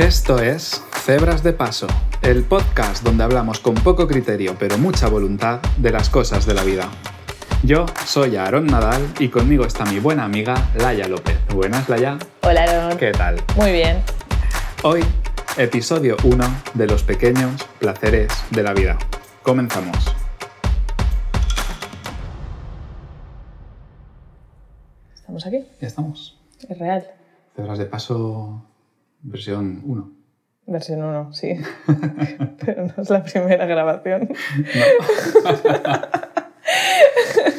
Esto 0.00 0.38
es 0.38 0.82
Cebras 1.04 1.42
de 1.42 1.52
Paso, 1.52 1.86
el 2.22 2.42
podcast 2.42 3.04
donde 3.04 3.22
hablamos 3.22 3.60
con 3.60 3.74
poco 3.74 4.08
criterio 4.08 4.56
pero 4.58 4.78
mucha 4.78 5.08
voluntad 5.10 5.60
de 5.76 5.90
las 5.90 6.08
cosas 6.08 6.46
de 6.46 6.54
la 6.54 6.64
vida. 6.64 6.88
Yo 7.62 7.84
soy 8.06 8.36
Aaron 8.36 8.64
Nadal 8.64 9.12
y 9.18 9.28
conmigo 9.28 9.66
está 9.66 9.84
mi 9.84 9.98
buena 9.98 10.24
amiga 10.24 10.70
Laia 10.76 11.06
López. 11.06 11.36
Buenas, 11.54 11.86
Laia. 11.90 12.18
Hola, 12.40 12.64
Aaron. 12.64 12.96
¿Qué 12.96 13.12
tal? 13.12 13.42
Muy 13.56 13.72
bien. 13.72 14.02
Hoy, 14.84 15.04
episodio 15.58 16.16
1 16.24 16.44
de 16.72 16.86
los 16.86 17.02
pequeños 17.02 17.62
placeres 17.78 18.32
de 18.52 18.62
la 18.62 18.72
vida. 18.72 18.98
Comenzamos. 19.42 19.98
¿Estamos 25.14 25.46
aquí? 25.46 25.62
Ya 25.78 25.88
estamos. 25.88 26.40
Es 26.66 26.78
real. 26.78 27.06
Cebras 27.54 27.78
de 27.78 27.84
Paso, 27.84 28.69
versión 29.22 29.82
1. 29.84 30.12
Versión 30.66 31.02
1, 31.02 31.32
sí. 31.32 31.54
Pero 32.64 32.86
no 32.86 32.94
es 33.02 33.10
la 33.10 33.22
primera 33.24 33.66
grabación. 33.66 34.28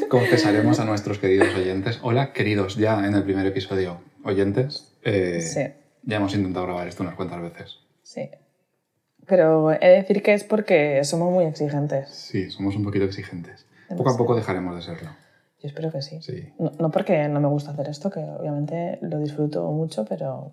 Confesaremos 0.10 0.80
a 0.80 0.86
nuestros 0.86 1.20
queridos 1.20 1.54
oyentes. 1.56 2.00
Hola, 2.04 2.34
queridos, 2.34 2.76
ya 2.76 3.06
en 3.06 3.14
el 3.16 3.24
primer 3.24 3.46
episodio, 3.46 4.00
oyentes. 4.24 4.94
eh, 5.04 5.42
Sí. 5.42 5.62
Ya 6.04 6.18
hemos 6.18 6.34
intentado 6.34 6.66
grabar 6.66 6.88
esto 6.88 7.04
unas 7.04 7.16
cuantas 7.16 7.42
veces. 7.42 7.78
Sí. 8.02 8.30
Pero 9.28 9.72
he 9.72 9.78
de 9.80 9.96
decir 9.98 10.24
que 10.24 10.34
es 10.34 10.44
porque 10.44 11.04
somos 11.04 11.32
muy 11.32 11.46
exigentes. 11.46 12.10
Sí, 12.10 12.50
somos 12.50 12.76
un 12.76 12.84
poquito 12.84 13.06
exigentes. 13.06 13.68
Poco 13.96 14.10
a 14.10 14.18
poco 14.18 14.36
dejaremos 14.36 14.76
de 14.76 14.82
serlo. 14.82 15.10
Yo 15.62 15.68
espero 15.68 15.92
que 15.92 16.02
sí. 16.02 16.20
Sí. 16.22 16.50
No, 16.58 16.72
no 16.80 16.90
porque 16.90 17.28
no 17.28 17.40
me 17.40 17.48
gusta 17.48 17.70
hacer 17.72 17.88
esto, 17.88 18.10
que 18.10 18.20
obviamente 18.20 18.98
lo 19.02 19.20
disfruto 19.20 19.72
mucho, 19.72 20.06
pero, 20.06 20.52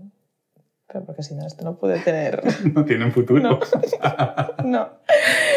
pero 0.90 1.04
porque 1.04 1.22
si 1.22 1.34
no, 1.34 1.46
esto 1.46 1.64
no 1.64 1.76
puede 1.76 1.98
tener... 2.00 2.42
No 2.74 2.84
tienen 2.84 3.12
futuro. 3.12 3.40
No. 3.40 3.60
no. 4.64 4.88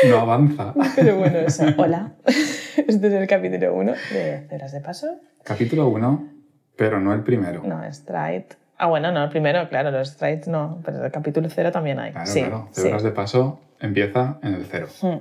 No 0.10 0.20
avanza. 0.20 0.74
Pero 0.96 1.18
bueno, 1.18 1.40
eso. 1.40 1.66
Hola. 1.78 2.14
Este 2.26 3.08
es 3.08 3.14
el 3.14 3.28
capítulo 3.28 3.76
1 3.76 3.94
de 4.14 4.46
Cebras 4.50 4.72
de 4.72 4.82
Paso. 4.82 5.08
Capítulo 5.44 5.88
1, 5.90 6.30
pero 6.76 7.00
no 7.00 7.14
el 7.14 7.22
primero. 7.22 7.62
No, 7.64 7.82
Stride. 7.92 8.48
Ah, 8.78 8.88
bueno, 8.88 9.12
no, 9.12 9.24
el 9.24 9.30
primero, 9.30 9.68
claro, 9.70 9.92
los 9.92 10.10
Strides 10.10 10.48
no, 10.48 10.82
pero 10.84 11.06
el 11.06 11.12
capítulo 11.12 11.50
0 11.50 11.72
también 11.72 12.00
hay. 12.00 12.12
Claro, 12.12 12.28
sí, 12.28 12.40
claro. 12.40 12.68
sí. 12.72 12.82
Cebras 12.82 13.04
de 13.04 13.12
paso 13.12 13.60
empieza 13.80 14.40
en 14.42 14.54
el 14.56 14.66
cero. 14.66 14.88
Hmm. 15.02 15.18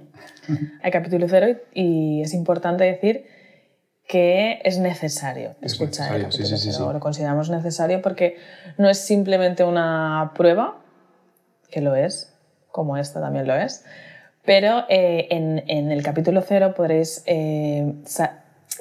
Hay 0.83 0.91
capítulo 0.91 1.27
0 1.29 1.59
y 1.75 2.23
es 2.23 2.35
importante 2.35 2.85
decir 2.85 3.27
que 4.11 4.61
es 4.65 4.79
necesario 4.79 5.55
Es 5.63 5.75
escuchar 5.75 6.17
el 6.17 6.25
necesario, 6.25 6.33
sí, 6.33 6.39
capítulo 6.39 6.57
sí, 6.59 6.65
sí, 6.65 6.71
0. 6.73 6.87
sí. 6.89 6.93
Lo 6.95 7.01
consideramos 7.01 7.49
necesario 7.49 8.03
porque 8.03 8.39
no 8.77 8.89
es 8.91 8.99
simplemente 8.99 9.63
una 9.63 10.33
prueba, 10.35 10.79
que 11.71 11.81
lo 11.81 11.95
es, 11.95 12.35
como 12.73 12.97
esta 12.97 13.21
también 13.21 13.47
lo 13.47 13.55
es, 13.55 13.85
pero 14.45 14.85
eh, 14.89 15.29
en, 15.31 15.63
en 15.69 15.93
el 15.93 16.03
capítulo 16.03 16.43
0 16.43 16.75
podréis 16.77 17.23
eh, 17.27 17.93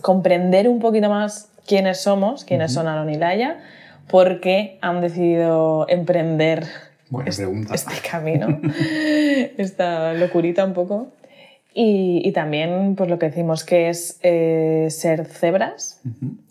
comprender 0.02 0.68
un 0.68 0.80
poquito 0.80 1.10
más 1.10 1.50
quiénes 1.68 2.02
somos, 2.02 2.44
quiénes 2.44 2.74
son 2.74 2.88
Aaron 2.88 3.12
y 3.12 3.16
Laia, 3.18 3.60
por 4.08 4.42
qué 4.42 4.80
han 4.82 5.00
decidido 5.00 5.86
emprender 5.90 6.66
Buena 7.12 7.30
este, 7.30 7.44
pregunta. 7.44 7.74
este 7.76 7.94
camino, 8.10 8.60
esta 9.60 10.14
locurita 10.16 10.66
un 10.66 10.74
poco. 10.74 11.10
Y, 11.74 12.22
y 12.28 12.32
también, 12.32 12.96
pues 12.96 13.10
lo 13.10 13.20
que 13.20 13.28
decimos 13.28 13.64
que 13.64 13.90
es 13.90 14.20
eh, 14.24 14.88
ser 14.90 15.26
cebras, 15.26 16.02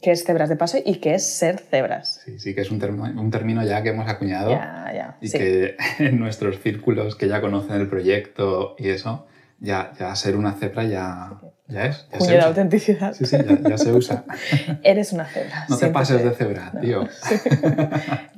que 0.01 0.13
es 0.13 0.25
cebras 0.25 0.49
de 0.49 0.55
paso 0.57 0.79
y 0.85 0.97
que 0.97 1.15
es 1.15 1.27
ser 1.27 1.59
cebras. 1.59 2.21
Sí, 2.25 2.39
sí, 2.39 2.55
que 2.55 2.61
es 2.61 2.71
un, 2.71 2.81
termo- 2.81 3.05
un 3.21 3.31
término 3.31 3.63
ya 3.65 3.83
que 3.83 3.89
hemos 3.91 4.09
acuñado 4.09 4.51
Ya, 4.53 4.93
ya. 4.95 5.17
y 5.21 5.29
sí. 5.29 5.39
que 5.39 5.77
en 5.99 6.21
nuestros 6.21 6.61
círculos 6.61 7.17
que 7.17 7.27
ya 7.29 7.41
conocen 7.41 7.77
el 7.81 7.89
proyecto 7.89 8.77
y 8.79 8.91
eso, 8.91 9.27
ya, 9.59 9.93
ya 9.99 10.15
ser 10.15 10.37
una 10.37 10.53
cebra 10.53 10.85
ya, 10.85 11.33
ya 11.67 11.87
es. 11.87 12.07
Ya 12.13 12.21
se 12.21 12.33
de 12.35 12.41
autenticidad. 12.41 13.13
Sí, 13.13 13.27
sí, 13.27 13.37
ya, 13.37 13.71
ya 13.71 13.77
se 13.77 13.93
usa. 13.93 14.25
Eres 14.85 15.13
una 15.13 15.25
cebra. 15.27 15.67
No 15.69 15.77
te 15.77 15.89
pases 15.89 16.23
de 16.23 16.31
cebra, 16.31 16.73
tío. 16.81 17.07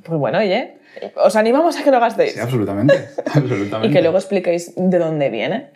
Pues 0.03 0.19
bueno, 0.19 0.39
oye, 0.39 0.79
os 1.15 1.35
animamos 1.35 1.77
a 1.79 1.83
que 1.83 1.91
lo 1.91 1.99
gastéis 1.99 2.33
Sí, 2.33 2.39
absolutamente. 2.39 2.95
absolutamente. 3.33 3.87
y 3.87 3.91
que 3.93 4.01
luego 4.01 4.17
expliquéis 4.17 4.73
de 4.75 4.97
dónde 4.97 5.29
viene, 5.29 5.67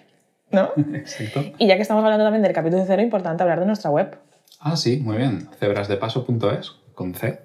¿no? 0.52 0.72
Exacto. 0.94 1.44
Y 1.58 1.68
ya 1.68 1.76
que 1.76 1.82
estamos 1.82 2.04
hablando 2.04 2.26
también 2.26 2.44
del 2.44 2.54
capítulo 2.54 2.84
cero, 2.86 3.02
importante 3.02 3.44
hablar 3.44 3.60
de 3.60 3.66
nuestra 3.66 3.90
web. 3.90 4.18
Ah, 4.60 4.78
sí, 4.78 5.00
muy 5.04 5.18
bien. 5.18 5.50
Cebrasdepaso.es, 5.60 6.72
con 6.94 7.14
C. 7.14 7.40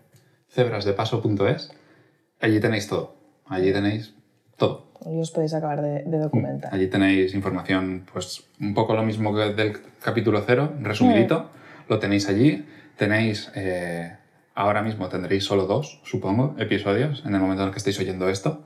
Cebrasdepaso.es. 0.48 1.72
Allí 2.40 2.60
tenéis 2.60 2.88
todo. 2.88 3.14
Allí 3.46 3.72
tenéis 3.72 4.14
todo. 4.56 4.90
Y 5.06 5.20
os 5.20 5.30
podéis 5.30 5.54
acabar 5.54 5.82
de, 5.82 6.04
de 6.04 6.18
documentar. 6.18 6.74
Allí 6.74 6.88
tenéis 6.88 7.34
información, 7.34 8.06
pues 8.12 8.44
un 8.60 8.74
poco 8.74 8.94
lo 8.94 9.02
mismo 9.02 9.34
que 9.34 9.52
del 9.54 9.78
capítulo 10.02 10.42
cero, 10.46 10.72
resumidito. 10.80 11.50
Lo 11.88 11.98
tenéis 11.98 12.28
allí. 12.28 12.66
Tenéis, 12.96 13.50
eh, 13.54 14.14
ahora 14.54 14.82
mismo 14.82 15.08
tendréis 15.08 15.44
solo 15.44 15.66
dos, 15.66 16.00
supongo, 16.04 16.54
episodios 16.58 17.22
en 17.24 17.34
el 17.34 17.40
momento 17.40 17.62
en 17.62 17.68
el 17.68 17.72
que 17.72 17.78
estéis 17.78 17.98
oyendo 17.98 18.28
esto. 18.28 18.64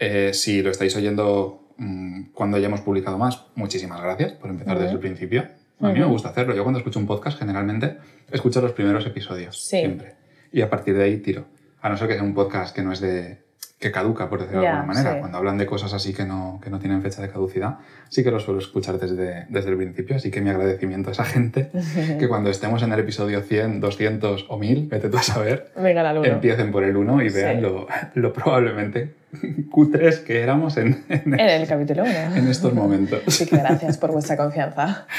Eh, 0.00 0.32
si 0.34 0.62
lo 0.62 0.70
estáis 0.70 0.96
oyendo 0.96 1.67
mm, 1.78 2.32
cuando 2.34 2.56
hayamos 2.58 2.80
publicado 2.82 3.16
más, 3.18 3.46
muchísimas 3.54 4.00
gracias 4.02 4.32
por 4.32 4.50
empezar 4.50 4.78
desde 4.78 4.92
el 4.92 4.98
principio. 4.98 5.46
A 5.80 5.88
mí 5.90 5.98
me 6.00 6.04
gusta 6.06 6.30
hacerlo. 6.30 6.54
Yo 6.54 6.64
cuando 6.64 6.78
escucho 6.78 6.98
un 6.98 7.06
podcast, 7.06 7.38
generalmente 7.38 7.96
escucho 8.30 8.60
los 8.60 8.72
primeros 8.72 9.06
episodios. 9.06 9.62
Sí. 9.62 9.78
Siempre. 9.78 10.14
Y 10.52 10.60
a 10.62 10.68
partir 10.68 10.96
de 10.96 11.04
ahí 11.04 11.18
tiro. 11.18 11.46
A 11.80 11.88
no 11.88 11.96
ser 11.96 12.08
que 12.08 12.14
sea 12.14 12.22
un 12.24 12.34
podcast 12.34 12.74
que 12.74 12.82
no 12.82 12.90
es 12.92 13.00
de. 13.00 13.38
que 13.78 13.92
caduca, 13.92 14.28
por 14.28 14.40
decirlo 14.40 14.62
de 14.62 14.66
Ya, 14.66 14.78
alguna 14.80 14.92
manera. 14.94 15.12
sí. 15.14 15.20
Cuando 15.20 15.38
hablan 15.38 15.56
de 15.56 15.66
cosas 15.66 15.92
así 15.94 16.12
que 16.12 16.24
no, 16.24 16.58
que 16.60 16.68
no 16.68 16.80
tienen 16.80 17.00
fecha 17.00 17.22
de 17.22 17.30
caducidad, 17.30 17.78
sí 18.08 18.24
que 18.24 18.32
lo 18.32 18.40
suelo 18.40 18.58
escuchar 18.58 18.98
desde, 18.98 19.46
desde 19.50 19.70
el 19.70 19.76
principio. 19.76 20.16
Así 20.16 20.32
que 20.32 20.40
mi 20.40 20.50
agradecimiento 20.50 21.10
a 21.10 21.12
esa 21.12 21.24
gente 21.24 21.70
que 22.18 22.26
cuando 22.26 22.50
estemos 22.50 22.82
en 22.82 22.92
el 22.92 22.98
episodio 22.98 23.40
100, 23.40 23.78
200 23.78 24.46
o 24.48 24.58
1000, 24.58 24.88
vete 24.88 25.08
tú 25.08 25.18
a 25.18 25.22
saber, 25.22 25.70
Venga, 25.76 26.10
empiecen 26.26 26.72
por 26.72 26.82
el 26.82 26.96
1 26.96 27.22
y 27.22 27.30
Sí. 27.30 27.36
vean 27.36 27.62
lo, 27.62 27.86
lo 28.14 28.32
probablemente 28.32 29.14
cutres 29.70 30.18
que 30.20 30.40
éramos 30.40 30.76
en, 30.76 31.04
en, 31.08 31.34
En 31.34 31.40
el 31.40 31.66
capítulo 31.68 32.02
1. 32.04 32.12
en 32.36 32.48
estos 32.48 32.72
momentos. 32.74 33.22
Así 33.26 33.46
que 33.46 33.56
gracias 33.56 33.98
por 33.98 34.12
vuestra 34.12 34.36
confianza. 34.36 35.06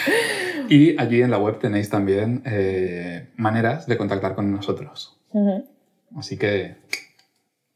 Y 0.72 1.00
allí 1.02 1.24
en 1.24 1.32
la 1.32 1.40
web 1.40 1.58
tenéis 1.58 1.90
también 1.90 2.44
eh, 2.46 3.30
maneras 3.38 3.88
de 3.88 3.98
contactar 3.98 4.36
con 4.36 4.52
nosotros. 4.52 5.18
Ujú. 5.32 5.66
Así 6.16 6.38
que 6.38 6.76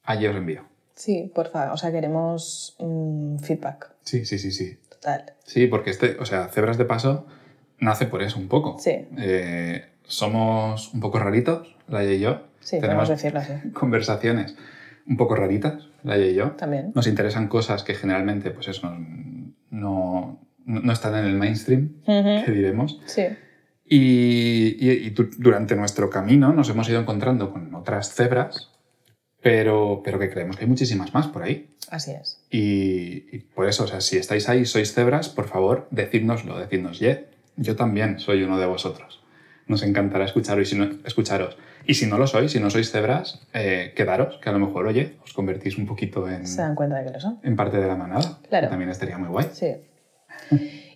allí 0.03 0.27
os 0.27 0.35
envío. 0.35 0.63
Sí, 0.93 1.31
por 1.33 1.49
favor. 1.49 1.73
O 1.73 1.77
sea, 1.77 1.91
queremos 1.91 2.75
mm, 2.77 3.37
feedback 3.39 3.89
Sí, 4.03 4.25
sí, 4.25 4.37
sí, 4.37 4.51
sí. 4.51 4.77
total. 4.89 5.33
Sí, 5.43 5.65
porque 5.65 5.89
este, 5.89 6.17
o 6.19 6.25
sea, 6.25 6.49
Cebras 6.49 6.77
de 6.77 6.85
Paso 6.85 7.25
nace 7.79 8.05
por 8.05 8.21
eso 8.21 8.37
un 8.37 8.47
poco. 8.47 8.77
Sí. 8.77 9.07
Eh, 9.17 9.85
somos 10.03 10.93
un 10.93 10.99
poco 10.99 11.17
raritos, 11.17 11.75
Laia 11.87 12.13
y 12.13 12.19
yo. 12.19 12.43
Sí, 12.59 12.79
Tenemos 12.79 13.07
podemos 13.07 13.09
decirlo 13.09 13.39
así. 13.39 13.53
conversaciones 13.73 14.55
un 15.07 15.17
poco 15.17 15.35
raritas, 15.35 15.87
Laia 16.03 16.27
y 16.27 16.33
yo. 16.35 16.51
También. 16.51 16.91
Nos 16.95 17.07
interesan 17.07 17.47
cosas 17.47 17.83
que 17.83 17.95
generalmente, 17.95 18.51
pues 18.51 18.67
eso, 18.67 18.89
no, 18.89 19.53
no, 19.71 20.39
no 20.65 20.93
están 20.93 21.15
en 21.15 21.25
el 21.25 21.35
mainstream, 21.35 21.93
Ujú. 22.05 22.45
que 22.45 22.51
diremos. 22.51 22.99
Sí. 23.05 23.23
Y, 23.85 24.77
y- 24.79 24.91
y 25.07 25.09
du- 25.11 25.29
durante 25.37 25.75
nuestro 25.75 26.09
camino 26.09 26.53
nos 26.53 26.69
hemos 26.69 26.87
ido 26.89 26.99
encontrando 27.01 27.51
con 27.51 27.73
otras 27.75 28.13
cebras, 28.13 28.71
pero, 29.41 30.01
pero 30.03 30.19
que 30.19 30.29
creemos 30.29 30.55
que 30.55 30.63
hay 30.63 30.69
muchísimas 30.69 31.13
más 31.13 31.27
por 31.27 31.43
ahí. 31.43 31.69
Así 31.89 32.11
es. 32.11 32.41
Y, 32.49 33.25
y 33.35 33.39
por 33.53 33.67
eso, 33.67 33.83
o 33.83 33.87
sea, 33.87 33.99
si 34.01 34.17
estáis 34.17 34.47
ahí, 34.49 34.65
sois 34.65 34.93
cebras, 34.93 35.29
por 35.29 35.47
favor, 35.47 35.87
decídnoslo, 35.91 36.57
decidnos, 36.57 36.99
"Ye, 36.99 37.25
yo 37.57 37.75
también 37.75 38.19
soy 38.19 38.43
uno 38.43 38.57
de 38.57 38.65
vosotros. 38.65 39.21
Nos 39.67 39.83
encantará 39.83 40.25
escucharos 40.25 40.67
y 40.67 40.71
si 40.71 40.77
no, 40.77 40.89
escucharos. 41.05 41.57
Y 41.85 41.95
si 41.95 42.05
no 42.07 42.17
lo 42.17 42.27
sois, 42.27 42.51
si 42.51 42.59
no 42.59 42.69
sois 42.69 42.91
cebras, 42.91 43.41
eh, 43.53 43.93
quedaros, 43.95 44.37
que 44.37 44.49
a 44.49 44.53
lo 44.53 44.59
mejor, 44.59 44.87
oye, 44.87 45.15
os 45.23 45.33
convertís 45.33 45.77
un 45.77 45.85
poquito 45.85 46.29
en, 46.29 46.47
Se 46.47 46.61
dan 46.61 46.75
cuenta 46.75 46.97
de 46.99 47.05
que 47.05 47.11
lo 47.11 47.19
son. 47.19 47.39
en 47.43 47.55
parte 47.55 47.77
de 47.77 47.87
la 47.87 47.95
manada. 47.95 48.39
Claro. 48.49 48.67
que 48.67 48.69
También 48.69 48.89
estaría 48.89 49.17
muy 49.17 49.29
guay. 49.29 49.47
Sí. 49.51 49.75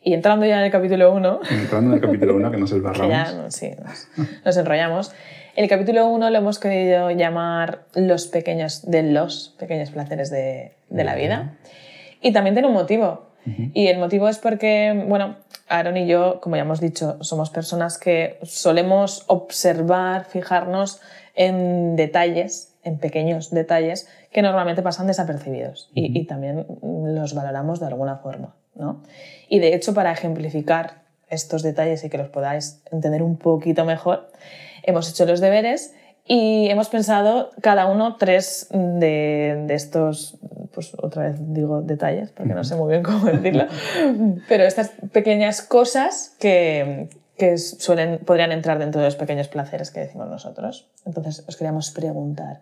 Y 0.03 0.13
entrando 0.13 0.45
ya 0.45 0.59
en 0.59 0.65
el 0.65 0.71
capítulo 0.71 1.13
1, 1.13 1.39
Entrando 1.51 1.89
en 1.91 1.95
el 1.95 2.01
capítulo 2.01 2.35
1, 2.35 2.51
que 2.51 2.57
nos 2.57 2.71
que 2.73 2.81
ya 3.09 3.31
no- 3.33 3.51
sí, 3.51 3.71
nos, 3.83 4.07
nos 4.45 4.57
enrollamos. 4.57 5.11
El 5.55 5.67
capítulo 5.67 6.05
1 6.07 6.29
lo 6.29 6.37
hemos 6.37 6.59
querido 6.59 7.11
llamar 7.11 7.85
los 7.95 8.27
pequeños, 8.27 8.89
de 8.89 9.03
los 9.03 9.55
pequeños 9.59 9.89
placeres 9.91 10.29
de, 10.29 10.75
de 10.89 11.03
la 11.03 11.15
vida. 11.15 11.57
Y 12.21 12.31
también 12.31 12.53
tiene 12.55 12.67
un 12.67 12.73
motivo. 12.75 13.31
Y 13.73 13.87
el 13.87 13.97
motivo 13.99 14.27
es 14.27 14.39
porque, 14.39 15.05
bueno, 15.07 15.37
Aaron 15.69 15.97
y 15.97 16.07
yo, 16.07 16.41
como 16.41 16.55
ya 16.55 16.63
hemos 16.63 16.81
dicho, 16.81 17.17
somos 17.23 17.49
personas 17.49 17.97
que 17.97 18.39
solemos 18.43 19.23
observar, 19.27 20.25
fijarnos 20.25 20.99
en 21.35 21.95
detalles, 21.95 22.75
en 22.83 22.97
pequeños 22.97 23.51
detalles 23.51 24.07
que 24.31 24.41
normalmente 24.41 24.81
pasan 24.81 25.07
desapercibidos 25.07 25.89
y, 25.93 26.19
y 26.19 26.25
también 26.25 26.65
los 26.81 27.33
valoramos 27.33 27.79
de 27.79 27.87
alguna 27.87 28.17
forma. 28.17 28.55
¿no? 28.75 29.03
Y 29.49 29.59
de 29.59 29.73
hecho, 29.73 29.93
para 29.93 30.11
ejemplificar 30.11 31.03
estos 31.29 31.63
detalles 31.63 32.03
y 32.03 32.09
que 32.09 32.17
los 32.17 32.29
podáis 32.29 32.81
entender 32.91 33.21
un 33.21 33.37
poquito 33.37 33.85
mejor, 33.85 34.31
hemos 34.83 35.09
hecho 35.09 35.25
los 35.25 35.41
deberes 35.41 35.93
y 36.27 36.67
hemos 36.69 36.89
pensado 36.89 37.51
cada 37.61 37.87
uno 37.87 38.17
tres 38.17 38.67
de, 38.71 39.63
de 39.65 39.73
estos 39.73 40.37
pues 40.77 40.93
otra 41.01 41.23
vez 41.23 41.37
digo 41.39 41.81
detalles, 41.81 42.29
porque 42.29 42.53
no 42.53 42.63
sé 42.63 42.75
muy 42.75 42.89
bien 42.91 43.01
cómo 43.01 43.25
decirlo, 43.25 43.65
pero 44.47 44.63
estas 44.63 44.91
pequeñas 45.11 45.63
cosas 45.63 46.35
que, 46.39 47.09
que 47.35 47.57
suelen, 47.57 48.19
podrían 48.19 48.51
entrar 48.51 48.77
dentro 48.77 49.01
de 49.01 49.07
los 49.07 49.15
pequeños 49.15 49.47
placeres 49.47 49.89
que 49.89 50.01
decimos 50.01 50.27
nosotros. 50.27 50.87
Entonces, 51.03 51.43
os 51.47 51.57
queríamos 51.57 51.89
preguntar, 51.89 52.61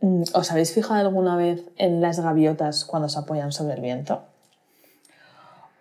mm, 0.00 0.22
¿os 0.32 0.50
habéis 0.50 0.72
fijado 0.72 1.00
alguna 1.00 1.36
vez 1.36 1.62
en 1.76 2.00
las 2.00 2.20
gaviotas 2.20 2.86
cuando 2.86 3.10
se 3.10 3.18
apoyan 3.18 3.52
sobre 3.52 3.74
el 3.74 3.82
viento? 3.82 4.22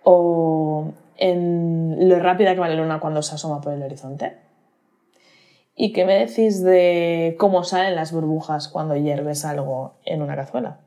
¿O 0.04 0.92
en 1.16 2.10
lo 2.10 2.20
rápida 2.20 2.56
que 2.56 2.60
va 2.60 2.68
la 2.68 2.76
luna 2.76 3.00
cuando 3.00 3.22
se 3.22 3.36
asoma 3.36 3.62
por 3.62 3.72
el 3.72 3.84
horizonte? 3.84 4.36
¿Y 5.82 5.94
qué 5.94 6.04
me 6.04 6.20
decís 6.20 6.62
de 6.62 7.38
cómo 7.40 7.64
salen 7.64 7.96
las 7.96 8.12
burbujas 8.12 8.68
cuando 8.68 8.98
hierves 8.98 9.46
algo 9.46 9.98
en 10.04 10.22
una 10.22 10.36
cazuela? 10.36 10.82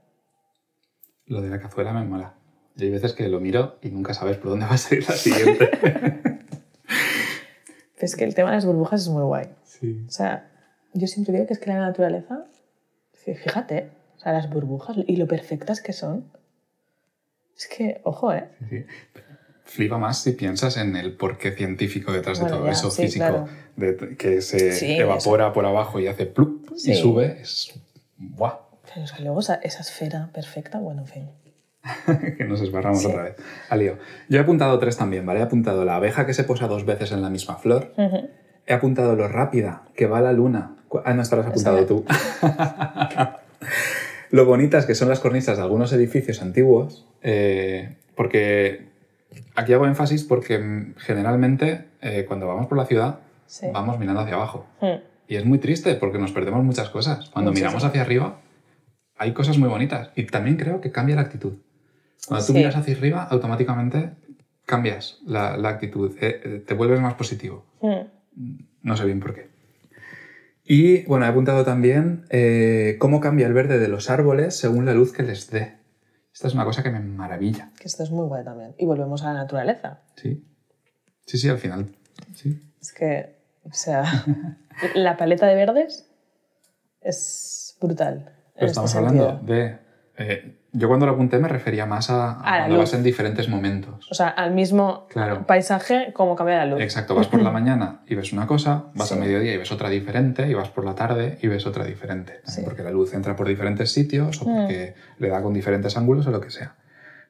Lo 1.25 1.41
de 1.41 1.49
la 1.49 1.59
cazuela 1.59 1.95
me 1.95 2.05
mola. 2.05 2.35
Hay 2.79 2.91
veces 2.91 3.15
que 3.15 3.27
lo 3.31 3.41
miro 3.41 3.79
y 3.81 3.89
nunca 3.89 4.13
sabes 4.13 4.37
por 4.37 4.51
dónde 4.51 4.67
va 4.67 4.73
a 4.73 4.77
salir 4.77 5.09
la 5.09 5.15
siguiente. 5.15 5.71
es 7.97 8.17
que 8.17 8.25
el 8.25 8.35
tema 8.35 8.51
de 8.51 8.57
las 8.57 8.67
burbujas 8.67 9.01
es 9.01 9.09
muy 9.09 9.23
guay. 9.23 9.47
sí. 9.65 10.05
O 10.07 10.11
sea, 10.11 10.51
yo 10.93 11.07
siempre 11.07 11.33
digo 11.33 11.47
que 11.47 11.55
es 11.55 11.59
que 11.59 11.71
la 11.71 11.79
naturaleza, 11.79 12.45
fíjate, 13.15 13.89
o 14.19 14.21
sea, 14.21 14.35
las 14.35 14.51
burbujas 14.51 14.99
y 15.07 15.17
lo 15.17 15.27
perfectas 15.27 15.81
que 15.81 15.95
son. 15.95 16.31
Es 17.57 17.67
que, 17.67 18.03
ojo, 18.05 18.31
¿eh? 18.35 18.51
Sí, 18.59 18.67
sí. 18.69 18.85
Flipa 19.65 19.99
más 19.99 20.23
si 20.23 20.33
piensas 20.33 20.77
en 20.77 20.97
el 20.97 21.13
porqué 21.17 21.53
científico 21.53 22.13
detrás 22.13 22.41
Bueno, 22.41 22.55
de 22.55 22.59
todo 22.59 22.67
ya, 22.67 22.73
eso 22.73 22.91
sí, 22.91 23.03
físico, 23.03 23.25
claro. 23.27 23.49
de- 23.77 24.17
que 24.17 24.41
se 24.43 24.73
Sí, 24.73 24.97
evapora 24.97 25.53
por 25.53 25.65
abajo 25.67 26.01
y 26.01 26.09
hace 26.09 26.27
plup 26.27 26.71
y 26.85 26.95
sube. 26.95 27.39
Es. 27.41 27.73
¡Buah! 28.19 28.55
Pero 28.93 29.05
es 29.05 29.13
que 29.13 29.23
luego 29.23 29.41
esa, 29.41 29.55
esa 29.57 29.81
esfera 29.81 30.31
perfecta, 30.35 30.79
bueno, 30.79 31.03
en 31.03 31.09
fin. 31.09 31.31
que 32.39 32.45
nos 32.45 32.61
esbarramos 32.61 33.05
otra 33.07 33.23
vez. 33.25 33.37
Al 33.71 33.79
lío. 33.79 33.99
Yo 34.29 34.39
he 34.39 34.43
apuntado 34.43 34.79
tres 34.79 34.97
también, 34.97 35.25
¿vale? 35.27 35.41
He 35.41 35.43
apuntado 35.43 35.85
la 35.85 35.97
abeja 35.97 36.27
que 36.27 36.35
se 36.35 36.45
posa 36.45 36.67
dos 36.69 36.85
veces 36.85 37.13
en 37.13 37.23
la 37.23 37.31
misma 37.31 37.57
flor. 37.57 37.95
He 38.67 38.75
apuntado 38.75 39.17
lo 39.17 39.27
rápida 39.29 39.83
que 39.97 40.07
va 40.07 40.21
la 40.21 40.33
luna. 40.33 40.77
Ah, 41.05 41.15
no, 41.15 41.23
esto 41.23 41.37
lo 41.37 41.43
has 41.43 41.49
apuntado 41.49 41.87
tú. 41.87 42.05
lo 44.31 44.45
bonitas 44.45 44.87
que 44.87 44.95
son 44.95 45.09
las 45.09 45.21
cornisas 45.21 45.57
de 45.57 45.63
algunos 45.63 45.93
edificios 45.93 46.43
antiguos, 46.43 47.07
eh, 47.23 47.97
porque 48.15 48.92
aquí 49.55 49.73
hago 49.73 49.87
énfasis 49.87 50.25
porque 50.25 50.93
generalmente 50.99 51.87
eh, 52.01 52.25
cuando 52.27 52.47
vamos 52.47 52.67
por 52.67 52.79
la 52.79 52.87
ciudad 52.87 53.21
Sí. 53.47 53.67
vamos 53.73 53.99
mirando 53.99 54.21
hacia 54.23 54.35
abajo. 54.37 54.67
Mm. 54.81 54.87
Y 55.29 55.37
es 55.37 55.45
muy 55.45 55.59
triste 55.59 55.95
porque 55.97 56.19
nos 56.19 56.33
perdemos 56.33 56.65
muchas 56.65 56.89
cosas. 56.89 57.29
Cuando 57.31 57.53
miramos 57.53 57.85
hacia 57.85 58.01
arriba 58.01 58.41
hay 59.19 59.33
cosas 59.33 59.59
muy 59.59 59.69
bonitas 59.69 60.11
y 60.17 60.25
también 60.25 60.57
creo 60.57 60.81
que 60.81 60.91
cambia 60.91 61.17
la 61.17 61.23
actitud. 61.23 61.55
Cuando 62.27 62.47
tú 62.47 62.53
Sí. 62.53 62.59
miras 62.59 62.77
hacia 62.77 62.97
arriba, 62.97 63.25
automáticamente 63.25 64.11
cambias 64.65 65.19
la, 65.27 65.57
la 65.59 65.69
actitud, 65.69 66.17
eh, 66.21 66.41
eh, 66.45 66.65
te 66.67 66.75
vuelves 66.75 67.01
más 67.01 67.15
positivo. 67.15 67.67
Mm. 67.83 68.55
No 68.83 68.97
sé 68.97 69.05
bien 69.05 69.21
por 69.21 69.35
qué. 69.35 69.51
Y 70.65 71.03
bueno, 71.05 71.27
he 71.27 71.29
apuntado 71.29 71.65
también 71.65 72.25
eh, 72.31 72.97
cómo 72.99 73.21
cambia 73.21 73.47
el 73.47 73.53
verde 73.53 73.79
de 73.79 73.89
los 73.89 74.09
árboles 74.09 74.57
según 74.57 74.87
la 74.87 74.95
luz 74.95 75.13
que 75.13 75.23
les 75.25 75.51
dé. 75.51 75.75
Esta 76.43 76.49
es 76.49 76.55
una 76.55 76.65
cosa 76.65 76.83
que 76.83 76.91
me 76.91 76.99
maravilla. 76.99 77.71
Que 77.79 77.87
esto 77.87 78.03
es 78.03 78.11
muy 78.11 78.27
guay 78.27 78.43
también. 78.43 78.75
Y 78.77 78.85
volvemos 78.85 79.23
a 79.23 79.27
la 79.27 79.35
naturaleza. 79.35 80.01
Sí, 80.17 80.45
sí, 81.25 81.39
sí 81.39 81.49
al 81.49 81.59
final. 81.59 81.95
Sí. 82.35 82.61
Es 82.81 82.93
que, 82.93 83.37
o 83.63 83.73
sea, 83.73 84.03
la 84.97 85.17
paleta 85.17 85.47
de 85.47 85.55
verdes 85.55 86.11
es 87.01 87.77
brutal. 87.81 88.33
Pero 88.55 88.67
en 88.67 88.71
estamos 88.71 88.91
este 88.91 88.99
hablando 88.99 89.39
de... 89.45 89.79
eh, 90.19 90.59
yo 90.73 90.89
cuando 90.89 91.05
lo 91.07 91.13
apunté 91.13 91.39
me 91.39 91.49
refería 91.49 91.85
más 91.87 92.09
a, 92.11 92.33
a 92.33 92.55
A 92.55 92.59
cuando 92.61 92.79
vas 92.79 92.95
en 92.95 93.03
diferentes 93.03 93.49
momentos. 93.49 94.11
O 94.11 94.15
sea, 94.15 94.29
al 94.29 94.53
mismo 94.55 95.07
Claro. 95.11 95.47
paisaje, 95.47 96.13
como 96.15 96.35
cambia 96.35 96.57
la 96.59 96.67
luz. 96.67 96.81
Exacto, 96.81 97.15
vas 97.15 97.29
por 97.29 97.43
la 97.43 97.51
mañana 97.59 98.01
y 98.07 98.15
ves 98.15 98.33
una 98.33 98.47
cosa, 98.47 98.87
vas 98.95 99.09
Sí. 99.09 99.15
a 99.15 99.19
mediodía 99.19 99.53
y 99.55 99.59
ves 99.59 99.71
otra 99.71 99.91
diferente, 99.91 100.49
y 100.49 100.55
vas 100.55 100.71
por 100.71 100.85
la 100.85 100.95
tarde 100.95 101.39
y 101.43 101.47
ves 101.49 101.67
otra 101.67 101.85
diferente. 101.85 102.41
Sí. 102.45 102.63
Porque 102.65 102.83
la 102.83 102.91
luz 102.91 103.13
entra 103.15 103.37
por 103.37 103.47
diferentes 103.49 103.93
sitios 103.93 104.41
o 104.41 104.49
Mm. 104.49 104.57
porque 104.57 104.95
le 105.19 105.29
da 105.29 105.43
con 105.43 105.53
diferentes 105.53 105.97
ángulos 105.97 106.27
o 106.27 106.31
lo 106.31 106.41
que 106.41 106.51
sea. 106.51 106.77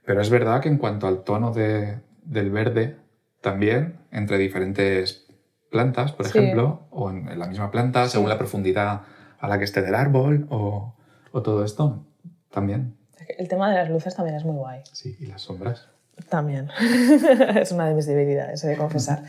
Pero 0.04 0.20
es 0.20 0.30
verdad 0.30 0.60
que 0.60 0.68
en 0.68 0.78
cuanto 0.78 1.06
al 1.08 1.22
tono 1.24 1.52
de- 1.52 2.00
del 2.24 2.50
verde, 2.50 2.96
también 3.40 3.98
entre 4.12 4.38
diferentes 4.38 5.26
plantas, 5.70 6.12
por 6.12 6.26
Sí. 6.26 6.38
ejemplo, 6.38 6.86
o 6.90 7.10
en, 7.10 7.28
en 7.28 7.38
la 7.38 7.46
misma 7.48 7.70
planta, 7.72 8.06
según 8.08 8.28
la 8.28 8.38
profundidad 8.38 9.00
a 9.40 9.48
la 9.48 9.58
que 9.58 9.64
esté 9.64 9.82
del 9.82 9.94
árbol 9.96 10.46
o, 10.50 10.94
o 11.32 11.42
todo 11.42 11.64
esto, 11.64 12.04
también. 12.52 12.96
El 13.38 13.48
tema 13.48 13.70
de 13.70 13.76
las 13.76 13.88
luces 13.90 14.14
también 14.14 14.36
es 14.36 14.44
muy 14.44 14.56
guay. 14.56 14.80
Sí, 14.92 15.16
y 15.20 15.26
las 15.26 15.42
sombras. 15.42 15.88
También. 16.28 16.68
es 17.60 17.72
una 17.72 17.88
de 17.88 17.94
mis 17.94 18.06
debilidades, 18.06 18.62
he 18.64 18.68
de 18.68 18.76
confesar. 18.76 19.22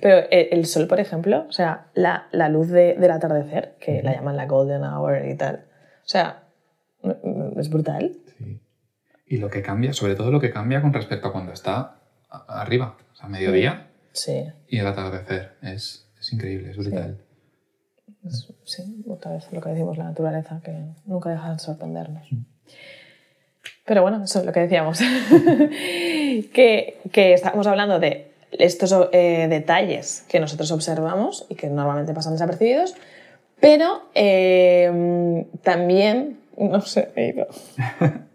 Pero 0.00 0.18
eh, 0.30 0.48
el 0.52 0.66
sol, 0.66 0.86
por 0.86 1.00
ejemplo, 1.00 1.46
o 1.48 1.52
sea, 1.52 1.88
la, 1.94 2.28
la 2.30 2.48
luz 2.48 2.68
de- 2.68 2.94
del 2.94 3.10
atardecer, 3.10 3.74
que 3.80 4.02
la 4.02 4.12
llaman 4.14 4.36
la 4.36 4.46
golden 4.46 4.84
hour 4.84 5.26
y 5.26 5.34
tal, 5.36 5.64
o 6.04 6.08
sea, 6.08 6.44
mm, 7.02 7.10
mm, 7.54 7.58
es 7.60 7.68
brutal. 7.68 8.16
Sí. 8.38 8.60
Y 9.26 9.36
lo 9.38 9.50
que 9.50 9.62
cambia, 9.62 9.92
sobre 9.92 10.14
todo 10.14 10.30
lo 10.30 10.40
que 10.40 10.50
cambia 10.50 10.80
con 10.80 10.92
respecto 10.92 11.28
a 11.28 11.32
cuando 11.32 11.52
está 11.52 11.96
arriba, 12.46 12.96
o 13.12 13.16
sea, 13.16 13.28
mediodía 13.28 13.88
Sí, 14.12 14.44
y 14.68 14.78
el 14.78 14.86
atardecer. 14.86 15.56
Es, 15.62 16.08
es 16.20 16.32
increíble, 16.32 16.70
es 16.70 16.76
brutal. 16.76 17.18
es- 18.26 18.52
sí, 18.64 19.04
otra 19.08 19.32
vez 19.32 19.52
lo 19.52 19.60
que 19.60 19.70
decimos, 19.70 19.98
la 19.98 20.04
naturaleza, 20.04 20.60
que 20.64 20.86
nunca 21.04 21.30
deja 21.30 21.52
de 21.52 21.58
sorprendernos. 21.58 22.28
Pero 23.88 24.02
bueno, 24.02 24.22
eso 24.22 24.38
es 24.40 24.44
lo 24.44 24.52
que 24.52 24.60
decíamos. 24.60 25.00
que, 26.52 26.98
que 27.10 27.32
estamos 27.32 27.66
hablando 27.66 27.98
de 27.98 28.30
estos 28.52 28.94
eh, 29.12 29.46
detalles 29.48 30.24
que 30.28 30.38
nosotros 30.40 30.70
observamos 30.70 31.46
y 31.48 31.54
que 31.54 31.68
normalmente 31.68 32.12
pasan 32.14 32.34
desapercibidos, 32.34 32.94
pero 33.60 34.02
eh, 34.14 35.44
también, 35.62 36.38
no 36.56 36.80
sé, 36.82 37.10
he 37.16 37.28
ido. 37.28 37.46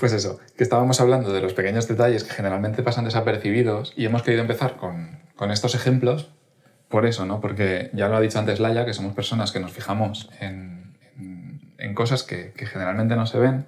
Pues 0.00 0.12
eso, 0.12 0.38
que 0.56 0.62
estábamos 0.62 1.00
hablando 1.00 1.32
de 1.32 1.40
los 1.40 1.54
pequeños 1.54 1.88
detalles 1.88 2.22
que 2.22 2.30
generalmente 2.32 2.84
pasan 2.84 3.04
desapercibidos 3.06 3.92
y 3.96 4.04
hemos 4.04 4.22
querido 4.22 4.42
empezar 4.42 4.76
con, 4.76 5.18
con 5.34 5.50
estos 5.50 5.74
ejemplos 5.74 6.28
por 6.88 7.04
eso, 7.04 7.26
¿no? 7.26 7.40
Porque 7.40 7.90
ya 7.94 8.06
lo 8.06 8.16
ha 8.16 8.20
dicho 8.20 8.38
antes 8.38 8.60
Laia, 8.60 8.84
que 8.86 8.92
somos 8.94 9.12
personas 9.14 9.50
que 9.50 9.58
nos 9.58 9.72
fijamos 9.72 10.30
en, 10.40 10.96
en- 11.18 11.60
en 11.78 11.94
cosas 11.94 12.22
que, 12.22 12.52
que 12.52 12.66
generalmente 12.66 13.16
no 13.16 13.26
se 13.26 13.38
ven 13.38 13.66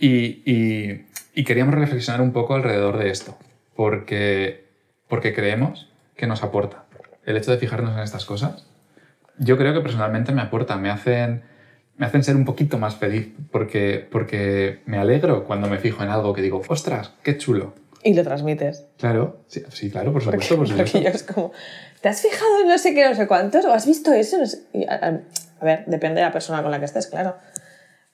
y, 0.00 0.42
y- 0.50 1.06
y 1.34 1.44
queríamos 1.44 1.74
reflexionar 1.74 2.20
un 2.20 2.32
poco 2.32 2.54
alrededor 2.54 2.98
de 2.98 3.10
esto, 3.10 3.36
porque, 3.76 4.64
porque 5.08 5.32
creemos 5.34 5.88
que 6.16 6.26
nos 6.26 6.42
aporta 6.42 6.84
el 7.24 7.36
hecho 7.36 7.50
de 7.52 7.58
fijarnos 7.58 7.96
en 7.96 8.02
estas 8.02 8.24
cosas. 8.24 8.66
Yo 9.38 9.56
creo 9.56 9.72
que 9.72 9.80
personalmente 9.80 10.32
me 10.32 10.42
aporta, 10.42 10.76
me 10.76 10.90
hacen, 10.90 11.42
me 11.96 12.06
hacen 12.06 12.24
ser 12.24 12.36
un 12.36 12.44
poquito 12.44 12.78
más 12.78 12.96
feliz, 12.96 13.28
porque, 13.52 14.06
porque 14.10 14.80
me 14.86 14.98
alegro 14.98 15.44
cuando 15.44 15.68
me 15.68 15.78
fijo 15.78 16.02
en 16.02 16.08
algo 16.10 16.32
que 16.34 16.42
digo, 16.42 16.60
ostras, 16.68 17.12
qué 17.22 17.38
chulo. 17.38 17.74
Y 18.02 18.14
lo 18.14 18.24
transmites. 18.24 18.86
Claro, 18.98 19.44
sí, 19.46 19.62
sí, 19.70 19.90
claro, 19.90 20.12
por 20.12 20.24
Porque, 20.24 20.42
supuesto, 20.44 20.56
por 20.56 20.68
supuesto. 20.68 20.92
porque 20.98 21.04
yo 21.10 21.14
es 21.14 21.22
como, 21.22 21.52
¿te 22.00 22.08
has 22.08 22.20
fijado 22.22 22.62
en 22.62 22.68
no 22.68 22.78
sé 22.78 22.94
qué, 22.94 23.06
no 23.08 23.14
sé 23.14 23.26
cuántos? 23.26 23.64
¿O 23.66 23.72
has 23.72 23.86
visto 23.86 24.12
eso? 24.12 24.38
No 24.38 24.46
sé- 24.46 24.62
a, 24.88 24.94
a- 24.94 25.20
a 25.60 25.64
ver, 25.64 25.84
depende 25.86 26.20
de 26.20 26.26
la 26.26 26.32
persona 26.32 26.62
con 26.62 26.70
la 26.70 26.78
que 26.78 26.86
estés, 26.86 27.06
claro. 27.06 27.36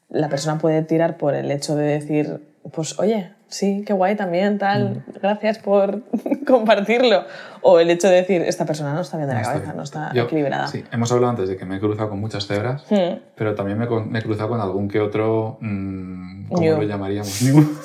La 0.09 0.29
persona 0.29 0.59
puede 0.59 0.83
tirar 0.83 1.17
por 1.17 1.35
el 1.35 1.51
hecho 1.51 1.75
de 1.77 1.85
decir, 1.85 2.41
pues 2.73 2.99
oye, 2.99 3.33
sí, 3.49 3.83
qué 3.87 3.93
guay 3.93 4.15
también, 4.17 4.59
tal, 4.59 5.03
Mm. 5.07 5.13
gracias 5.21 5.59
por 5.59 6.03
compartirlo. 6.47 7.25
O 7.63 7.81
el 7.81 7.91
hecho 7.91 8.09
de 8.09 8.17
decir, 8.17 8.43
esta 8.43 8.65
persona 8.67 8.95
no 8.95 9.01
está 9.01 9.17
bien 9.17 9.29
de 9.29 9.35
la 9.35 9.41
No 9.41 9.43
está 9.43 9.53
cabeza, 9.55 9.73
bien. 9.73 9.77
no 9.77 9.83
está 9.83 10.13
Yo- 10.15 10.25
equilibrada. 10.25 10.69
Sí, 10.69 10.85
hemos 10.93 11.11
hablado 11.11 11.31
antes 11.31 11.49
de 11.49 11.57
que 11.57 11.65
me 11.65 11.77
he 11.77 11.81
cruzado 11.81 12.09
con 12.11 12.21
muchas 12.21 12.47
cebras, 12.47 12.85
Hmm. 12.89 13.19
pero 13.35 13.55
también 13.55 13.79
me, 13.79 13.87
me 13.89 14.19
he 14.19 14.23
cruzado 14.23 14.51
con 14.51 14.61
algún 14.61 14.89
que 14.89 15.01
otro. 15.01 15.59
mm, 15.61 16.49
¿Cómo 16.49 16.63
Ñu. 16.63 16.77
lo 16.77 16.83
llamaríamos? 16.85 17.43
Ñu. 17.43 17.77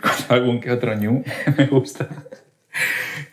con 0.00 0.36
algún 0.36 0.60
que 0.60 0.70
otro 0.72 0.94
ñu 0.94 1.22
me 1.58 1.66
gusta. 1.66 2.08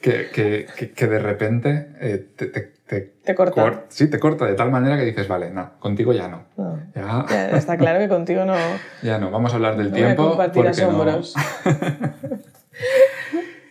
Que, 0.01 0.29
que, 0.33 0.67
que, 0.77 0.91
que 0.91 1.07
de 1.07 1.19
repente 1.19 1.93
eh, 2.01 2.17
te, 2.35 2.47
te, 2.47 2.73
te, 2.87 3.01
Te 3.23 3.35
corta. 3.35 3.61
cor- 3.61 3.85
sí, 3.89 4.09
te 4.09 4.19
corta 4.19 4.45
de 4.45 4.53
tal 4.55 4.71
manera 4.71 4.97
que 4.97 5.05
dices, 5.05 5.27
vale, 5.27 5.49
no, 5.51 5.77
contigo 5.79 6.13
ya 6.13 6.27
no. 6.27 6.45
No. 6.57 6.79
Ya, 6.95 7.25
Ya 7.29 7.57
está 7.57 7.77
claro 7.77 7.99
que 7.99 8.09
contigo 8.09 8.45
no, 8.45 8.55
ya 9.03 9.17
no, 9.17 9.31
vamos 9.31 9.53
a 9.53 9.55
hablar 9.55 9.77
del 9.77 9.87
no 9.87 9.91
voy 9.93 10.01
a 10.01 10.05
tiempo. 10.05 10.29
compartir 10.29 10.63
porque 10.63 10.81
no- 10.81 10.87
asombros. 10.87 11.33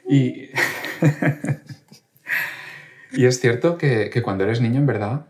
Y, 0.08 0.50
y 3.12 3.26
es 3.26 3.40
cierto 3.40 3.78
que, 3.78 4.10
que 4.10 4.22
cuando 4.22 4.44
eres 4.44 4.60
niño, 4.60 4.78
en 4.78 4.86
verdad, 4.86 5.26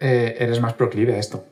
eh, 0.00 0.36
eres 0.38 0.60
más 0.60 0.74
proclive 0.74 1.14
a 1.14 1.18
esto, 1.18 1.44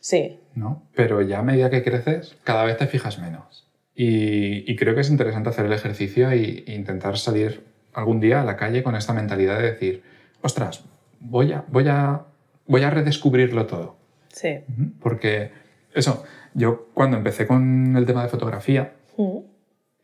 Sí, 0.00 0.40
¿no? 0.54 0.82
Pero 0.96 1.22
ya 1.22 1.38
a 1.38 1.42
medida 1.42 1.70
que 1.70 1.84
creces, 1.84 2.36
cada 2.42 2.64
vez 2.64 2.76
te 2.76 2.88
fijas 2.88 3.20
menos. 3.20 3.68
Y, 3.94 4.70
y 4.70 4.76
creo 4.76 4.94
que 4.94 5.02
es 5.02 5.10
interesante 5.10 5.50
hacer 5.50 5.66
el 5.66 5.72
ejercicio 5.72 6.30
e 6.30 6.64
intentar 6.66 7.16
salir 7.18 7.64
algún 7.92 8.18
día 8.18 8.40
a 8.40 8.44
la 8.44 8.56
calle 8.56 8.82
con 8.82 8.96
esta 8.96 9.12
mentalidad 9.12 9.58
de 9.58 9.70
decir, 9.72 10.02
ostras, 10.40 10.84
voy 11.22 11.52
a, 11.52 11.64
voy 11.68 11.88
a, 11.88 12.22
voy 12.66 12.82
a 12.82 12.90
redescubrirlo 12.90 13.66
todo. 13.66 13.96
sí. 14.28 14.60
Porque, 15.00 15.50
eso, 15.94 16.24
yo 16.54 16.88
cuando 16.94 17.16
empecé 17.16 17.46
con 17.46 17.96
el 17.96 18.04
tema 18.06 18.22
de 18.22 18.28
fotografía, 18.28 18.94
Mm. 19.16 19.38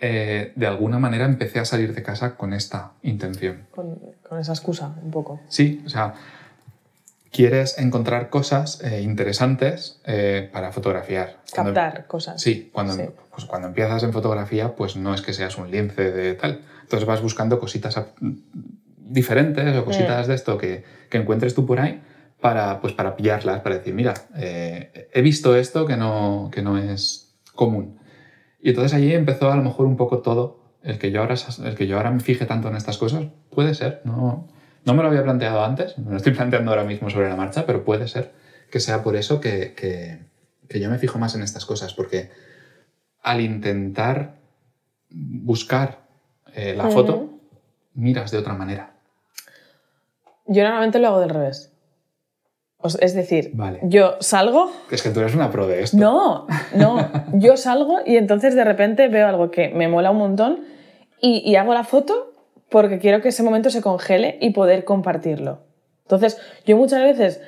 eh, 0.01 0.53
de 0.55 0.67
alguna 0.67 0.99
manera 0.99 1.25
empecé 1.25 1.59
a 1.61 1.65
salir 1.65 1.95
de 1.95 2.03
casa 2.03 2.37
con 2.37 2.53
esta 2.53 2.93
intención. 3.03 3.67
Con, 3.71 3.99
con 4.29 4.39
esa 4.39 4.53
excusa, 4.53 4.95
un 5.03 5.11
poco. 5.11 5.41
Sí, 5.49 5.83
o 5.87 5.89
sea, 5.89 6.13
quieres 7.33 7.79
encontrar 7.79 8.29
cosas 8.31 8.83
eh, 8.83 9.01
interesantes 9.03 10.01
eh, 10.05 10.49
para 10.53 10.73
fotografiar. 10.73 11.39
Cuando- 11.55 11.75
Captar 11.75 12.07
cosas. 12.07 12.41
Sí, 12.41 12.71
cuando, 12.73 12.93
Sí. 12.95 13.03
Pues 13.31 13.45
cuando 13.47 13.69
empiezas 13.69 14.03
en 14.03 14.13
fotografía, 14.13 14.75
pues 14.77 14.97
no 14.97 15.15
es 15.15 15.23
que 15.23 15.33
seas 15.33 15.57
un 15.59 15.71
lince 15.71 16.11
de 16.11 16.35
tal. 16.35 16.63
Entonces 16.83 17.07
vas 17.07 17.23
buscando 17.23 17.59
cositas 17.61 17.97
diferentes 19.09 19.77
o 19.77 19.85
cositas 19.85 20.27
Mm. 20.27 20.29
de 20.29 20.35
esto 20.35 20.59
que, 20.59 20.85
que 21.11 21.19
encuentres 21.19 21.55
tú 21.55 21.67
por 21.67 21.81
ahí 21.81 22.01
para, 22.41 22.81
pues 22.81 22.93
para 22.93 23.17
pillarlas, 23.17 23.61
para 23.61 23.79
decir, 23.79 23.95
mira, 23.95 24.15
eh, 24.37 25.09
he 25.13 25.23
visto 25.23 25.57
esto 25.57 25.87
que 25.87 25.97
no, 25.97 26.51
que 26.53 26.63
no 26.63 26.79
es 26.79 27.35
común. 27.55 27.99
Y 28.61 28.71
entonces 28.71 28.95
allí 28.95 29.13
empezó 29.15 29.51
a 29.51 29.57
lo 29.57 29.63
mejor 29.63 29.87
un 29.87 29.97
poco 29.97 30.19
todo. 30.19 30.59
El 30.83 30.99
que 30.99 31.11
yo 31.11 31.21
ahora, 31.21 31.35
el 31.65 31.75
que 31.75 31.87
yo 31.87 31.97
ahora 31.97 32.11
me 32.11 32.21
fije 32.21 32.47
tanto 32.47 32.69
en 32.69 32.77
estas 32.77 32.99
cosas, 32.99 33.25
puede 33.51 33.75
ser. 33.75 34.01
No, 34.05 34.47
no 34.85 34.95
me 34.95 35.03
lo 35.03 35.09
había 35.09 35.25
planteado 35.25 35.65
antes, 35.65 35.99
me 35.99 36.11
lo 36.13 36.17
estoy 36.17 36.33
planteando 36.35 36.71
ahora 36.71 36.85
mismo 36.85 37.11
sobre 37.11 37.29
la 37.29 37.37
marcha, 37.37 37.67
pero 37.67 37.85
puede 37.85 38.07
ser 38.09 38.33
que 38.71 38.79
sea 38.81 39.03
por 39.03 39.17
eso 39.17 39.41
que, 39.41 39.75
que, 39.75 40.21
que 40.69 40.79
yo 40.81 40.91
me 40.91 40.99
fijo 40.99 41.19
más 41.19 41.35
en 41.35 41.43
estas 41.43 41.65
cosas, 41.67 41.95
porque 41.95 42.31
al 43.23 43.41
intentar 43.41 44.37
buscar 45.11 46.07
eh, 46.55 46.75
la 46.77 46.85
Ujú. 46.85 46.93
foto, 46.93 47.31
miras 47.95 48.31
de 48.31 48.39
otra 48.39 48.55
manera. 48.55 48.95
Yo 50.49 50.63
normalmente 50.65 50.99
lo 50.99 51.09
hago 51.09 51.21
del 51.21 51.31
revés. 51.31 51.73
O 52.81 52.91
sea, 52.91 53.05
es 53.05 53.15
decir, 53.15 53.51
Vale. 53.55 53.81
yo 53.83 54.17
salgo. 54.21 54.71
Es 54.91 55.03
que 55.03 55.11
tú 55.11 55.21
eres 55.21 55.35
una 55.35 55.51
pro 55.51 55.67
de 55.67 55.83
esto. 55.83 55.97
No, 55.97 56.47
no. 56.75 57.11
Yo 57.35 57.57
salgo 57.57 57.99
y 58.07 58.17
entonces 58.17 58.55
de 58.55 58.65
repente 58.65 59.09
veo 59.09 59.27
algo 59.27 59.51
que 59.51 59.69
me 59.71 59.89
mola 59.89 60.11
un 60.11 60.19
montón 60.19 60.61
y, 61.21 61.39
y 61.45 61.57
hago 61.57 61.75
la 61.75 61.85
foto 61.85 62.33
porque 62.71 62.99
quiero 62.99 63.21
que 63.21 63.31
ese 63.31 63.43
momento 63.43 63.71
se 63.71 63.83
congele 63.83 64.39
y 64.41 64.51
poder 64.51 64.85
compartirlo. 64.85 65.61
Entonces, 66.03 66.41
yo 66.65 66.77
muchas 66.79 67.03
veces, 67.03 67.43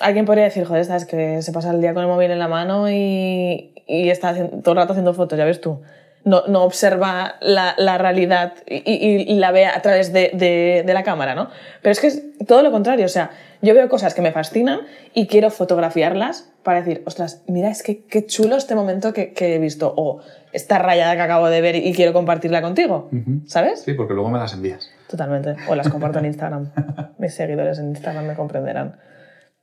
alguien 0.00 0.24
podría 0.24 0.44
decir, 0.44 0.64
joder, 0.64 0.80
esta 0.80 0.96
es 0.96 1.04
que 1.04 1.42
se 1.42 1.52
pasa 1.52 1.70
el 1.70 1.82
día 1.82 1.92
con 1.92 2.02
el 2.02 2.08
móvil 2.08 2.30
en 2.30 2.38
la 2.38 2.48
mano 2.48 2.90
y, 2.90 3.74
y 3.86 4.08
está 4.08 4.32
todo 4.34 4.72
el 4.72 4.76
rato 4.78 4.92
haciendo 4.94 5.12
fotos, 5.12 5.38
ya 5.38 5.44
ves 5.44 5.60
tú. 5.60 5.82
No, 6.30 6.38
no 6.46 6.62
observa 6.64 7.36
la, 7.40 7.74
la 7.78 7.96
realidad 7.96 8.52
y, 8.66 8.76
y- 8.92 9.32
y 9.32 9.38
la 9.38 9.50
ve 9.52 9.66
a 9.66 9.80
través 9.82 10.12
de, 10.12 10.30
de- 10.34 10.82
de 10.86 10.94
la 10.94 11.02
cámara, 11.02 11.34
¿no? 11.34 11.48
Pero 11.82 11.92
es 11.92 12.00
que 12.00 12.08
es 12.08 12.22
todo 12.46 12.62
lo 12.62 12.70
contrario, 12.70 13.06
o 13.06 13.08
sea, 13.16 13.30
yo 13.62 13.72
veo 13.74 13.88
cosas 13.88 14.14
que 14.14 14.22
me 14.22 14.32
fascinan 14.32 14.80
y 15.14 15.26
quiero 15.26 15.50
fotografiarlas 15.50 16.52
para 16.62 16.80
decir, 16.82 17.02
ostras, 17.06 17.42
mira, 17.46 17.70
es 17.70 17.82
que 17.82 18.04
qué 18.04 18.26
chulo 18.26 18.56
este 18.56 18.74
momento 18.74 19.12
que, 19.12 19.32
que 19.32 19.54
he 19.54 19.58
visto, 19.58 19.94
o 19.96 20.20
esta 20.52 20.78
rayada 20.78 21.14
que 21.16 21.22
acabo 21.22 21.48
de 21.48 21.60
ver 21.60 21.76
y 21.76 21.92
quiero 21.94 22.12
compartirla 22.12 22.60
contigo. 22.62 23.08
¿sabes? 23.46 23.80
Sí, 23.82 23.94
porque 23.94 24.14
luego 24.14 24.28
me 24.28 24.38
las 24.38 24.52
envías. 24.54 24.90
Totalmente. 25.08 25.56
O 25.68 25.74
las 25.74 25.88
comparto 25.88 26.18
en 26.18 26.26
Instagram. 26.32 26.70
Mis 27.18 27.34
seguidores 27.34 27.78
en 27.78 27.88
Instagram 27.90 28.26
me 28.26 28.34
comprenderán. 28.34 28.96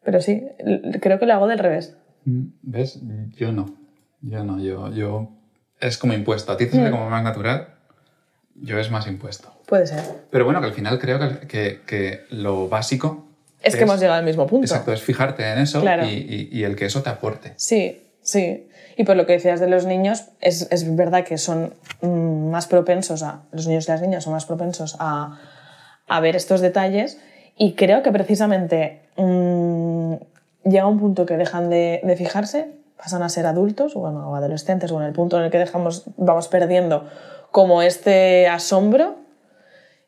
Pero 0.03 0.19
sí, 0.21 0.47
creo 1.01 1.19
que 1.19 1.25
lo 1.25 1.33
hago 1.33 1.47
del 1.47 1.59
revés. 1.59 1.95
Mm, 2.25 2.45
¿Ves? 2.63 2.99
Yo 3.35 3.51
no. 3.51 3.65
Yo 4.21 4.43
no. 4.43 4.57
Yo, 4.59 4.91
yo... 4.91 5.29
Es 5.79 5.97
como 5.97 6.13
impuesto. 6.13 6.51
A 6.51 6.57
ti 6.57 6.65
te 6.65 6.71
sale 6.73 6.89
Mm. 6.89 6.91
como 6.91 7.09
más 7.09 7.23
natural. 7.23 7.67
Yo 8.55 8.79
es 8.79 8.89
más 8.89 9.07
impuesto. 9.07 9.51
Puede 9.65 9.85
ser. 9.87 10.01
Pero 10.31 10.45
bueno, 10.45 10.61
que 10.61 10.67
al 10.67 10.73
final 10.73 10.97
creo 10.99 11.19
que, 11.19 11.47
que- 11.47 11.81
que 11.85 12.21
lo 12.29 12.69
básico 12.69 13.25
Es 13.61 13.75
que 13.75 13.83
hemos 13.83 13.99
llegado 13.99 14.19
al 14.19 14.25
mismo 14.25 14.45
punto. 14.47 14.63
Exacto, 14.65 14.93
es 14.93 15.01
fijarte 15.01 15.43
en 15.51 15.59
eso 15.59 15.81
Claro. 15.81 16.05
y, 16.05 16.09
y- 16.13 16.49
y 16.59 16.63
el 16.63 16.75
que 16.75 16.85
eso 16.85 17.01
te 17.01 17.09
aporte. 17.09 17.53
Sí, 17.57 18.01
sí. 18.21 18.69
Y 18.95 19.03
por 19.03 19.17
lo 19.17 19.25
que 19.25 19.33
decías 19.33 19.59
de 19.59 19.67
los 19.67 19.85
niños, 19.85 20.25
es, 20.39 20.67
es 20.71 20.95
verdad 20.95 21.25
que 21.25 21.37
son 21.37 21.73
mm, 22.01 22.49
más 22.51 22.67
propensos 22.67 23.23
a. 23.23 23.41
Los 23.51 23.67
niños 23.67 23.87
y 23.89 23.91
las 23.91 24.01
niñas 24.01 24.23
son 24.23 24.33
más 24.33 24.45
propensos 24.45 24.95
a, 24.99 25.39
a 26.07 26.19
ver 26.21 26.35
estos 26.37 26.61
detalles. 26.61 27.17
Y 27.57 27.73
creo 27.73 28.03
que 28.03 28.11
precisamente 28.11 29.01
mm, 29.17 30.13
llega 30.63 30.87
un 30.87 30.99
punto 30.99 31.25
que 31.25 31.35
dejan 31.35 31.69
de, 31.69 31.99
de 32.03 32.15
fijarse, 32.15 32.67
pasan 32.97 33.23
a 33.23 33.29
ser 33.29 33.45
adultos 33.45 33.95
o, 33.95 33.99
bueno, 33.99 34.29
o 34.29 34.35
adolescentes, 34.35 34.91
o 34.91 34.99
en 34.99 35.07
el 35.07 35.13
punto 35.13 35.37
en 35.37 35.43
el 35.45 35.51
que 35.51 35.57
dejamos, 35.59 36.03
vamos 36.17 36.47
perdiendo 36.47 37.07
como 37.51 37.81
este 37.81 38.47
asombro 38.47 39.15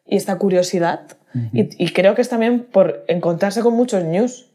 y 0.06 0.15
esta 0.17 0.38
curiosidad. 0.38 1.01
y, 1.53 1.84
y 1.84 1.89
creo 1.94 2.15
que 2.15 2.22
es 2.22 2.29
también 2.29 2.63
por 2.63 3.03
encontrarse 3.08 3.62
con 3.62 3.74
muchos 3.74 4.03
news 4.03 4.50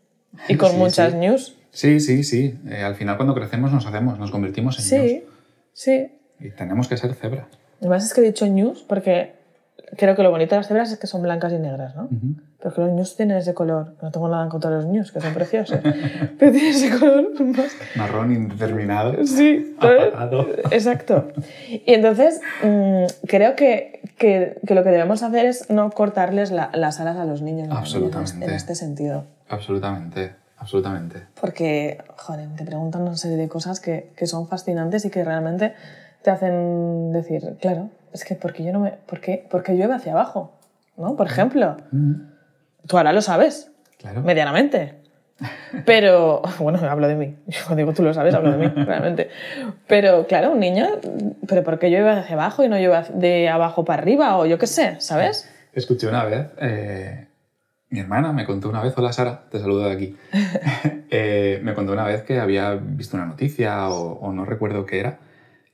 y 0.48 0.56
con 0.56 0.70
Sí, 0.72 0.76
muchas 0.76 1.12
sí. 1.12 1.18
news. 1.18 1.56
Sí, 1.70 2.00
sí, 2.00 2.24
sí. 2.24 2.58
Eh, 2.68 2.82
al 2.82 2.94
final 2.96 3.16
cuando 3.16 3.34
crecemos 3.34 3.72
nos 3.72 3.86
hacemos, 3.86 4.18
nos 4.18 4.30
convertimos 4.30 4.78
en 4.78 4.84
Sí, 4.84 5.24
sí. 5.72 5.90
news. 5.98 6.10
Y 6.40 6.50
tenemos 6.50 6.88
que 6.88 6.96
ser 6.96 7.14
cebra. 7.14 7.48
Además 7.80 8.04
es 8.04 8.12
que 8.14 8.20
he 8.20 8.24
dicho 8.24 8.46
news 8.46 8.84
porque 8.86 9.34
creo 9.96 10.14
que 10.16 10.22
lo 10.22 10.30
bonito 10.30 10.54
de 10.54 10.60
las 10.60 10.68
cebras 10.68 10.90
es 10.92 10.98
que 10.98 11.06
son 11.06 11.22
blancas 11.22 11.52
y 11.52 11.58
negras, 11.58 11.94
¿no? 11.96 12.04
Ujú. 12.04 12.34
Pero 12.60 12.74
que 12.74 12.80
los 12.82 12.90
news 12.92 13.16
tienen 13.16 13.36
ese 13.38 13.54
color. 13.54 13.94
No 14.00 14.10
tengo 14.10 14.28
nada 14.28 14.44
en 14.44 14.48
contra 14.50 14.70
de 14.70 14.76
los 14.76 14.86
news, 14.86 15.10
que 15.12 15.20
son 15.20 15.34
preciosos. 15.34 15.78
pero 16.38 16.52
tienen 16.52 16.70
ese 16.70 16.96
color 16.98 17.40
más... 17.44 17.72
Marrón 17.96 18.32
indeterminado. 18.32 19.14
Sí. 19.26 19.74
Apagado. 19.78 20.46
Exacto. 20.70 21.28
Y 21.68 21.82
entonces 21.92 22.40
mm, 22.62 23.26
creo 23.26 23.56
que, 23.56 24.00
que, 24.18 24.60
que 24.66 24.74
lo 24.74 24.84
que 24.84 24.90
debemos 24.90 25.22
hacer 25.22 25.46
es 25.46 25.68
no 25.70 25.90
cortarles 25.90 26.50
la- 26.52 26.70
las 26.74 27.00
alas 27.00 27.16
a 27.16 27.24
los 27.24 27.42
niños 27.42 27.68
Absolutamente. 27.70 28.44
en 28.44 28.50
este 28.52 28.74
sentido. 28.76 29.24
Absolutamente, 29.48 30.32
absolutamente. 30.58 31.26
Porque, 31.40 31.98
joder, 32.16 32.48
te 32.56 32.64
preguntan 32.64 33.02
una 33.02 33.16
serie 33.16 33.36
de 33.36 33.48
cosas 33.48 33.80
que, 33.80 34.12
que 34.16 34.26
son 34.26 34.46
fascinantes 34.48 35.04
y 35.04 35.10
que 35.10 35.24
realmente 35.24 35.74
te 36.22 36.30
hacen 36.30 37.10
decir, 37.12 37.56
claro, 37.60 37.90
es 38.12 38.24
que 38.24 38.34
porque 38.34 38.64
yo 38.64 38.72
no 38.72 38.80
me. 38.80 38.90
¿Por 38.92 39.20
qué, 39.20 39.46
porque 39.50 39.74
llueve 39.76 39.94
hacia 39.94 40.12
abajo? 40.12 40.52
¿No? 40.96 41.16
Por 41.16 41.26
ejemplo. 41.26 41.76
Ujú. 41.92 42.22
Tú 42.86 42.96
ahora 42.96 43.12
lo 43.12 43.22
sabes, 43.22 43.70
Claro. 43.98 44.22
medianamente. 44.22 44.96
Pero, 45.86 46.42
bueno, 46.58 46.78
hablo 46.88 47.08
de 47.08 47.14
mí. 47.16 47.36
Yo 47.46 47.74
digo, 47.74 47.92
tú 47.92 48.02
lo 48.02 48.12
sabes, 48.14 48.34
hablo 48.34 48.52
de 48.52 48.58
mí, 48.58 48.66
realmente. 48.84 49.30
Pero, 49.86 50.26
claro, 50.26 50.52
un 50.52 50.60
niño, 50.60 50.86
¿pero 51.48 51.62
por 51.64 51.78
qué 51.78 51.90
llueve 51.90 52.10
hacia 52.10 52.34
abajo 52.34 52.62
y 52.64 52.68
no 52.68 52.76
llueve 52.78 53.04
de 53.14 53.48
abajo 53.48 53.84
para 53.84 54.02
arriba? 54.02 54.36
O 54.38 54.46
yo 54.46 54.58
qué 54.58 54.66
sé, 54.66 55.00
¿sabes? 55.00 55.48
Escuché 55.72 56.06
una 56.06 56.24
vez, 56.24 56.48
eh, 56.60 57.26
mi 57.88 58.00
hermana 58.00 58.32
me 58.32 58.44
contó 58.44 58.68
una 58.68 58.82
vez, 58.82 58.92
hola 58.96 59.12
Sara, 59.12 59.44
te 59.50 59.58
saludo 59.58 59.86
de 59.88 59.92
aquí. 59.92 60.16
Eh, 61.10 61.60
me 61.62 61.74
contó 61.74 61.92
una 61.92 62.04
vez 62.04 62.22
que 62.22 62.38
había 62.40 62.74
visto 62.74 63.16
una 63.16 63.26
noticia 63.26 63.88
o, 63.88 64.12
o 64.20 64.32
no 64.32 64.44
recuerdo 64.44 64.86
qué 64.86 65.00
era, 65.00 65.18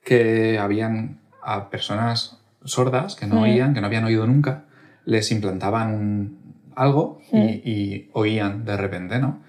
que 0.05 0.59
habían 0.59 1.19
a 1.49 1.71
personas 1.71 2.39
sordas 2.65 3.17
que 3.17 3.27
no 3.27 3.43
oían, 3.43 3.73
que 3.73 3.81
no 3.81 3.87
habían 3.87 4.05
oído 4.05 4.27
nunca, 4.27 4.65
les 5.05 5.31
implantaban 5.33 6.37
algo 6.77 7.21
y, 7.33 7.39
y 7.39 8.11
oían 8.13 8.65
de 8.65 8.77
repente, 8.77 9.19
¿no? 9.19 9.43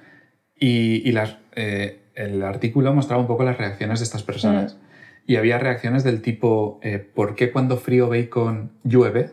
Y, 0.57 1.07
y 1.07 1.11
las, 1.11 1.37
eh, 1.55 1.99
el 2.15 2.41
artículo 2.43 2.93
mostraba 2.93 3.21
un 3.21 3.27
poco 3.27 3.43
las 3.43 3.57
reacciones 3.57 3.99
de 3.99 4.05
estas 4.05 4.23
personas. 4.23 4.77
Y 5.27 5.35
había 5.35 5.59
reacciones 5.59 6.03
del 6.03 6.21
tipo, 6.21 6.79
eh, 6.81 6.97
¿por 6.99 7.35
qué 7.35 7.51
cuando 7.51 7.77
frío 7.77 8.07
bacon 8.09 8.71
llueve? 8.83 9.31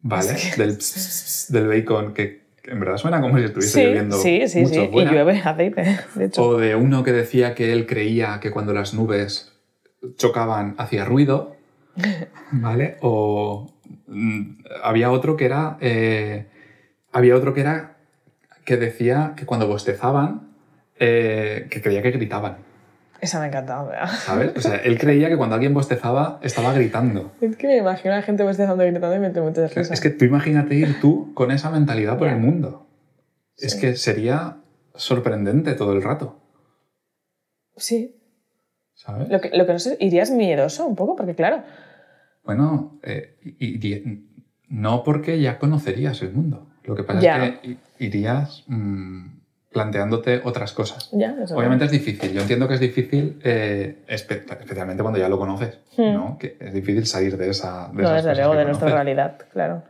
¿Vale? 0.00 0.34
Del, 0.56 0.78
del 1.48 1.68
bacon 1.68 2.14
que, 2.14 2.42
en 2.64 2.78
verdad 2.80 2.96
suena 2.96 3.20
como 3.20 3.38
si 3.38 3.44
estuviese 3.44 3.72
Sí, 3.80 3.84
lloviendo 3.86 4.16
sí, 4.16 4.48
sí, 4.48 4.60
mucho 4.60 4.74
sí. 4.74 4.80
Y 4.88 4.92
fuera. 4.92 5.12
llueve 5.12 5.42
aceite, 5.44 5.98
de 6.14 6.24
hecho. 6.24 6.42
O 6.42 6.56
de 6.58 6.76
uno 6.76 7.02
que 7.02 7.12
decía 7.12 7.54
que 7.54 7.72
él 7.72 7.86
creía 7.86 8.38
que 8.40 8.50
cuando 8.52 8.72
las 8.72 8.94
nubes 8.94 9.52
chocaban 10.16 10.74
hacía 10.78 11.04
ruido, 11.04 11.56
¿vale? 12.52 12.96
O 13.00 13.72
mm, 14.06 14.64
había 14.82 15.10
otro 15.10 15.36
que 15.36 15.44
era, 15.46 15.76
eh, 15.80 16.46
había 17.12 17.36
otro 17.36 17.54
que 17.54 17.60
era 17.60 17.96
que 18.64 18.76
decía 18.76 19.34
que 19.36 19.44
cuando 19.46 19.66
bostezaban, 19.66 20.48
eh, 20.98 21.66
que 21.70 21.82
creía 21.82 22.02
que 22.02 22.10
gritaban, 22.12 22.58
Esa 23.20 23.38
me 23.38 23.46
ha 23.46 23.48
encantado, 23.48 23.88
¿verdad? 23.88 24.08
¿sabes? 24.08 24.52
O 24.56 24.60
sea, 24.60 24.76
él 24.76 24.98
creía 24.98 25.28
que 25.28 25.36
cuando 25.36 25.54
alguien 25.54 25.74
bostezaba 25.74 26.38
estaba 26.42 26.72
gritando. 26.72 27.32
Es 27.40 27.56
que 27.56 27.66
me 27.68 27.76
imagino 27.78 28.14
a 28.14 28.16
la 28.18 28.22
gente 28.22 28.42
bostezando 28.44 28.84
y 28.84 28.90
gritando 28.90 29.14
y 29.16 29.18
me 29.20 29.30
tengo 29.30 29.48
muchas 29.48 29.74
risas. 29.74 29.92
Es 29.92 30.00
que 30.00 30.10
tú 30.10 30.24
imagínate 30.24 30.74
ir 30.74 31.00
tú 31.00 31.32
con 31.34 31.50
esa 31.50 31.70
mentalidad 31.70 32.18
por 32.18 32.28
el 32.28 32.36
mundo. 32.38 32.86
Es 33.56 33.72
Sí. 33.74 33.80
que 33.80 33.96
sería 33.96 34.56
sorprendente 34.94 35.74
todo 35.74 35.92
el 35.92 36.02
rato, 36.02 36.38
Sí. 37.76 38.14
¿Sabes? 39.04 39.28
Lo 39.28 39.40
que, 39.40 39.50
lo 39.56 39.66
que 39.66 39.72
no 39.72 39.78
sé, 39.78 39.96
irías 40.00 40.30
miedoso 40.30 40.86
un 40.86 40.96
poco, 40.96 41.16
porque 41.16 41.34
claro, 41.34 41.62
Bueno, 42.44 42.98
eh, 43.02 43.36
no 44.68 45.02
porque 45.04 45.40
ya 45.40 45.58
conocerías 45.58 46.22
el 46.22 46.32
mundo. 46.32 46.66
Lo 46.84 46.94
que 46.96 47.04
pasa 47.04 47.20
Ya. 47.20 47.44
es 47.46 47.58
que 47.60 47.76
irías 48.00 48.64
mm, 48.66 49.26
planteándote 49.72 50.40
otras 50.44 50.72
cosas. 50.72 51.08
ya, 51.12 51.34
Obviamente 51.54 51.84
es 51.84 51.90
difícil. 51.90 52.32
Yo 52.32 52.40
entiendo 52.42 52.66
que 52.68 52.74
es 52.74 52.80
difícil, 52.80 53.40
eh, 53.44 54.04
espe- 54.08 54.44
especialmente 54.60 55.02
cuando 55.02 55.18
ya 55.20 55.28
lo 55.28 55.38
conoces, 55.38 55.78
Hmm. 55.96 56.12
¿no? 56.14 56.38
Que 56.38 56.56
es 56.58 56.72
difícil 56.74 57.06
salir 57.06 57.36
de 57.36 57.50
esa. 57.50 57.88
De 57.92 58.02
No, 58.02 58.08
esas 58.10 58.24
desde 58.24 58.42
luego, 58.42 58.56
de 58.56 58.64
nuestra 58.64 58.88
realidad, 58.90 59.38
claro. 59.52 59.82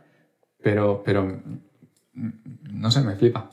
Pero, 0.61 1.01
pero, 1.03 1.23
mm, 1.23 2.29
no 2.71 2.91
sé, 2.91 3.01
me 3.01 3.15
flipa. 3.15 3.49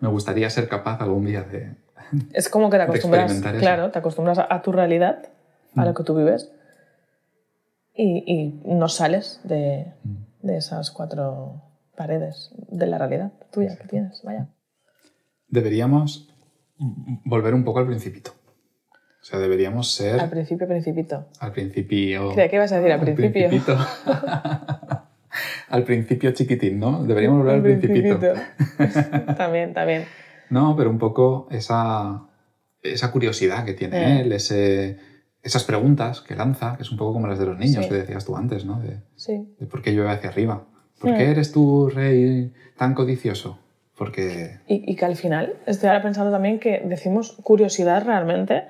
Me 0.00 0.08
gustaría 0.08 0.48
ser 0.50 0.68
capaz 0.68 1.00
algún 1.02 1.26
día 1.26 1.42
de, 1.42 1.72
Es 2.32 2.48
como 2.48 2.70
que 2.70 2.76
te 2.76 2.82
acostumbras, 2.84 3.40
claro, 3.58 3.90
te 3.90 3.98
acostumbras 3.98 4.38
a, 4.38 4.62
tu 4.62 4.72
realidad, 4.72 5.28
a 5.76 5.84
lo 5.84 5.94
que 5.94 6.02
tú 6.04 6.16
vives, 6.16 6.50
y, 7.94 8.24
y 8.26 8.74
no 8.74 8.88
sales 8.88 9.40
de, 9.44 9.92
de 10.42 10.56
esas 10.56 10.90
cuatro 10.90 11.62
paredes 11.96 12.50
de 12.68 12.86
la 12.86 12.98
realidad 12.98 13.32
tuya 13.50 13.76
que 13.76 13.88
tienes. 13.88 14.22
Vaya. 14.22 14.48
Deberíamos 15.48 16.28
volver 16.78 17.54
un 17.54 17.64
poco 17.64 17.80
al 17.80 17.86
principito. 17.86 18.32
O 19.20 19.24
sea, 19.24 19.40
deberíamos 19.40 19.90
ser 19.90 20.20
Al 20.20 20.30
principio, 20.30 20.66
principito. 20.68 21.26
al 21.40 21.52
principio. 21.52 22.34
Que 22.34 22.50
ibas 22.52 22.72
a 22.72 22.76
decir 22.80 22.92
al 22.92 23.00
principio. 23.00 23.50
al 25.68 25.82
principio 25.84 26.30
chiquitín, 26.32 26.78
¿no? 26.78 27.02
Deberíamos 27.04 27.38
volver 27.40 27.54
al 27.54 27.58
Al 27.58 27.62
principito. 27.62 28.18
principito. 28.18 29.34
también, 29.36 29.74
también. 29.74 30.04
No, 30.50 30.74
pero 30.76 30.90
un 30.90 30.98
poco 30.98 31.46
esa, 31.50 32.22
esa 32.82 33.10
curiosidad 33.12 33.64
que 33.64 33.74
tiene 33.74 33.96
Eh. 33.96 34.20
él, 34.20 34.32
ese, 34.32 34.98
esas 35.42 35.64
preguntas 35.64 36.20
que 36.20 36.34
lanza, 36.34 36.76
que 36.76 36.82
es 36.82 36.90
un 36.90 36.96
poco 36.98 37.12
como 37.14 37.26
las 37.26 37.38
de 37.38 37.46
los 37.46 37.58
niños 37.58 37.84
Sí. 37.84 37.88
que 37.90 37.96
decías 37.96 38.24
tú 38.24 38.36
antes, 38.36 38.64
¿no? 38.64 38.80
De, 38.80 39.00
Sí. 39.16 39.54
de 39.58 39.66
por 39.66 39.82
qué 39.82 39.92
llueve 39.94 40.10
hacia 40.10 40.30
arriba. 40.30 40.64
¿Por 41.00 41.14
qué 41.16 41.30
eres 41.30 41.52
tú, 41.52 41.88
rey, 41.90 42.52
tan 42.76 42.94
codicioso? 42.94 43.58
Porque 43.96 44.58
Y, 44.66 44.90
y 44.92 44.96
que 44.96 45.04
al 45.04 45.16
final, 45.16 45.54
estoy 45.66 45.88
ahora 45.88 46.02
pensando 46.02 46.30
también 46.32 46.58
que 46.58 46.82
decimos 46.84 47.36
curiosidad 47.42 48.04
realmente, 48.04 48.64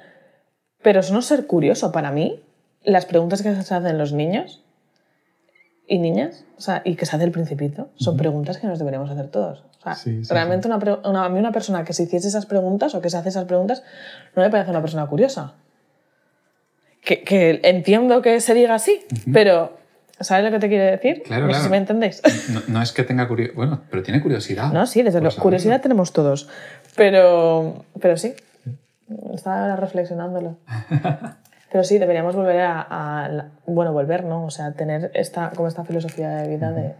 pero 0.83 1.01
es 1.01 1.11
no 1.11 1.23
ser 1.23 1.47
curioso. 1.47 1.91
Para 1.93 2.11
mí, 2.11 2.43
las 2.83 3.07
preguntas 3.07 3.43
que 3.43 3.55
se 3.55 3.75
hacen 3.75 3.99
los 3.99 4.13
niños 4.13 4.63
y 5.87 5.99
niñas, 5.99 6.45
o 6.59 6.61
sea, 6.61 6.83
y 6.85 6.97
que 6.97 7.07
se 7.07 7.17
hace 7.17 7.25
el 7.25 7.31
principito, 7.31 7.89
son 7.97 8.17
preguntas 8.19 8.59
que 8.59 8.67
nos 8.67 8.79
deberíamos 8.79 9.11
hacer 9.11 9.29
todos. 9.31 9.65
Sea, 9.95 10.05
Sí, 10.05 10.25
sí, 10.25 10.33
realmente 10.33 10.69
Una, 10.69 11.25
a 11.25 11.29
mí 11.29 11.39
una 11.39 11.53
persona 11.53 11.85
que 11.85 11.93
se 11.93 12.05
hiciese 12.05 12.29
esas 12.29 12.47
preguntas 12.47 12.95
o 12.95 13.01
que 13.01 13.11
se 13.11 13.17
hace 13.17 13.29
esas 13.29 13.45
preguntas 13.45 13.83
no 14.35 14.43
me 14.43 14.51
parece 14.51 14.71
una 14.71 14.81
persona 14.81 15.07
curiosa. 15.07 15.55
Que, 17.03 17.23
que 17.23 17.61
entiendo 17.65 18.21
que 18.23 18.41
se 18.41 18.55
diga 18.55 18.75
así, 18.75 19.01
pero 19.33 19.79
¿sabes 20.21 20.45
lo 20.45 20.51
que 20.51 20.59
te 20.59 20.69
quiero 20.69 20.85
decir? 20.85 21.23
Claro, 21.23 21.47
no 21.47 21.49
sé 21.49 21.53
claro. 21.55 21.65
si 21.65 21.71
me 21.71 21.77
entendéis. 21.79 22.23
no, 22.53 22.61
no 22.69 22.83
es 22.83 22.93
que 22.93 23.05
tenga 23.05 23.27
curiosidad, 23.29 23.57
bueno, 23.57 23.81
pero 23.91 24.03
tiene 24.03 24.21
curiosidad. 24.21 24.73
No, 24.73 24.87
sí, 24.87 25.03
desde 25.03 25.19
por 25.19 25.23
luego. 25.23 25.31
saberlo. 25.31 25.43
Curiosidad 25.43 25.81
tenemos 25.81 26.13
todos. 26.13 26.49
Pero, 26.97 27.85
pero 28.01 28.17
sí, 28.17 28.35
estaba 29.33 29.63
ahora 29.63 29.77
reflexionándolo. 29.77 30.57
Pero 31.71 31.85
sí, 31.85 31.99
deberíamos 31.99 32.35
volver 32.35 32.61
a, 32.63 32.81
a 32.89 33.45
Bueno, 33.67 33.93
volver, 33.93 34.25
¿no? 34.25 34.47
O 34.47 34.51
sea, 34.51 34.73
tener 34.73 35.11
esta, 35.13 35.51
como 35.51 35.69
esta 35.69 35.85
filosofía 35.85 36.31
de 36.31 36.49
vida 36.49 36.73
de, 36.73 36.95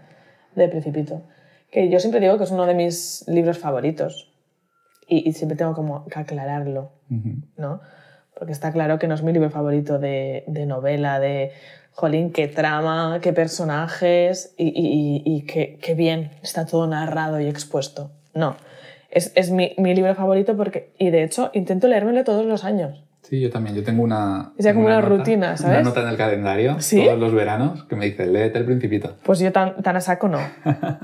de 0.57 0.69
Principito. 0.69 1.23
Que 1.71 1.89
yo 1.91 2.01
siempre 2.01 2.21
digo 2.21 2.39
que 2.39 2.45
es 2.45 2.51
uno 2.51 2.67
de 2.67 2.75
mis 2.75 3.25
libros 3.29 3.59
favoritos. 3.59 4.33
Y, 5.07 5.29
y 5.29 5.33
siempre 5.33 5.57
tengo 5.57 5.75
como 5.75 6.07
que 6.07 6.19
aclararlo. 6.19 6.93
¿no? 7.57 7.81
Porque 8.39 8.53
está 8.53 8.73
claro 8.73 8.99
que 8.99 9.09
no 9.09 9.15
es 9.15 9.23
mi 9.23 9.33
libro 9.33 9.51
favorito 9.51 9.99
de, 9.99 10.45
de 10.47 10.67
novela, 10.67 11.19
de 11.19 11.53
jolín, 11.93 12.31
qué 12.33 12.47
trama, 12.47 13.19
qué 13.21 13.33
personajes 13.33 14.55
y, 14.57 14.67
y- 14.69 15.23
y- 15.25 15.37
y 15.37 15.43
qué, 15.43 15.79
qué 15.83 15.95
bien 15.95 16.31
está 16.43 16.65
todo 16.67 16.87
narrado 16.87 17.41
y 17.41 17.49
expuesto. 17.49 18.13
No, 18.35 18.57
es, 19.11 19.33
es 19.35 19.51
mi, 19.51 19.75
mi 19.79 19.95
libro 19.95 20.15
favorito 20.15 20.57
porque, 20.57 20.93
y 20.99 21.11
de 21.11 21.25
hecho, 21.25 21.51
intento 21.55 21.89
leérmelo 21.89 22.23
todos 22.23 22.45
los 22.47 22.65
años. 22.65 23.03
Sí, 23.29 23.41
yo 23.41 23.51
también. 23.51 23.77
Yo 23.77 23.85
tengo 23.85 24.03
una. 24.03 24.53
Sea, 24.59 24.73
tengo 24.73 24.85
como 24.85 24.87
una 24.87 25.03
nota- 25.03 25.09
rutina, 25.17 25.57
¿sabes? 25.59 25.81
Una 25.81 25.89
nota 25.91 26.01
en 26.03 26.09
el 26.09 26.17
calendario 26.17 26.81
¿Sí? 26.81 27.05
todos 27.05 27.19
los 27.19 27.35
veranos 27.35 27.85
que 27.85 27.95
me 27.95 28.07
dice, 28.07 28.27
léete 28.27 28.59
el 28.59 28.65
Principito. 28.65 29.17
Pues 29.23 29.39
yo 29.41 29.53
tan, 29.53 29.83
tan 29.83 29.97
a 29.97 30.01
saco 30.01 30.29
no, 30.29 30.39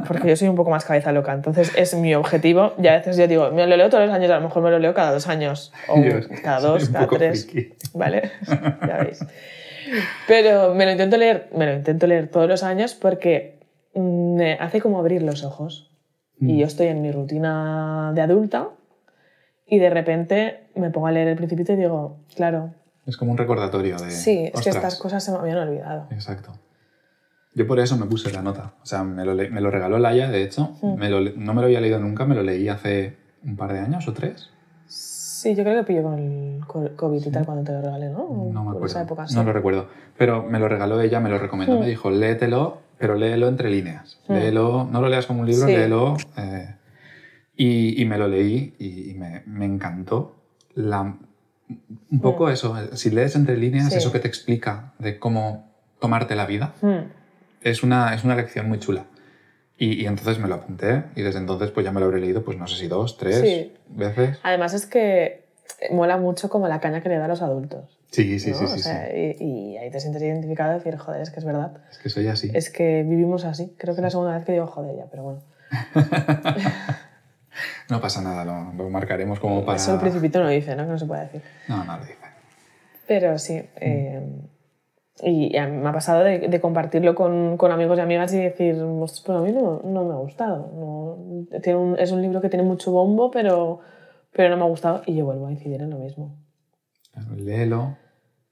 porque 0.09 0.29
yo 0.29 0.37
soy 0.37 0.49
un 0.49 0.57
poco 0.57 0.71
más 0.71 0.87
cabeza 0.87 1.13
loca, 1.13 1.35
entonces 1.35 1.73
es 1.77 1.95
mi 1.95 2.15
objetivo. 2.15 2.73
Y 2.83 2.87
a 2.87 2.93
veces 2.93 3.19
yo 3.19 3.27
digo, 3.29 3.51
me 3.51 3.67
lo 3.67 3.77
leo 3.77 3.91
todos 3.91 4.07
los 4.07 4.15
años, 4.15 4.31
a 4.31 4.37
lo 4.37 4.41
mejor 4.41 4.63
me 4.63 4.71
lo 4.71 4.79
leo 4.79 4.95
cada 4.95 5.13
dos 5.13 5.29
años, 5.29 5.71
o 5.89 5.99
es 5.99 6.27
que 6.27 6.41
cada 6.41 6.61
dos, 6.61 6.87
un 6.89 6.93
cada 6.95 7.09
tres. 7.09 7.47
friki. 7.47 7.75
¿Vale? 7.93 8.31
ya 8.89 8.97
veis. 9.03 9.25
Pero 10.27 10.75
me 10.75 10.87
lo 10.87 10.93
intento 10.93 11.17
leer, 11.19 11.51
me 11.55 11.67
lo 11.67 11.75
intento 11.75 12.07
leer 12.07 12.29
todos 12.29 12.49
los 12.49 12.63
años 12.63 12.95
porque 12.95 13.61
mm, 13.95 14.35
me 14.37 14.53
hace 14.55 14.81
como 14.81 14.99
abrir 14.99 15.23
los 15.23 15.45
ojos. 15.45 15.91
Mm. 16.39 16.49
Y 16.51 16.59
yo 16.61 16.67
estoy 16.67 16.87
en 16.87 17.03
mi 17.03 17.13
rutina 17.13 18.13
de 18.15 18.23
adulta 18.23 18.69
y 19.67 19.79
de 19.79 19.91
repente 19.91 20.67
me 20.77 20.91
pongo 20.91 21.07
a 21.07 21.13
leer 21.13 21.29
El 21.29 21.37
Principito 21.37 21.73
y 21.73 21.77
digo, 21.77 22.19
claro, 22.37 22.75
Es 23.07 23.17
como 23.17 23.33
un 23.33 23.39
recordatorio 23.39 23.97
de. 23.99 24.11
sí, 24.11 24.51
es 24.53 24.61
que 24.63 24.71
estas 24.71 24.97
cosas 24.99 25.23
se 25.25 25.31
me 25.33 25.39
habían 25.39 25.59
olvidado. 25.59 26.07
Exacto. 26.11 26.53
Yo 27.55 27.67
por 27.69 27.79
eso 27.79 27.97
me 27.97 28.07
puse 28.07 28.33
la 28.33 28.43
nota. 28.43 28.73
O 28.83 28.87
sea, 28.87 29.05
me 29.05 29.25
lo, 29.25 29.35
me 29.35 29.61
lo 29.61 29.71
regaló 29.71 29.99
Laia, 29.99 30.29
de 30.29 30.43
hecho. 30.43 30.77
Mm. 30.83 30.95
Me 30.97 31.09
lo 31.09 31.21
no 31.21 31.55
me 31.55 31.61
lo 31.61 31.67
había 31.67 31.81
leído 31.81 31.99
nunca, 32.01 32.25
me 32.25 32.35
lo 32.35 32.43
leí 32.43 32.69
hace 32.69 33.17
un 33.45 33.57
par 33.57 33.73
de 33.73 33.79
años 33.79 34.09
o 34.09 34.13
tres. 34.13 34.51
Sí, 34.87 35.55
yo 35.55 35.63
creo 35.63 35.77
que 35.81 35.87
pilló 35.87 36.03
con 36.03 36.19
el 36.19 36.67
co- 36.67 36.91
COVID 36.97 37.25
y 37.27 37.31
tal 37.31 37.45
cuando 37.47 37.63
te 37.65 37.73
lo 37.73 37.83
regalé, 37.83 38.09
¿no? 38.09 38.27
No 38.29 38.45
me 38.47 38.53
Por 38.53 38.61
acuerdo. 38.71 38.87
esa 38.87 39.03
época, 39.03 39.29
sí. 39.29 39.35
No 39.37 39.45
lo 39.45 39.53
recuerdo. 39.53 39.89
Pero 40.19 40.43
me 40.43 40.59
lo 40.59 40.69
regaló 40.69 41.01
ella, 41.01 41.21
me 41.21 41.29
lo 41.29 41.39
recomendó. 41.39 41.77
Mm. 41.77 41.81
Me 41.81 41.87
dijo, 41.89 42.11
léetelo, 42.11 42.79
pero 42.99 43.15
léelo 43.15 43.47
entre 43.49 43.71
líneas. 43.71 44.19
Mm. 44.27 44.33
Léelo, 44.33 44.89
no 44.91 45.01
lo 45.01 45.09
leas 45.09 45.27
como 45.27 45.41
un 45.43 45.47
libro, 45.47 45.67
Sí. 45.69 45.73
léelo. 45.77 46.17
eh, 46.39 46.75
y, 47.57 48.01
y 48.01 48.05
me 48.05 48.19
lo 48.19 48.29
leí 48.29 48.75
y, 48.79 49.11
y 49.11 49.15
me, 49.15 49.43
me 49.47 49.65
encantó. 49.65 50.37
La, 50.75 51.01
un 52.11 52.21
poco 52.21 52.51
eso, 52.51 52.77
eh, 52.81 52.91
si 52.97 53.11
lees 53.11 53.37
entre 53.37 53.57
líneas, 53.57 53.87
Mm. 53.87 53.91
Sí. 53.91 53.97
eso 53.99 54.13
que 54.13 54.19
te 54.21 54.29
explica 54.29 54.93
de 54.99 55.19
cómo 55.19 55.71
tomarte 56.01 56.35
la 56.37 56.47
vida, 56.47 56.75
Hmm. 56.83 57.07
es 57.63 57.83
una, 57.83 58.15
es 58.15 58.25
una 58.25 58.35
lección 58.37 58.69
muy 58.69 58.79
chula. 58.79 59.07
Y, 59.79 60.03
y 60.03 60.07
entonces 60.07 60.39
me 60.39 60.47
lo 60.49 60.55
apunté 60.57 61.05
y 61.17 61.23
desde 61.23 61.39
entonces 61.41 61.71
pues 61.71 61.85
ya 61.85 61.91
me 61.93 61.99
lo 62.01 62.07
habré 62.07 62.21
leído, 62.21 62.45
pues 62.45 62.57
no 62.59 62.67
sé 62.67 62.77
si 62.77 62.87
dos, 62.89 63.17
tres 63.19 63.41
Sí. 63.41 63.73
veces. 63.89 64.39
Además 64.43 64.73
es 64.75 64.87
que 64.87 65.45
mola 65.91 66.17
mucho 66.17 66.49
como 66.49 66.69
la 66.69 66.81
caña 66.81 67.03
que 67.03 67.09
le 67.09 67.17
da 67.17 67.25
a 67.25 67.29
los 67.29 67.43
adultos. 67.43 67.99
Sí, 68.11 68.39
sí, 68.39 68.51
¿no? 68.53 68.57
sí, 68.59 68.65
O 68.65 68.69
sí, 68.69 68.79
sea, 68.81 69.09
sí. 69.11 69.37
Y, 69.41 69.73
y 69.73 69.77
ahí 69.79 69.91
te 69.91 69.99
sientes 69.99 70.23
identificado 70.23 70.73
y 70.73 70.75
decir, 70.79 70.97
joder, 70.97 71.21
es 71.23 71.31
que 71.31 71.41
es 71.41 71.45
verdad. 71.45 71.79
Es 71.91 71.99
que 71.99 72.09
soy 72.11 72.29
así. 72.29 72.51
Es 72.55 72.71
que 72.71 73.03
vivimos 73.03 73.45
así. 73.45 73.75
Creo 73.77 73.95
que 73.95 74.01
es 74.01 74.05
la 74.05 74.11
segunda 74.11 74.37
vez 74.37 74.45
que 74.45 74.53
digo 74.53 74.67
joder 74.69 74.97
ya, 74.97 75.07
pero 75.11 75.23
bueno. 75.25 75.41
No 77.91 78.01
pasa 78.01 78.21
nada, 78.23 78.45
lo, 78.45 78.73
lo 78.73 78.91
marcaremos 78.91 79.39
como 79.41 79.65
para... 79.65 79.77
Eso 79.77 79.95
el 79.95 80.01
principito 80.01 80.43
no 80.43 80.49
dice, 80.49 80.75
¿no? 80.77 80.85
Que 80.85 80.91
no 80.93 80.99
se 80.99 81.07
puede 81.07 81.23
decir. 81.23 81.43
No, 81.69 81.85
no 81.85 81.97
lo 81.99 82.05
dice. 82.05 82.19
Pero 83.07 83.39
sí. 83.39 83.63
eh, 83.77 84.27
y 85.23 85.57
a 85.57 85.67
mí 85.69 85.77
me 85.77 85.89
ha 85.89 85.93
pasado 85.93 86.25
de, 86.25 86.41
de 86.49 86.61
compartirlo 86.61 87.15
con, 87.15 87.57
con 87.57 87.71
amigos 87.71 87.97
y 87.99 88.01
amigas 88.01 88.33
y 88.35 88.39
decir, 88.41 88.75
"Ostras, 88.83 89.23
pues 89.25 89.39
a 89.39 89.41
mí 89.43 89.53
no, 89.53 89.81
no 89.85 90.05
me 90.05 90.13
ha 90.13 90.17
gustado. 90.17 90.71
No, 90.75 91.61
tiene 91.61 91.79
un- 91.79 91.99
es 91.99 92.11
un 92.11 92.21
libro 92.21 92.41
que 92.41 92.49
tiene 92.49 92.65
mucho 92.65 92.91
bombo, 92.91 93.31
pero, 93.31 93.79
pero 94.33 94.49
no 94.51 94.57
me 94.57 94.65
ha 94.65 94.69
gustado. 94.69 95.03
Y 95.07 95.15
yo 95.15 95.25
vuelvo 95.25 95.47
a 95.47 95.53
incidir 95.53 95.83
en 95.83 95.91
lo 95.91 95.99
mismo. 95.99 96.37
Léelo 97.37 97.97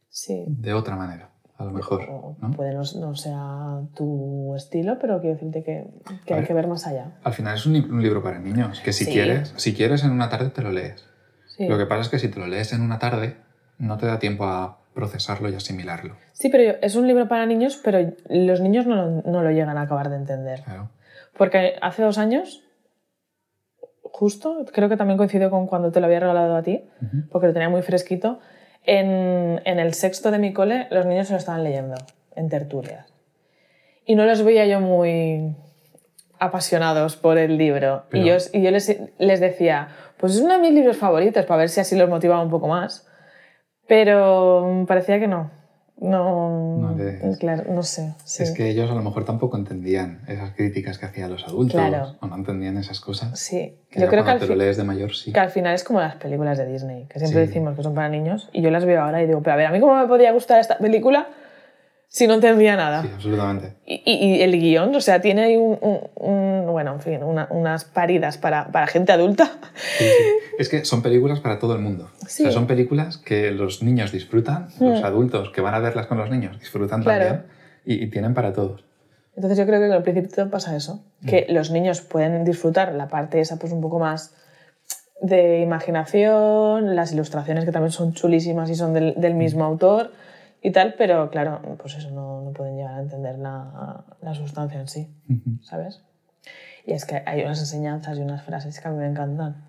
Sí. 0.08 0.44
de 0.46 0.72
otra 0.72 0.94
manera, 0.94 1.30
a 1.62 1.64
lo 1.66 1.70
mejor. 1.72 2.02
O 2.10 2.36
¿no? 2.40 2.50
Puede 2.50 2.72
no, 2.74 2.82
no 3.00 3.14
sea 3.14 3.80
tu 3.94 4.54
estilo, 4.56 4.98
pero 5.00 5.20
quiero 5.20 5.34
decirte 5.36 5.62
que, 5.62 5.86
que 6.26 6.34
hay 6.34 6.40
ver. 6.40 6.48
que 6.48 6.54
ver 6.54 6.66
más 6.66 6.86
allá. 6.86 7.12
Al 7.24 7.32
final 7.32 7.54
es 7.56 7.64
un, 7.66 7.72
li- 7.74 7.88
un 7.90 8.02
libro 8.02 8.22
para 8.22 8.38
niños, 8.38 8.80
que 8.80 8.92
si 8.92 9.04
Sí. 9.04 9.12
quieres, 9.12 9.54
si 9.56 9.74
quieres 9.74 10.04
en 10.04 10.10
una 10.10 10.28
tarde 10.28 10.50
te 10.50 10.62
lo 10.62 10.72
lees. 10.72 11.04
Sí. 11.56 11.66
Lo 11.68 11.78
que 11.78 11.86
pasa 11.86 12.02
es 12.02 12.08
que 12.08 12.18
si 12.18 12.28
te 12.28 12.38
lo 12.40 12.46
lees 12.46 12.72
en 12.72 12.80
una 12.82 12.98
tarde, 12.98 13.36
no 13.78 13.96
te 13.96 14.06
da 14.06 14.18
tiempo 14.18 14.44
a 14.44 14.78
procesarlo 14.94 15.48
y 15.48 15.54
asimilarlo. 15.54 16.16
Sí, 16.32 16.48
pero 16.50 16.76
es 16.82 16.96
un 16.96 17.06
libro 17.06 17.26
para 17.28 17.46
niños, 17.46 17.80
pero 17.82 17.98
los 18.28 18.60
niños 18.60 18.86
no, 18.86 18.96
lo- 18.96 19.22
no 19.22 19.42
lo 19.42 19.50
llegan 19.50 19.78
a 19.78 19.82
acabar 19.82 20.10
de 20.10 20.16
entender. 20.16 20.62
Claro. 20.62 20.90
Porque 21.36 21.74
hace 21.80 22.02
dos 22.02 22.18
años, 22.18 22.62
justo, 24.02 24.64
creo 24.72 24.88
que 24.88 24.96
también 24.96 25.16
coincidió 25.16 25.50
con 25.50 25.66
cuando 25.66 25.90
te 25.92 26.00
lo 26.00 26.06
había 26.06 26.20
regalado 26.20 26.56
a 26.56 26.62
ti, 26.62 26.84
porque 27.30 27.46
lo 27.46 27.52
tenía 27.52 27.68
muy 27.70 27.82
fresquito, 27.82 28.40
en, 28.84 29.60
en 29.64 29.78
el 29.78 29.94
sexto 29.94 30.30
de 30.30 30.38
mi 30.38 30.52
cole 30.52 30.86
los 30.90 31.06
niños 31.06 31.28
se 31.28 31.34
lo 31.34 31.38
estaban 31.38 31.64
leyendo 31.64 31.96
en 32.34 32.48
tertulias. 32.48 33.12
Y 34.04 34.14
no 34.14 34.24
los 34.24 34.42
veía 34.42 34.66
yo 34.66 34.80
muy 34.80 35.54
apasionados 36.38 37.16
por 37.16 37.38
el 37.38 37.56
libro. 37.56 38.04
Y 38.12 38.24
yo, 38.24 38.36
y 38.52 38.62
yo 38.62 38.70
les, 38.72 38.98
les 39.18 39.40
decía, 39.40 39.88
pues 40.16 40.34
es 40.34 40.40
uno 40.42 40.54
de 40.54 40.60
mis 40.60 40.72
libros 40.72 40.96
favoritos, 40.96 41.46
para 41.46 41.58
ver 41.58 41.68
si 41.68 41.80
así 41.80 41.96
los 41.96 42.08
motivaba 42.08 42.42
un 42.42 42.50
poco 42.50 42.66
más. 42.66 43.08
Pero 43.86 44.66
mm, 44.66 44.86
parecía 44.86 45.20
que 45.20 45.28
no. 45.28 45.50
No, 46.02 46.78
No 46.78 46.94
les- 46.96 47.38
claro, 47.38 47.62
no 47.72 47.82
sé. 47.84 48.12
sí. 48.24 48.42
Es 48.42 48.50
que 48.50 48.68
ellos 48.68 48.90
a 48.90 48.94
lo 48.94 49.02
mejor 49.02 49.24
tampoco 49.24 49.56
entendían 49.56 50.20
esas 50.26 50.50
críticas 50.50 50.98
que 50.98 51.06
hacían 51.06 51.30
los 51.30 51.44
adultos 51.46 51.80
Claro. 51.80 52.16
o 52.20 52.26
no 52.26 52.34
entendían 52.36 52.76
esas 52.76 52.98
cosas. 53.00 53.38
Sí, 53.38 53.76
Que 53.88 54.00
yo 54.00 54.08
creo 54.08 54.24
que 54.24 54.30
al, 54.32 54.40
te 54.40 54.46
lo 54.48 54.56
lees 54.56 54.76
de 54.76 54.82
mayor 54.84 55.14
sí. 55.14 55.32
que 55.32 55.38
al 55.38 55.50
final 55.50 55.74
es 55.74 55.84
como 55.84 56.00
las 56.00 56.16
películas 56.16 56.58
de 56.58 56.66
Disney, 56.66 57.06
que 57.08 57.20
siempre 57.20 57.42
Sí. 57.42 57.46
decimos 57.48 57.76
que 57.76 57.84
son 57.84 57.94
para 57.94 58.08
niños, 58.08 58.50
y 58.52 58.62
yo 58.62 58.70
las 58.72 58.84
veo 58.84 59.00
ahora 59.00 59.22
y 59.22 59.26
digo, 59.28 59.42
pero 59.42 59.54
a 59.54 59.56
ver, 59.56 59.66
¿a 59.66 59.70
mí 59.70 59.78
cómo 59.78 59.94
me 59.94 60.08
podía 60.08 60.32
gustar 60.32 60.58
esta 60.58 60.76
película 60.78 61.28
si 62.14 62.26
no 62.26 62.34
entendía 62.34 62.76
nada? 62.76 63.02
Sí, 63.02 63.08
absolutamente. 63.14 63.72
Y, 63.86 64.02
y- 64.04 64.36
y 64.36 64.42
el 64.42 64.52
guion, 64.60 64.94
o 64.94 65.00
sea, 65.00 65.20
tiene 65.22 65.44
ahí 65.44 65.56
un, 65.56 65.78
un- 65.80 66.00
un- 66.14 66.66
bueno, 66.70 66.92
en 66.92 67.00
fin, 67.00 67.22
una- 67.24 67.48
unas 67.50 67.84
paridas 67.86 68.36
para, 68.38 68.70
para 68.70 68.86
gente 68.86 69.12
adulta. 69.12 69.50
Sí, 69.98 70.04
sí. 70.04 70.24
Es 70.58 70.68
que 70.68 70.84
son 70.84 71.02
películas 71.02 71.40
para 71.40 71.58
todo 71.58 71.74
el 71.74 71.80
mundo. 71.80 72.10
Sí. 72.26 72.42
O 72.42 72.46
sea, 72.46 72.52
son 72.52 72.66
películas 72.66 73.16
que 73.16 73.50
los 73.50 73.82
niños 73.82 74.12
disfrutan, 74.12 74.68
los 74.78 75.02
adultos 75.02 75.50
que 75.50 75.60
van 75.62 75.74
a 75.74 75.78
verlas 75.78 76.06
con 76.06 76.18
los 76.18 76.30
niños 76.30 76.58
disfrutan 76.60 77.00
Mm. 77.00 77.04
Claro. 77.04 77.24
también 77.24 77.46
y, 77.86 78.04
y 78.04 78.10
tienen 78.10 78.34
para 78.34 78.52
todos. 78.52 78.84
Entonces 79.34 79.58
yo 79.58 79.64
creo 79.66 79.80
que 79.80 79.88
con 79.88 79.96
el 79.96 80.02
principio 80.02 80.50
pasa 80.50 80.76
eso, 80.76 81.02
que 81.26 81.46
los 81.48 81.70
niños 81.70 82.02
pueden 82.02 82.44
disfrutar 82.44 82.92
la 82.92 83.08
parte 83.08 83.40
esa 83.40 83.58
pues 83.58 83.72
un 83.72 83.80
poco 83.80 83.98
más 83.98 84.34
de 85.22 85.60
imaginación, 85.60 86.94
las 86.94 87.12
ilustraciones 87.12 87.64
que 87.64 87.72
también 87.72 87.92
son 87.92 88.12
chulísimas 88.12 88.68
y 88.70 88.74
son 88.74 88.92
del, 88.92 89.14
del 89.16 89.34
mismo 89.34 89.64
autor 89.64 90.10
y 90.62 90.70
tal, 90.70 90.94
pero 90.96 91.30
claro, 91.30 91.60
pues 91.78 91.96
eso 91.96 92.10
no, 92.10 92.40
no 92.42 92.52
pueden 92.52 92.76
llegar 92.76 92.94
a 92.94 93.00
entender 93.02 93.38
la, 93.38 94.04
la 94.20 94.34
sustancia 94.34 94.80
en 94.80 94.88
sí, 94.88 95.08
¿sabes? 95.62 96.02
Y 96.86 96.92
es 96.92 97.04
que 97.04 97.22
hay 97.26 97.42
unas 97.42 97.58
enseñanzas 97.60 98.18
y 98.18 98.22
unas 98.22 98.42
frases 98.44 98.80
que 98.80 98.88
a 98.88 98.90
mí 98.90 98.98
me 98.98 99.06
encantan. 99.06 99.64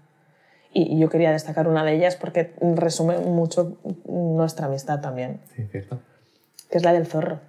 Y, 0.74 0.96
y 0.96 1.00
yo 1.00 1.10
quería 1.10 1.32
destacar 1.32 1.68
una 1.68 1.84
de 1.86 1.94
ellas 1.96 2.16
porque 2.16 2.56
resume 2.76 3.18
mucho 3.20 3.78
nuestra 4.08 4.66
amistad 4.68 5.02
también, 5.02 5.42
Sí, 5.56 5.64
cierto. 5.72 6.00
que 6.72 6.78
es 6.78 6.84
la 6.84 6.94
del 6.94 7.06
zorro. 7.06 7.40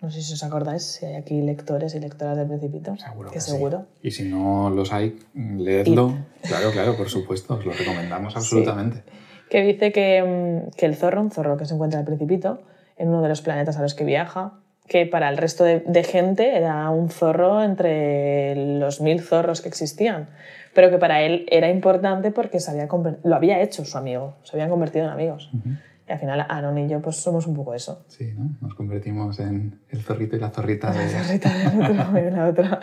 No 0.00 0.10
sé 0.10 0.20
si 0.20 0.32
os 0.32 0.42
acordáis, 0.42 0.82
si 0.82 1.06
hay 1.06 1.14
aquí 1.14 1.40
lectores 1.42 1.94
y 1.94 2.00
lectoras 2.00 2.36
del 2.36 2.48
Principito. 2.48 2.96
Seguro 2.96 3.28
que 3.30 3.34
que 3.34 3.40
sí. 3.40 3.50
seguro. 3.52 3.86
Y 4.02 4.10
si 4.10 4.28
no 4.28 4.68
los 4.70 4.92
hay, 4.92 5.18
leedlo. 5.34 6.14
Claro, 6.42 6.70
claro, 6.72 6.96
por 6.96 7.08
supuesto, 7.08 7.54
os 7.54 7.64
lo 7.64 7.72
recomendamos 7.72 8.34
absolutamente. 8.34 9.04
que 9.48 9.62
dice 9.62 9.92
que, 9.92 10.22
mm, 10.66 10.70
que 10.76 10.86
el 10.86 10.96
zorro, 10.96 11.20
un 11.20 11.30
zorro 11.30 11.56
que 11.56 11.66
se 11.66 11.74
encuentra 11.74 12.00
en 12.00 12.02
el 12.02 12.06
Principito, 12.06 12.62
en 13.02 13.08
uno 13.08 13.20
de 13.20 13.28
los 13.28 13.42
planetas 13.42 13.76
a 13.76 13.82
los 13.82 13.94
que 13.94 14.04
viaja, 14.04 14.52
que 14.86 15.06
para 15.06 15.28
el 15.28 15.36
resto 15.36 15.64
de, 15.64 15.80
de 15.80 16.04
gente 16.04 16.56
era 16.56 16.88
un 16.90 17.10
zorro 17.10 17.62
entre 17.62 18.54
los 18.78 19.00
mil 19.00 19.20
zorros 19.20 19.60
que 19.60 19.68
existían, 19.68 20.28
pero 20.72 20.88
que 20.88 20.98
para 20.98 21.22
él 21.22 21.44
era 21.50 21.68
importante 21.68 22.30
porque 22.30 22.60
se 22.60 22.70
había 22.70 22.88
lo 23.24 23.34
había 23.34 23.60
hecho 23.60 23.84
su 23.84 23.98
amigo, 23.98 24.36
se 24.44 24.56
habían 24.56 24.70
convertido 24.70 25.06
en 25.06 25.10
amigos. 25.10 25.50
Y 26.08 26.12
al 26.12 26.18
final 26.18 26.46
Aaron 26.48 26.78
y 26.78 26.88
yo 26.88 27.00
pues 27.00 27.16
somos 27.16 27.46
un 27.48 27.54
poco 27.54 27.74
eso. 27.74 28.04
Sí, 28.06 28.34
¿no? 28.38 28.50
Nos 28.60 28.74
convertimos 28.74 29.40
en 29.40 29.80
el 29.90 30.00
zorrito 30.02 30.36
y 30.36 30.38
la 30.38 30.50
zorrita 30.50 30.92
de... 30.92 31.12
La 31.12 31.24
zorrita 31.24 31.48
de 32.12 32.30
la 32.30 32.46
otra. 32.46 32.78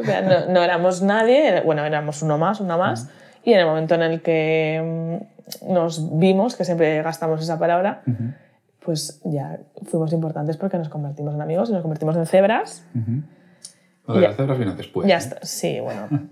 o 0.00 0.04
sea, 0.04 0.22
no, 0.22 0.52
no 0.52 0.62
éramos 0.62 1.02
nadie, 1.02 1.60
bueno, 1.62 1.84
éramos 1.84 2.22
uno 2.22 2.38
más, 2.38 2.60
una 2.60 2.76
más, 2.76 3.08
y 3.42 3.52
en 3.52 3.58
el 3.58 3.66
momento 3.66 3.96
en 3.96 4.02
el 4.02 4.22
que 4.22 5.18
mm, 5.64 5.72
nos 5.74 6.18
vimos, 6.18 6.54
que 6.54 6.64
siempre 6.64 7.02
gastamos 7.02 7.42
esa 7.42 7.58
palabra, 7.58 8.02
Ujú, 8.06 8.32
pues 8.88 9.20
ya 9.26 9.60
fuimos 9.84 10.14
importantes 10.14 10.56
porque 10.56 10.78
nos 10.78 10.88
convertimos 10.88 11.34
en 11.34 11.42
amigos 11.42 11.68
y 11.68 11.74
nos 11.74 11.82
convertimos 11.82 12.16
en 12.16 12.24
cebras. 12.24 12.86
ujú. 12.94 13.20
Lo 14.06 14.14
de 14.14 14.20
Ya. 14.22 14.28
las 14.28 14.36
cebras 14.38 14.58
vino 14.58 14.74
después. 14.74 15.06
ya 15.06 15.16
¿eh? 15.16 15.18
está, 15.18 15.44
sí, 15.44 15.78
bueno. 15.80 16.08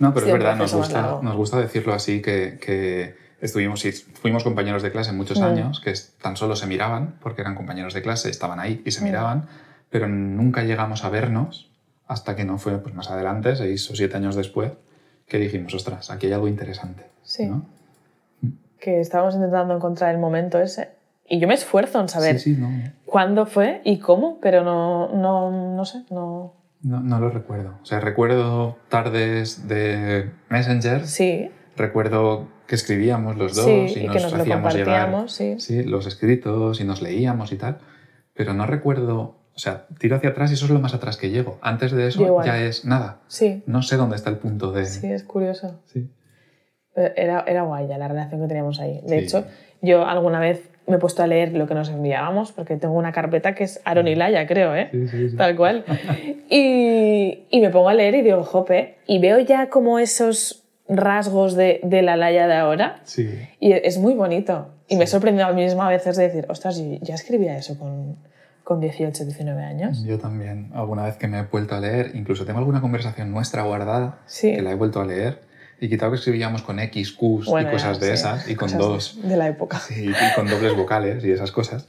No, 0.00 0.12
pero 0.12 0.26
Sí, 0.26 0.32
es 0.32 0.38
verdad, 0.38 0.56
nos 0.56 0.74
gusta, 0.74 1.20
nos 1.22 1.36
gusta 1.36 1.60
decirlo 1.60 1.94
así, 1.94 2.20
que, 2.20 2.58
que 2.60 3.14
estuvimos 3.40 3.84
y 3.84 3.92
fuimos 3.92 4.42
compañeros 4.42 4.82
de 4.82 4.90
clase 4.90 5.12
muchos 5.12 5.38
Mm. 5.40 5.44
años, 5.44 5.80
que 5.80 5.92
tan 6.20 6.36
solo 6.36 6.56
se 6.56 6.66
miraban, 6.66 7.18
porque 7.22 7.42
eran 7.42 7.54
compañeros 7.54 7.94
de 7.94 8.02
clase, 8.02 8.28
estaban 8.28 8.58
ahí 8.58 8.82
y 8.84 8.90
se 8.90 9.02
Mm. 9.02 9.04
miraban, 9.04 9.46
pero 9.90 10.08
nunca 10.08 10.64
llegamos 10.64 11.04
a 11.04 11.08
vernos 11.08 11.70
hasta 12.08 12.34
que 12.34 12.44
no 12.44 12.58
fue 12.58 12.78
pues, 12.78 12.96
más 12.96 13.12
adelante, 13.12 13.54
seis 13.54 13.88
o 13.92 13.94
siete 13.94 14.16
años 14.16 14.34
después, 14.34 14.72
que 15.28 15.38
dijimos, 15.38 15.72
ostras, 15.72 16.10
aquí 16.10 16.26
hay 16.26 16.32
algo 16.32 16.48
interesante. 16.48 17.04
Sí. 17.22 17.46
¿no? 17.46 17.64
que 18.80 18.98
estábamos 18.98 19.36
intentando 19.36 19.76
encontrar 19.76 20.12
el 20.12 20.20
momento 20.20 20.58
ese. 20.60 20.88
Y 21.32 21.38
yo 21.38 21.48
me 21.48 21.54
esfuerzo 21.54 21.98
en 21.98 22.10
saber 22.10 22.38
Sí, 22.38 22.54
sí, 22.54 22.60
no, 22.60 22.68
cuándo 23.06 23.46
fue 23.46 23.80
y 23.84 24.00
cómo, 24.00 24.38
pero 24.42 24.62
no, 24.64 25.08
no, 25.14 25.74
no 25.74 25.84
sé, 25.86 26.04
no... 26.10 26.52
no, 26.82 27.00
no 27.00 27.20
lo 27.20 27.30
recuerdo. 27.30 27.78
O 27.80 27.86
sea, 27.86 28.00
recuerdo 28.00 28.76
tardes 28.90 29.66
de 29.66 30.30
Messenger, 30.50 31.06
Sí, 31.06 31.50
recuerdo 31.74 32.48
que 32.66 32.74
escribíamos 32.74 33.38
los 33.38 33.54
dos 33.56 33.64
sí, 33.64 33.70
y, 33.70 33.98
y 34.00 34.06
nos, 34.08 34.16
que 34.16 34.22
nos 34.22 34.32
lo 34.34 34.42
hacíamos 34.42 34.74
los 35.86 36.06
escritos 36.06 36.82
y 36.82 36.84
nos 36.84 37.00
leíamos 37.00 37.50
y 37.52 37.56
tal, 37.56 37.78
pero 38.34 38.52
no 38.52 38.66
recuerdo, 38.66 39.38
o 39.54 39.58
sea, 39.58 39.86
tiro 39.98 40.16
hacia 40.16 40.28
atrás 40.28 40.50
y 40.50 40.54
eso 40.54 40.66
es 40.66 40.70
lo 40.70 40.80
más 40.80 40.92
atrás 40.92 41.16
que 41.16 41.30
llego. 41.30 41.58
Antes 41.62 41.92
de 41.92 42.08
eso 42.08 42.44
ya 42.44 42.60
es 42.60 42.84
nada. 42.84 43.20
Sí, 43.28 43.62
No 43.64 43.80
sé 43.80 43.96
dónde 43.96 44.16
está 44.16 44.28
el 44.28 44.36
punto 44.36 44.70
de... 44.70 44.84
sí, 44.84 45.10
es 45.10 45.22
curioso. 45.22 45.80
Sí. 45.86 46.10
Era, 46.94 47.42
era 47.46 47.62
guay 47.62 47.88
ya 47.88 47.96
la 47.96 48.08
relación 48.08 48.42
que 48.42 48.48
teníamos 48.48 48.78
ahí. 48.80 49.00
De 49.06 49.18
hecho, 49.18 49.46
yo 49.80 50.04
alguna 50.06 50.38
vez 50.38 50.71
me 50.86 50.96
he 50.96 50.98
puesto 50.98 51.22
a 51.22 51.26
leer 51.26 51.52
lo 51.52 51.66
que 51.66 51.74
nos 51.74 51.88
enviábamos, 51.90 52.52
porque 52.52 52.76
tengo 52.76 52.94
una 52.94 53.12
carpeta 53.12 53.54
que 53.54 53.64
es 53.64 53.80
Aaron 53.84 54.08
y 54.08 54.14
Laia, 54.14 54.46
creo, 54.46 54.74
¿eh? 54.74 54.88
Sí, 54.90 55.08
sí, 55.08 55.28
sí. 55.30 55.36
Tal 55.36 55.56
cual. 55.56 55.84
Y, 56.50 57.44
y 57.50 57.60
me 57.60 57.70
pongo 57.70 57.88
a 57.88 57.94
leer 57.94 58.14
y 58.16 58.22
digo, 58.22 58.42
jope, 58.42 58.96
y 59.06 59.18
veo 59.18 59.38
ya 59.38 59.68
como 59.70 59.98
esos 59.98 60.64
rasgos 60.88 61.54
de, 61.54 61.80
de 61.82 62.02
la 62.02 62.16
Laia 62.16 62.46
de 62.46 62.54
ahora, 62.54 63.00
Sí. 63.04 63.28
y 63.60 63.72
es 63.72 63.98
muy 63.98 64.14
bonito. 64.14 64.68
Y 64.88 64.96
me 64.96 65.04
he 65.04 65.06
sorprendido 65.06 65.46
a 65.46 65.52
mí 65.52 65.62
misma 65.62 65.86
a 65.86 65.90
veces 65.90 66.16
de 66.16 66.24
decir, 66.24 66.44
ostras, 66.48 66.76
yo 66.76 66.98
ya 67.00 67.14
escribía 67.14 67.56
eso 67.56 67.78
con, 67.78 68.16
con 68.64 68.80
18, 68.80 69.24
19 69.24 69.62
años. 69.62 70.04
Yo 70.04 70.18
también, 70.18 70.70
alguna 70.74 71.04
vez 71.04 71.16
que 71.16 71.28
me 71.28 71.38
he 71.38 71.42
vuelto 71.44 71.74
a 71.74 71.80
leer, 71.80 72.10
incluso 72.14 72.44
tengo 72.44 72.58
alguna 72.58 72.80
conversación 72.82 73.30
nuestra 73.30 73.62
guardada 73.62 74.18
que 74.40 74.60
la 74.60 74.72
he 74.72 74.74
vuelto 74.74 75.00
a 75.00 75.06
leer 75.06 75.38
y 75.82 75.88
quitado 75.88 76.12
que 76.12 76.18
escribíamos 76.18 76.62
con 76.62 76.78
X, 76.78 77.10
Qs 77.12 77.46
Bueno, 77.46 77.68
y 77.68 77.72
cosas 77.72 77.98
ya, 77.98 78.06
de 78.06 78.06
sí, 78.06 78.12
esas 78.14 78.48
y 78.48 78.54
con 78.54 78.78
dos, 78.78 79.18
De, 79.20 79.36
la 79.36 79.48
época. 79.48 79.80
sí, 79.80 80.08
y 80.10 80.34
con 80.36 80.46
dobles 80.46 80.76
vocales 80.76 81.24
y 81.24 81.32
esas 81.32 81.50
cosas. 81.50 81.88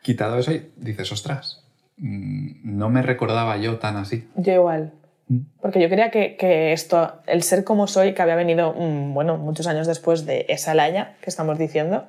Quitado 0.00 0.38
eso 0.38 0.50
y 0.50 0.72
dices, 0.76 1.12
ostras, 1.12 1.62
mm, 1.98 2.76
no 2.76 2.88
me 2.88 3.02
recordaba 3.02 3.58
yo 3.58 3.76
tan 3.78 3.98
así. 3.98 4.26
Yo 4.36 4.54
igual. 4.54 4.94
Mm. 5.28 5.40
Porque 5.60 5.78
yo 5.82 5.90
creía 5.90 6.10
que, 6.10 6.36
que 6.36 6.72
esto, 6.72 7.20
el 7.26 7.42
ser 7.42 7.64
como 7.64 7.86
soy, 7.86 8.14
que 8.14 8.22
había 8.22 8.34
venido, 8.34 8.72
mm, 8.72 9.12
bueno, 9.12 9.36
muchos 9.36 9.66
años 9.66 9.86
después 9.86 10.24
de 10.24 10.46
esa 10.48 10.72
Laia 10.72 11.16
que 11.20 11.28
estamos 11.28 11.58
diciendo, 11.58 12.06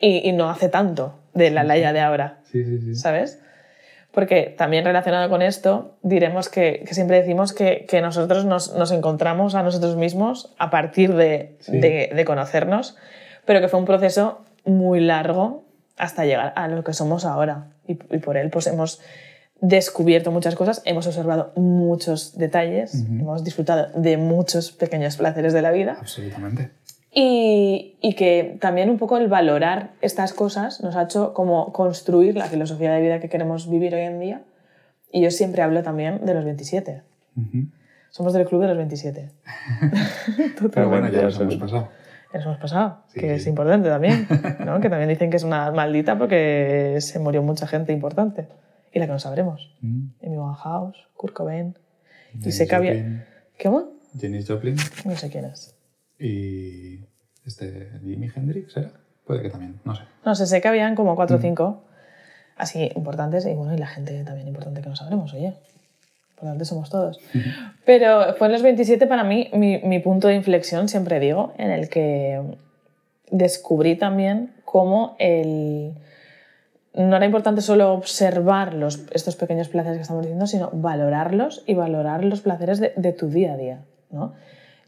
y, 0.00 0.26
y 0.26 0.32
no 0.32 0.48
hace 0.48 0.70
tanto 0.70 1.18
de 1.34 1.50
la 1.50 1.62
Laia 1.62 1.92
de 1.92 2.00
ahora, 2.00 2.40
Sí, 2.50 2.64
sí, 2.64 2.80
sí. 2.80 2.94
¿sabes? 2.94 3.42
Porque 4.16 4.54
también 4.56 4.82
relacionado 4.86 5.28
con 5.28 5.42
esto, 5.42 5.98
diremos 6.02 6.48
que, 6.48 6.82
que 6.86 6.94
siempre 6.94 7.20
decimos 7.20 7.52
que, 7.52 7.84
que 7.86 8.00
nosotros 8.00 8.46
nos, 8.46 8.74
nos 8.74 8.90
encontramos 8.90 9.54
a 9.54 9.62
nosotros 9.62 9.94
mismos 9.96 10.54
a 10.56 10.70
partir 10.70 11.14
de, 11.14 11.54
Sí. 11.60 11.78
de, 11.78 12.10
de 12.16 12.24
conocernos, 12.24 12.96
pero 13.44 13.60
que 13.60 13.68
fue 13.68 13.78
un 13.78 13.84
proceso 13.84 14.40
muy 14.64 15.00
largo 15.00 15.64
hasta 15.98 16.24
llegar 16.24 16.54
a 16.56 16.66
lo 16.66 16.82
que 16.82 16.94
somos 16.94 17.26
ahora. 17.26 17.66
Y, 17.86 17.92
y 17.92 18.18
por 18.18 18.38
él 18.38 18.48
pues 18.48 18.66
hemos 18.68 19.02
descubierto 19.60 20.30
muchas 20.30 20.54
cosas, 20.54 20.80
hemos 20.86 21.06
observado 21.06 21.52
muchos 21.56 22.38
detalles, 22.38 22.94
hemos 22.94 23.44
disfrutado 23.44 23.88
de 23.94 24.16
muchos 24.16 24.72
pequeños 24.72 25.18
placeres 25.18 25.52
de 25.52 25.60
la 25.60 25.72
vida 25.72 25.96
Absolutamente. 26.00 26.70
Y, 27.18 27.96
y 28.02 28.12
que 28.14 28.58
también 28.60 28.90
un 28.90 28.98
poco 28.98 29.16
el 29.16 29.26
valorar 29.26 29.92
estas 30.02 30.34
cosas 30.34 30.82
nos 30.82 30.96
ha 30.96 31.04
hecho 31.04 31.32
como 31.32 31.72
construir 31.72 32.36
la 32.36 32.44
filosofía 32.44 32.92
de 32.92 33.00
vida 33.00 33.20
que 33.20 33.30
queremos 33.30 33.70
vivir 33.70 33.94
hoy 33.94 34.02
en 34.02 34.20
día. 34.20 34.42
Y 35.10 35.22
yo 35.22 35.30
siempre 35.30 35.62
hablo 35.62 35.82
también 35.82 36.26
de 36.26 36.34
los 36.34 36.44
27. 36.44 37.02
Ujú. 37.38 37.68
Somos 38.10 38.34
del 38.34 38.44
club 38.44 38.60
de 38.60 38.68
los 38.68 38.76
27. 38.76 39.30
Pero 40.74 40.90
bueno, 40.90 41.08
ya 41.08 41.22
nos 41.22 41.40
hemos 41.40 41.56
pasado. 41.56 41.88
Ya 42.34 42.38
nos 42.38 42.46
hemos 42.48 42.58
pasado, 42.58 42.98
Sí, 43.08 43.20
que 43.20 43.28
sí. 43.28 43.34
es 43.34 43.46
importante 43.46 43.88
también. 43.88 44.28
¿no? 44.66 44.78
Que 44.82 44.90
también 44.90 45.08
dicen 45.08 45.30
que 45.30 45.38
es 45.38 45.42
una 45.44 45.70
maldita 45.72 46.18
porque 46.18 46.98
se 47.00 47.18
murió 47.18 47.42
mucha 47.42 47.66
gente 47.66 47.94
importante. 47.94 48.46
Y 48.92 48.98
la 48.98 49.06
que 49.06 49.12
no 49.12 49.18
sabremos. 49.18 49.74
Mm. 49.80 50.08
Amy 50.22 50.36
Winehouse, 50.36 50.98
Kurt 51.16 51.32
Cobain. 51.32 51.78
Y 52.44 52.52
sé 52.52 52.66
que 52.68 52.74
había... 52.74 52.92
Joplin, 52.92 53.24
¿Cómo? 53.62 53.84
Janis 54.20 54.46
Joplin 54.48 54.76
No 55.06 55.16
sé 55.16 55.30
quién 55.30 55.46
es. 55.46 55.75
Y 56.18 57.00
este 57.44 57.90
Jimi 58.02 58.30
Hendrix, 58.34 58.76
¿era? 58.76 58.90
Puede 59.26 59.42
que 59.42 59.50
también, 59.50 59.80
no 59.84 59.94
sé. 59.94 60.02
No 60.24 60.34
sé, 60.34 60.46
sé 60.46 60.60
que 60.60 60.68
habían 60.68 60.94
como 60.94 61.16
cuatro 61.16 61.36
o 61.36 61.40
cinco 61.40 61.82
así 62.56 62.90
importantes 62.96 63.46
y 63.46 63.54
bueno, 63.54 63.74
y 63.74 63.78
la 63.78 63.86
gente 63.86 64.24
también 64.24 64.48
importante 64.48 64.80
que 64.80 64.88
no 64.88 64.96
sabremos, 64.96 65.32
oye. 65.34 65.54
Importantes 66.30 66.68
somos 66.68 66.90
todos. 66.90 67.18
Pero 67.86 68.34
fue 68.34 68.48
en 68.48 68.52
los 68.52 68.62
27 68.62 69.06
para 69.06 69.24
mí 69.24 69.48
mi, 69.54 69.78
mi 69.78 70.00
punto 70.00 70.28
de 70.28 70.34
inflexión, 70.34 70.88
siempre 70.88 71.18
digo, 71.18 71.54
en 71.56 71.70
el 71.70 71.88
que 71.88 72.42
descubrí 73.30 73.96
también 73.96 74.52
cómo 74.64 75.16
el... 75.18 75.94
No 76.92 77.16
era 77.16 77.26
importante 77.26 77.60
solo 77.60 77.92
observar 77.92 78.74
los, 78.74 79.04
estos 79.12 79.36
pequeños 79.36 79.68
placeres 79.68 79.98
que 79.98 80.02
estamos 80.02 80.22
diciendo, 80.22 80.46
sino 80.46 80.70
valorarlos 80.72 81.62
y 81.66 81.74
valorar 81.74 82.24
los 82.24 82.40
placeres 82.40 82.80
de, 82.80 82.92
de 82.96 83.12
tu 83.12 83.28
día 83.28 83.52
a 83.52 83.56
día. 83.56 83.84
¿no? 84.10 84.34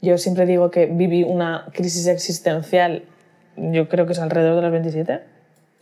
Yo 0.01 0.19
siempre 0.19 0.47
digo 0.47 0.71
que 0.71 0.87
viví 0.87 1.25
una 1.25 1.67
crisis 1.73 2.07
existencial, 2.07 3.05
yo 3.57 3.89
creo 3.89 4.07
que 4.07 4.13
es 4.13 4.19
alrededor 4.19 4.57
de 4.57 4.63
los 4.63 4.71
27, 4.71 5.21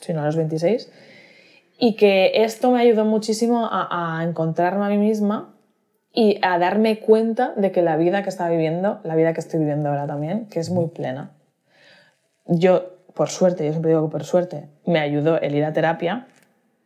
si 0.00 0.12
no 0.14 0.22
a 0.22 0.26
los 0.26 0.37
26, 0.37 0.90
y 1.79 1.96
que 1.96 2.33
esto 2.44 2.70
me 2.70 2.81
ayudó 2.81 3.05
muchísimo 3.05 3.66
a, 3.70 4.18
a 4.18 4.24
encontrarme 4.24 4.87
a 4.87 4.88
mí 4.88 4.96
misma 4.96 5.55
y 6.12 6.38
a 6.40 6.59
darme 6.59 6.98
cuenta 7.00 7.52
de 7.57 7.72
que 7.72 7.83
la 7.83 7.98
vida 7.98 8.22
que 8.22 8.31
estaba 8.31 8.48
viviendo, 8.48 9.00
la 9.05 9.14
vida 9.16 9.35
que 9.35 9.40
estoy 9.40 9.61
viviendo 9.61 9.90
ahora 9.90 10.07
también, 10.07 10.46
que 10.46 10.61
es 10.61 10.70
muy 10.70 10.88
plena. 10.88 11.33
Yo, 12.46 12.96
por 13.14 13.29
suerte, 13.29 13.66
yo 13.66 13.72
siempre 13.72 13.90
digo 13.90 14.09
que 14.09 14.12
por 14.12 14.24
suerte, 14.24 14.70
me 14.87 14.98
ayudó 14.98 15.38
el 15.38 15.55
ir 15.55 15.64
a 15.64 15.74
terapia, 15.74 16.26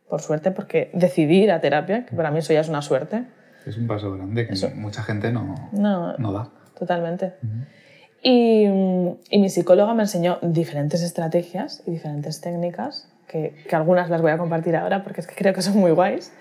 por 0.09 0.21
suerte, 0.21 0.51
porque 0.51 0.91
decidí 0.93 1.43
ir 1.43 1.51
a 1.51 1.61
terapia, 1.61 2.05
que 2.05 2.13
para 2.13 2.31
mí 2.31 2.39
eso 2.39 2.51
ya 2.51 2.59
es 2.59 2.67
una 2.67 2.81
suerte. 2.81 3.23
Es 3.65 3.77
un 3.77 3.87
paso 3.87 4.11
grande 4.11 4.47
que 4.47 4.67
mucha 4.75 5.03
gente 5.03 5.31
no, 5.31 5.69
No, 5.71 6.17
no 6.17 6.33
da. 6.33 6.49
Totalmente. 6.81 7.33
Y, 8.23 8.65
y 9.29 9.39
mi 9.39 9.49
psicóloga 9.49 9.93
me 9.93 10.01
enseñó 10.01 10.39
diferentes 10.41 11.03
estrategias 11.03 11.83
y 11.85 11.91
diferentes 11.91 12.41
técnicas, 12.41 13.07
que, 13.27 13.53
que 13.69 13.75
algunas 13.75 14.09
las 14.09 14.19
voy 14.23 14.31
a 14.31 14.39
compartir 14.39 14.75
ahora 14.75 15.03
porque 15.03 15.21
es 15.21 15.27
que 15.27 15.35
creo 15.35 15.53
que 15.53 15.61
son 15.61 15.77
muy 15.77 15.91
guays. 15.91 16.33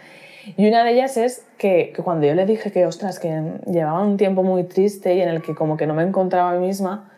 Y 0.56 0.66
una 0.66 0.82
de 0.82 0.92
ellas 0.92 1.18
es 1.18 1.44
que, 1.58 1.92
que 1.94 2.02
cuando 2.02 2.26
yo 2.26 2.34
le 2.34 2.46
dije 2.46 2.72
que, 2.72 2.86
ostras, 2.86 3.18
que 3.18 3.28
llevaba 3.66 4.02
un 4.02 4.16
tiempo 4.16 4.42
muy 4.42 4.64
triste 4.64 5.14
y 5.14 5.20
en 5.20 5.28
el 5.28 5.42
que 5.42 5.54
como 5.54 5.76
que 5.76 5.86
no 5.86 5.92
me 5.92 6.04
encontraba 6.04 6.52
a 6.52 6.54
mí 6.54 6.66
misma, 6.66 7.12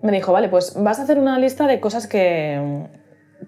me 0.00 0.12
dijo, 0.12 0.32
vale, 0.32 0.48
pues 0.48 0.80
vas 0.80 1.00
a 1.00 1.02
hacer 1.02 1.18
una 1.18 1.40
lista 1.40 1.66
de 1.66 1.80
cosas 1.80 2.06
que, 2.06 2.86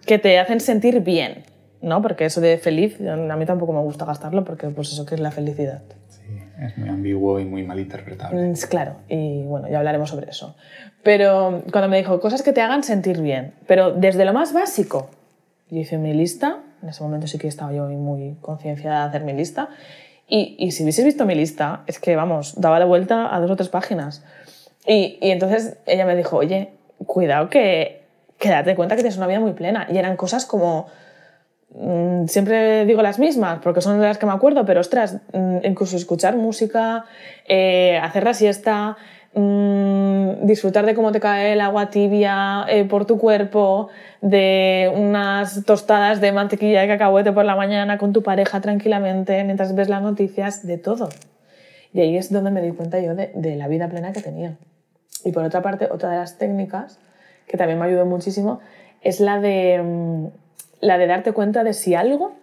que 0.04 0.18
te 0.18 0.40
hacen 0.40 0.58
sentir 0.58 0.98
bien, 0.98 1.44
¿no? 1.80 2.02
Porque 2.02 2.24
eso 2.24 2.40
de 2.40 2.58
feliz, 2.58 3.00
a 3.00 3.36
mí 3.36 3.46
tampoco 3.46 3.72
me 3.72 3.82
gusta 3.82 4.04
gastarlo 4.04 4.42
porque 4.44 4.66
pues 4.70 4.90
eso 4.90 5.06
que 5.06 5.14
es 5.14 5.20
la 5.20 5.30
felicidad. 5.30 5.82
Es 6.60 6.76
muy 6.78 6.88
ambiguo 6.88 7.38
y 7.38 7.44
muy 7.44 7.62
mal 7.64 7.78
interpretable. 7.78 8.40
Mm, 8.48 8.54
Claro, 8.68 8.96
y 9.08 9.42
bueno, 9.44 9.68
ya 9.68 9.78
hablaremos 9.78 10.10
sobre 10.10 10.30
eso. 10.30 10.56
Pero 11.02 11.62
cuando 11.70 11.88
me 11.88 11.98
dijo 11.98 12.18
cosas 12.20 12.42
que 12.42 12.52
te 12.52 12.62
hagan 12.62 12.82
sentir 12.82 13.20
bien, 13.20 13.54
pero 13.66 13.92
desde 13.92 14.24
lo 14.24 14.32
más 14.32 14.52
básico, 14.52 15.10
yo 15.70 15.78
hice 15.80 15.98
mi 15.98 16.14
lista, 16.14 16.60
en 16.82 16.88
ese 16.88 17.02
momento 17.02 17.26
sí 17.26 17.38
que 17.38 17.48
estaba 17.48 17.72
yo 17.72 17.86
muy 17.88 18.36
concienciada 18.40 19.02
de 19.02 19.08
hacer 19.08 19.24
mi 19.24 19.32
lista, 19.32 19.68
y, 20.28 20.56
y 20.58 20.72
si 20.72 20.82
hubieses 20.82 21.04
visto 21.04 21.24
mi 21.26 21.34
lista, 21.34 21.82
es 21.86 22.00
que 22.00 22.16
vamos, 22.16 22.60
daba 22.60 22.78
la 22.78 22.84
vuelta 22.84 23.34
a 23.34 23.40
dos 23.40 23.50
o 23.50 23.56
tres 23.56 23.68
páginas. 23.68 24.24
Y, 24.86 25.18
y 25.20 25.30
entonces 25.30 25.78
ella 25.86 26.04
me 26.06 26.16
dijo, 26.16 26.36
oye, 26.36 26.70
cuidado 27.06 27.48
que, 27.48 28.02
que 28.38 28.48
date 28.48 28.74
cuenta 28.74 28.96
que 28.96 29.02
tienes 29.02 29.16
una 29.18 29.26
vida 29.26 29.40
muy 29.40 29.52
plena. 29.52 29.86
Y 29.90 29.98
eran 29.98 30.16
cosas 30.16 30.46
como, 30.46 30.86
siempre 32.26 32.86
digo 32.86 33.02
las 33.02 33.18
mismas, 33.18 33.60
porque 33.62 33.80
son 33.80 34.00
de 34.00 34.06
las 34.06 34.18
que 34.18 34.26
me 34.26 34.32
acuerdo, 34.32 34.64
pero 34.64 34.80
ostras, 34.80 35.20
mm, 35.32 35.58
incluso 35.64 35.96
escuchar 35.96 36.36
música, 36.36 37.04
eh, 37.46 37.98
hacer 38.02 38.24
la 38.24 38.34
siesta, 38.34 38.96
mm, 39.34 40.46
disfrutar 40.46 40.86
de 40.86 40.94
cómo 40.94 41.12
te 41.12 41.20
cae 41.20 41.52
el 41.52 41.60
agua 41.60 41.90
tibia 41.90 42.64
eh, 42.68 42.84
por 42.84 43.04
tu 43.04 43.18
cuerpo, 43.18 43.88
de 44.22 44.90
unas 44.94 45.64
tostadas 45.64 46.20
de 46.20 46.32
mantequilla 46.32 46.80
de 46.80 46.88
cacahuete 46.88 47.32
por 47.32 47.44
la 47.44 47.56
mañana 47.56 47.98
con 47.98 48.12
tu 48.12 48.22
pareja 48.22 48.60
tranquilamente 48.60 49.44
mientras 49.44 49.74
ves 49.74 49.88
las 49.88 50.02
noticias, 50.02 50.66
de 50.66 50.78
todo. 50.78 51.08
Y 51.92 52.00
ahí 52.00 52.16
es 52.16 52.32
donde 52.32 52.50
me 52.50 52.62
di 52.62 52.72
cuenta 52.72 53.00
yo 53.00 53.14
de, 53.14 53.32
de 53.34 53.56
la 53.56 53.68
vida 53.68 53.88
plena 53.88 54.12
que 54.12 54.20
tenía. 54.22 54.56
Y 55.24 55.32
por 55.32 55.44
otra 55.44 55.62
parte, 55.62 55.88
otra 55.90 56.10
de 56.10 56.16
las 56.18 56.38
técnicas 56.38 56.98
que 57.46 57.56
también 57.56 57.78
me 57.78 57.86
ayudó 57.86 58.06
muchísimo 58.06 58.60
es 59.02 59.20
la 59.20 59.40
de, 59.40 59.82
mm, 59.82 60.26
la 60.80 60.98
de 60.98 61.06
darte 61.06 61.32
cuenta 61.32 61.64
de 61.64 61.72
si 61.72 61.94
algo 61.94 62.34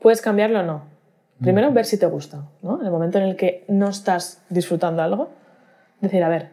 puedes 0.00 0.20
cambiarlo 0.20 0.60
o 0.60 0.62
no. 0.62 0.92
Primero, 1.40 1.72
ver 1.72 1.86
si 1.86 1.98
te 1.98 2.06
gusta. 2.06 2.44
¿no? 2.62 2.78
En 2.80 2.86
el 2.86 2.92
momento 2.92 3.18
en 3.18 3.24
el 3.24 3.36
que 3.36 3.64
no 3.66 3.88
estás 3.88 4.42
disfrutando 4.48 5.02
algo, 5.02 5.30
decir, 6.00 6.22
a 6.22 6.28
ver, 6.28 6.50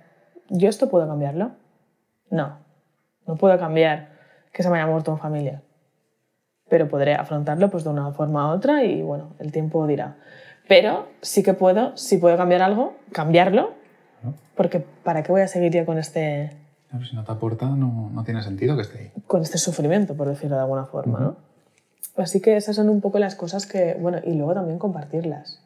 ¿yo 0.50 0.68
esto 0.68 0.89
puedo 0.89 1.08
cambiarlo? 1.08 1.52
No, 2.32 2.58
no 3.28 3.36
puedo 3.36 3.58
cambiar 3.60 4.10
que 4.52 4.63
se 4.63 4.70
me 4.70 4.78
haya 4.78 4.88
muerto 4.88 5.12
un 5.12 5.20
familiar. 5.20 5.62
Pero 6.70 6.88
podré 6.88 7.13
afrontarlo 7.13 7.70
pues, 7.70 7.84
de 7.84 7.92
una 7.92 8.12
forma 8.12 8.48
u 8.48 8.56
otra 8.56 8.84
y 8.84 9.02
bueno, 9.02 9.34
el 9.39 9.52
tiempo 9.52 9.86
dirá. 9.86 10.15
Pero 10.68 11.08
sí 11.22 11.44
que 11.44 11.54
puedo, 11.54 11.96
si 11.98 12.18
puedo 12.18 12.38
cambiar 12.38 12.62
algo, 12.62 12.96
cambiarlo, 13.12 13.74
porque 14.56 14.80
¿para 14.80 15.24
qué 15.24 15.32
voy 15.32 15.42
a 15.42 15.48
seguir 15.48 15.72
yo 15.72 15.86
con 15.86 15.98
este, 15.98 16.52
Claro, 16.89 17.06
si 17.06 17.15
no 17.15 17.23
te 17.23 17.32
aporta, 17.32 17.67
no, 17.67 18.10
no 18.12 18.23
tiene 18.23 18.41
sentido 18.41 18.75
que 18.75 18.82
esté 18.84 18.99
ahí. 18.99 19.12
con 19.28 19.41
este 19.41 19.58
sufrimiento, 19.58 20.15
por 20.15 20.28
decirlo 20.28 20.56
de 20.56 20.62
alguna 20.63 20.86
forma, 20.86 21.19
¿no? 21.19 21.36
Así 22.17 22.41
que 22.41 22.58
esas 22.58 22.75
son 22.75 22.89
un 22.89 22.99
poco 23.02 23.19
las 23.19 23.36
cosas 23.36 23.65
que, 23.65 23.95
bueno, 23.99 24.19
y 24.25 24.34
luego 24.34 24.54
también 24.54 24.80
compartirlas, 24.80 25.62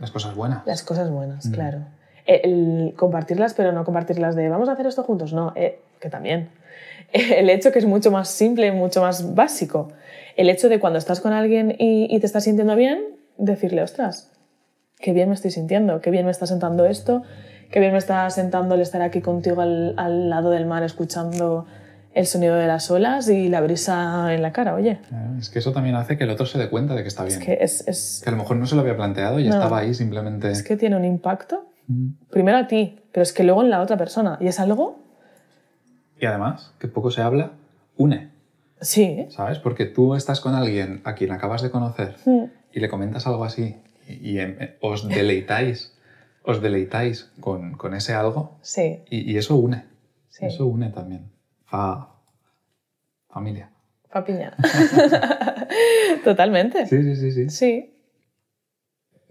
Las 0.00 0.10
cosas 0.10 0.34
buenas. 0.34 0.66
las 0.66 0.82
cosas 0.82 1.10
buenas, 1.10 1.48
claro. 1.48 1.86
El 2.26 2.94
compartirlas, 2.96 3.54
pero 3.54 3.72
no 3.72 3.84
compartirlas 3.84 4.34
de 4.34 4.48
vamos 4.48 4.68
a 4.68 4.72
hacer 4.72 4.86
esto 4.86 5.02
juntos, 5.04 5.32
no, 5.32 5.52
eh, 5.56 5.80
que 6.00 6.10
también. 6.10 6.50
El 7.12 7.48
hecho 7.50 7.70
que 7.70 7.78
es 7.78 7.86
mucho 7.86 8.10
más 8.10 8.28
simple, 8.28 8.72
mucho 8.72 9.00
más 9.02 9.34
básico. 9.34 9.92
El 10.36 10.48
hecho 10.48 10.68
de 10.68 10.80
cuando 10.80 10.98
estás 10.98 11.20
con 11.20 11.32
alguien 11.32 11.76
y, 11.78 12.12
y 12.14 12.18
te 12.20 12.26
estás 12.26 12.44
sintiendo 12.44 12.74
bien, 12.76 13.00
decirle, 13.38 13.82
ostras, 13.82 14.32
qué 14.98 15.12
bien 15.12 15.28
me 15.28 15.34
estoy 15.34 15.50
sintiendo, 15.52 16.00
qué 16.00 16.10
bien 16.10 16.24
me 16.24 16.30
está 16.32 16.46
sentando 16.46 16.86
esto, 16.86 17.22
qué 17.74 17.80
bien 17.80 17.90
me 17.90 17.98
está 17.98 18.30
sentando 18.30 18.76
el 18.76 18.82
estar 18.82 19.02
aquí 19.02 19.20
contigo 19.20 19.60
al, 19.60 19.94
al 19.96 20.30
lado 20.30 20.50
del 20.50 20.64
mar 20.64 20.84
escuchando 20.84 21.66
el 22.12 22.24
sonido 22.26 22.54
de 22.54 22.68
las 22.68 22.88
olas 22.88 23.28
y 23.28 23.48
la 23.48 23.60
brisa 23.60 24.32
en 24.32 24.42
la 24.42 24.52
cara, 24.52 24.76
oye. 24.76 25.00
Claro, 25.08 25.36
Es 25.40 25.50
que 25.50 25.58
eso 25.58 25.72
también 25.72 25.96
hace 25.96 26.16
que 26.16 26.22
el 26.22 26.30
otro 26.30 26.46
se 26.46 26.56
dé 26.56 26.70
cuenta 26.70 26.94
de 26.94 27.02
que 27.02 27.08
está 27.08 27.24
bien. 27.24 27.40
Es 27.40 27.44
que, 27.44 27.58
es, 27.60 27.88
es, 27.88 28.20
Que 28.22 28.30
a 28.30 28.32
lo 28.32 28.36
mejor 28.38 28.58
no 28.58 28.66
se 28.66 28.76
lo 28.76 28.82
había 28.82 28.94
planteado 28.96 29.40
y 29.40 29.48
No. 29.48 29.54
estaba 29.56 29.78
ahí 29.78 29.92
simplemente. 29.92 30.52
es 30.52 30.62
que 30.62 30.76
tiene 30.76 30.96
un 30.96 31.04
impacto, 31.04 31.66
Mm. 31.88 32.10
primero 32.30 32.56
a 32.58 32.66
ti, 32.68 33.00
pero 33.12 33.22
es 33.24 33.32
que 33.32 33.42
luego 33.42 33.62
en 33.64 33.70
la 33.70 33.80
otra 33.82 33.96
persona. 33.96 34.38
Y 34.40 34.46
es 34.46 34.60
algo, 34.60 35.00
Y 36.20 36.26
además, 36.26 36.72
que 36.78 36.86
poco 36.86 37.10
se 37.10 37.20
habla, 37.22 37.50
une, 37.96 38.30
sí, 38.80 39.26
¿sabes? 39.30 39.58
Porque 39.58 39.84
tú 39.84 40.14
estás 40.14 40.38
con 40.40 40.54
alguien 40.54 41.00
a 41.04 41.16
quien 41.16 41.32
acabas 41.32 41.60
de 41.62 41.70
conocer 41.72 42.14
Mm. 42.24 42.44
y 42.72 42.78
le 42.78 42.88
comentas 42.88 43.26
algo 43.26 43.44
así 43.44 43.76
y, 44.08 44.30
y, 44.30 44.38
em, 44.38 44.56
os 44.80 45.08
deleitáis, 45.08 45.92
os 46.44 46.60
deleitáis 46.62 47.32
con, 47.40 47.72
con 47.72 47.94
ese 47.94 48.12
algo 48.14 48.58
sí, 48.62 49.02
y, 49.10 49.32
y 49.32 49.36
eso 49.38 49.56
une. 49.56 49.84
sí. 50.28 50.46
Eso 50.46 50.66
une 50.66 50.90
también. 50.90 51.32
Fa, 51.64 52.10
familia. 53.28 53.70
Papiña. 54.12 54.54
Totalmente. 56.24 56.86
Sí, 56.86 57.02
sí, 57.02 57.16
sí, 57.16 57.32
sí. 57.32 57.50
Sí, 57.50 57.90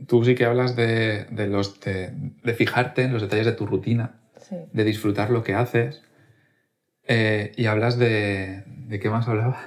Tú 0.08 0.26
sí 0.26 0.36
que 0.36 0.43
hablas 0.45 0.76
de, 0.76 1.26
de 1.32 1.47
los, 1.47 1.80
de, 1.80 2.12
de 2.43 2.54
fijarte 2.54 3.04
en 3.04 3.13
los 3.13 3.21
detalles 3.21 3.45
de 3.45 3.54
tu 3.54 3.65
rutina, 3.65 4.19
sí. 4.38 4.58
de 4.73 4.84
disfrutar 4.84 5.30
lo 5.30 5.43
que 5.43 5.54
haces 5.54 6.02
eh, 7.08 7.54
y 7.56 7.67
hablas 7.67 7.97
de... 7.97 8.63
¿De 8.65 8.99
qué 8.99 9.10
más 9.10 9.28
hablabas? 9.30 9.58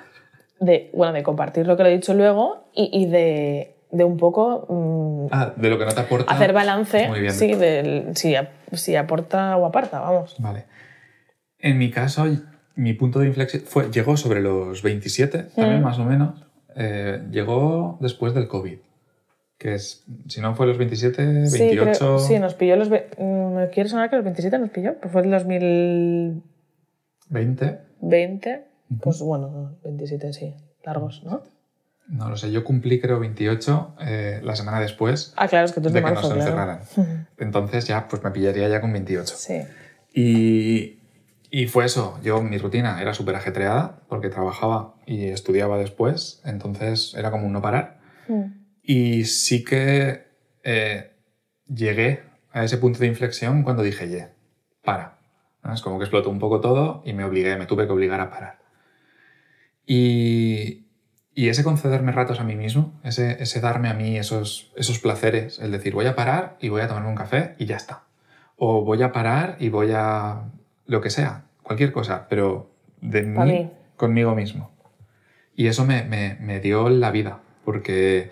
De, 0.60 0.90
bueno, 0.92 1.14
de 1.14 1.22
compartir 1.22 1.66
lo 1.66 1.76
que 1.76 1.84
lo 1.84 1.88
he 1.88 1.92
dicho 1.94 2.12
luego 2.12 2.68
y, 2.74 2.90
y 2.92 3.06
de, 3.06 3.75
de 3.96 4.04
un 4.04 4.16
poco 4.16 4.66
mm, 4.68 5.28
Ah, 5.32 5.52
de 5.56 5.70
lo 5.70 5.78
que 5.78 5.84
no 5.86 5.92
te 5.92 6.00
aporta. 6.00 6.32
hacer 6.32 6.52
balance, 6.52 7.08
Muy 7.08 7.20
bien. 7.20 7.32
sí, 7.32 7.54
del, 7.54 8.14
si, 8.16 8.34
si 8.72 8.96
aporta 8.96 9.56
o 9.56 9.66
aparta, 9.66 10.00
vamos. 10.00 10.36
Vale. 10.38 10.64
En 11.58 11.78
mi 11.78 11.90
caso, 11.90 12.26
mi 12.74 12.92
punto 12.94 13.18
de 13.20 13.26
inflexión 13.28 13.62
fue, 13.66 13.90
llegó 13.90 14.16
sobre 14.16 14.40
los 14.40 14.82
27, 14.82 15.44
también 15.56 15.80
Mm. 15.80 15.84
más 15.84 15.98
o 15.98 16.04
menos. 16.04 16.44
Eh, 16.76 17.22
llegó 17.30 17.96
después 18.00 18.34
del 18.34 18.48
COVID, 18.48 18.78
que 19.58 19.74
es, 19.74 20.04
si 20.28 20.40
no 20.42 20.54
fue 20.54 20.66
los 20.66 20.76
27, 20.76 21.22
28... 21.24 21.48
Sí, 21.48 21.70
creo- 21.98 22.18
sí, 22.18 22.38
nos 22.38 22.54
pilló 22.54 22.76
los... 22.76 22.90
mm, 22.90 23.54
¿Me 23.54 23.70
quiere 23.70 23.88
sonar 23.88 24.10
que 24.10 24.16
los 24.16 24.24
27 24.26 24.58
nos 24.58 24.68
pilló? 24.70 24.94
Pues 25.00 25.10
fue 25.10 25.22
el 25.22 25.30
2020, 25.30 26.42
20. 28.02 28.64
pues 29.00 29.20
bueno, 29.20 29.76
27 29.82 30.32
sí, 30.34 30.54
largos, 30.84 31.22
¿no? 31.24 31.40
No 32.08 32.28
lo 32.30 32.36
sé, 32.36 32.52
yo 32.52 32.62
cumplí 32.62 33.00
creo 33.00 33.18
28 33.18 33.96
eh, 34.00 34.40
la 34.44 34.54
semana 34.54 34.78
después 34.80 35.34
Ah, 35.36 35.48
claro, 35.48 35.66
es 35.66 35.72
que 35.72 35.80
tú 35.80 35.88
de 35.88 35.94
de 35.94 36.00
que 36.00 36.04
marzo, 36.12 36.28
nos 36.34 36.44
claro. 36.44 36.72
encerraran. 36.82 37.26
Entonces 37.38 37.86
ya 37.86 38.06
pues 38.08 38.22
me 38.22 38.30
pillaría 38.30 38.68
ya 38.68 38.80
con 38.80 38.92
28. 38.92 39.34
Sí, 39.36 39.62
Y, 40.14 40.98
y 41.50 41.66
fue 41.66 41.84
eso, 41.84 42.18
yo 42.22 42.40
mi 42.42 42.58
rutina 42.58 43.00
era 43.00 43.12
súper 43.14 43.34
ajetreada 43.36 44.00
porque 44.08 44.28
trabajaba 44.28 44.94
y 45.06 45.26
estudiaba 45.26 45.78
después, 45.78 46.40
entonces 46.44 47.14
era 47.16 47.30
como 47.30 47.46
un 47.46 47.52
no 47.52 47.62
parar. 47.62 47.98
Mm. 48.28 48.44
Y 48.82 49.24
sí 49.24 49.64
que 49.64 50.26
eh, 50.62 51.12
llegué 51.66 52.22
a 52.52 52.62
ese 52.64 52.78
punto 52.78 53.00
de 53.00 53.06
inflexión 53.08 53.62
cuando 53.64 53.82
dije, 53.82 54.08
ye, 54.08 54.28
para. 54.84 55.18
¿no? 55.64 55.74
Es 55.74 55.82
como 55.82 55.98
que 55.98 56.04
explotó 56.04 56.30
un 56.30 56.38
poco 56.38 56.60
todo 56.60 57.02
y 57.04 57.12
me 57.12 57.24
obligué, 57.24 57.56
me 57.56 57.66
tuve 57.66 57.86
que 57.86 57.92
obligar 57.92 58.20
a 58.20 58.30
parar. 58.30 58.58
Y, 59.86 60.85
y 61.38 61.50
ese 61.50 61.62
concederme 61.62 62.12
ratos 62.12 62.40
a 62.40 62.44
mí 62.44 62.56
mismo, 62.56 62.94
ese, 63.04 63.42
ese 63.42 63.60
darme 63.60 63.90
a 63.90 63.94
mí 63.94 64.16
esos, 64.16 64.72
esos 64.74 64.98
placeres, 64.98 65.58
el 65.58 65.70
decir, 65.70 65.92
voy 65.92 66.06
a 66.06 66.16
parar 66.16 66.56
y 66.60 66.70
voy 66.70 66.80
a 66.80 66.88
tomarme 66.88 67.10
un 67.10 67.14
café 67.14 67.54
y 67.58 67.66
ya 67.66 67.76
está. 67.76 68.04
O 68.56 68.86
voy 68.86 69.02
a 69.02 69.12
parar 69.12 69.58
y 69.60 69.68
voy 69.68 69.92
a 69.94 70.44
lo 70.86 71.02
que 71.02 71.10
sea, 71.10 71.44
cualquier 71.62 71.92
cosa, 71.92 72.26
pero 72.30 72.70
de 73.02 73.22
mí. 73.22 73.70
conmigo 73.96 74.34
mismo. 74.34 74.70
Y 75.54 75.66
eso 75.66 75.84
me, 75.84 76.04
me, 76.04 76.38
me 76.40 76.58
dio 76.58 76.88
la 76.88 77.10
vida, 77.10 77.40
porque 77.66 78.30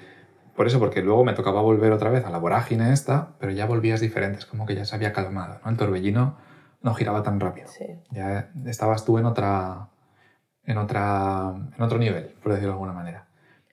por 0.57 0.67
eso, 0.67 0.79
porque 0.79 1.03
luego 1.03 1.27
me 1.27 1.35
tocaba 1.35 1.61
volver 1.61 1.93
otra 1.93 2.09
vez 2.09 2.25
a 2.25 2.31
la 2.31 2.39
vorágine 2.39 2.91
esta, 2.91 3.35
pero 3.39 3.53
ya 3.53 3.67
volvías 3.67 4.01
diferentes, 4.01 4.47
como 4.47 4.65
que 4.65 4.77
ya 4.77 4.87
se 4.87 4.97
había 4.97 5.13
calmado, 5.13 5.61
¿no? 5.63 5.71
El 5.71 5.77
torbellino 5.77 6.39
no 6.81 6.95
giraba 6.95 7.23
tan 7.23 7.39
rápido. 7.39 7.69
sí. 7.69 7.85
Ya 8.13 8.51
estabas 8.65 9.05
tú 9.05 9.19
en 9.19 9.27
otra, 9.27 9.89
en 10.67 10.79
otra, 10.79 11.53
en 11.77 11.83
otro 11.83 11.99
nivel, 11.99 12.25
por 12.43 12.53
decirlo 12.53 12.71
de 12.71 12.75
alguna 12.75 12.93
manera. 12.93 13.27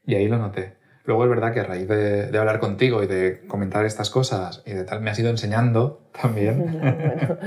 Y 0.06 0.15
ahí 0.15 0.27
lo 0.27 0.38
noté. 0.38 0.73
Luego 1.06 1.23
es 1.23 1.30
verdad 1.30 1.51
que 1.54 1.60
a 1.62 1.63
raíz 1.63 1.88
de, 1.88 2.27
de 2.32 2.38
hablar 2.38 2.60
contigo 2.60 3.01
y 3.04 3.08
de 3.08 3.41
comentar 3.47 3.86
estas 3.86 4.10
cosas 4.10 4.62
y 4.65 4.71
de 4.73 4.84
tal, 4.84 5.01
me 5.01 5.10
has 5.10 5.17
ido 5.19 5.30
enseñando 5.30 6.01
también 6.21 6.58
bueno, 6.82 7.38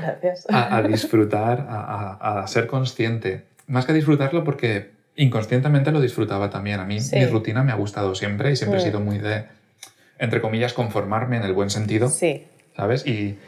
gracias. 0.00 0.46
a, 0.50 0.76
a 0.76 0.82
disfrutar, 0.82 1.66
a, 1.68 2.16
a- 2.20 2.40
a 2.42 2.46
ser 2.48 2.66
consciente. 2.66 3.44
Más 3.66 3.84
que 3.86 3.92
a 3.92 3.94
disfrutarlo 3.94 4.42
porque 4.44 4.90
inconscientemente 5.16 5.92
lo 5.92 6.00
disfrutaba 6.00 6.50
también. 6.50 6.80
A 6.80 6.84
mí 6.84 7.00
Sí. 7.00 7.16
mi 7.16 7.26
rutina 7.26 7.62
me 7.62 7.72
ha 7.72 7.76
gustado 7.76 8.14
siempre 8.14 8.50
y 8.52 8.56
siempre 8.56 8.78
he 8.80 8.82
Mm. 8.82 8.86
sido 8.86 9.00
muy 9.00 9.18
de, 9.18 9.44
entre 10.18 10.40
comillas, 10.40 10.72
conformarme 10.72 11.36
en 11.36 11.44
el 11.44 11.52
buen 11.52 11.70
sentido, 11.70 12.08
Sí, 12.08 12.46
¿sabes? 12.76 13.06
Y, 13.06 13.38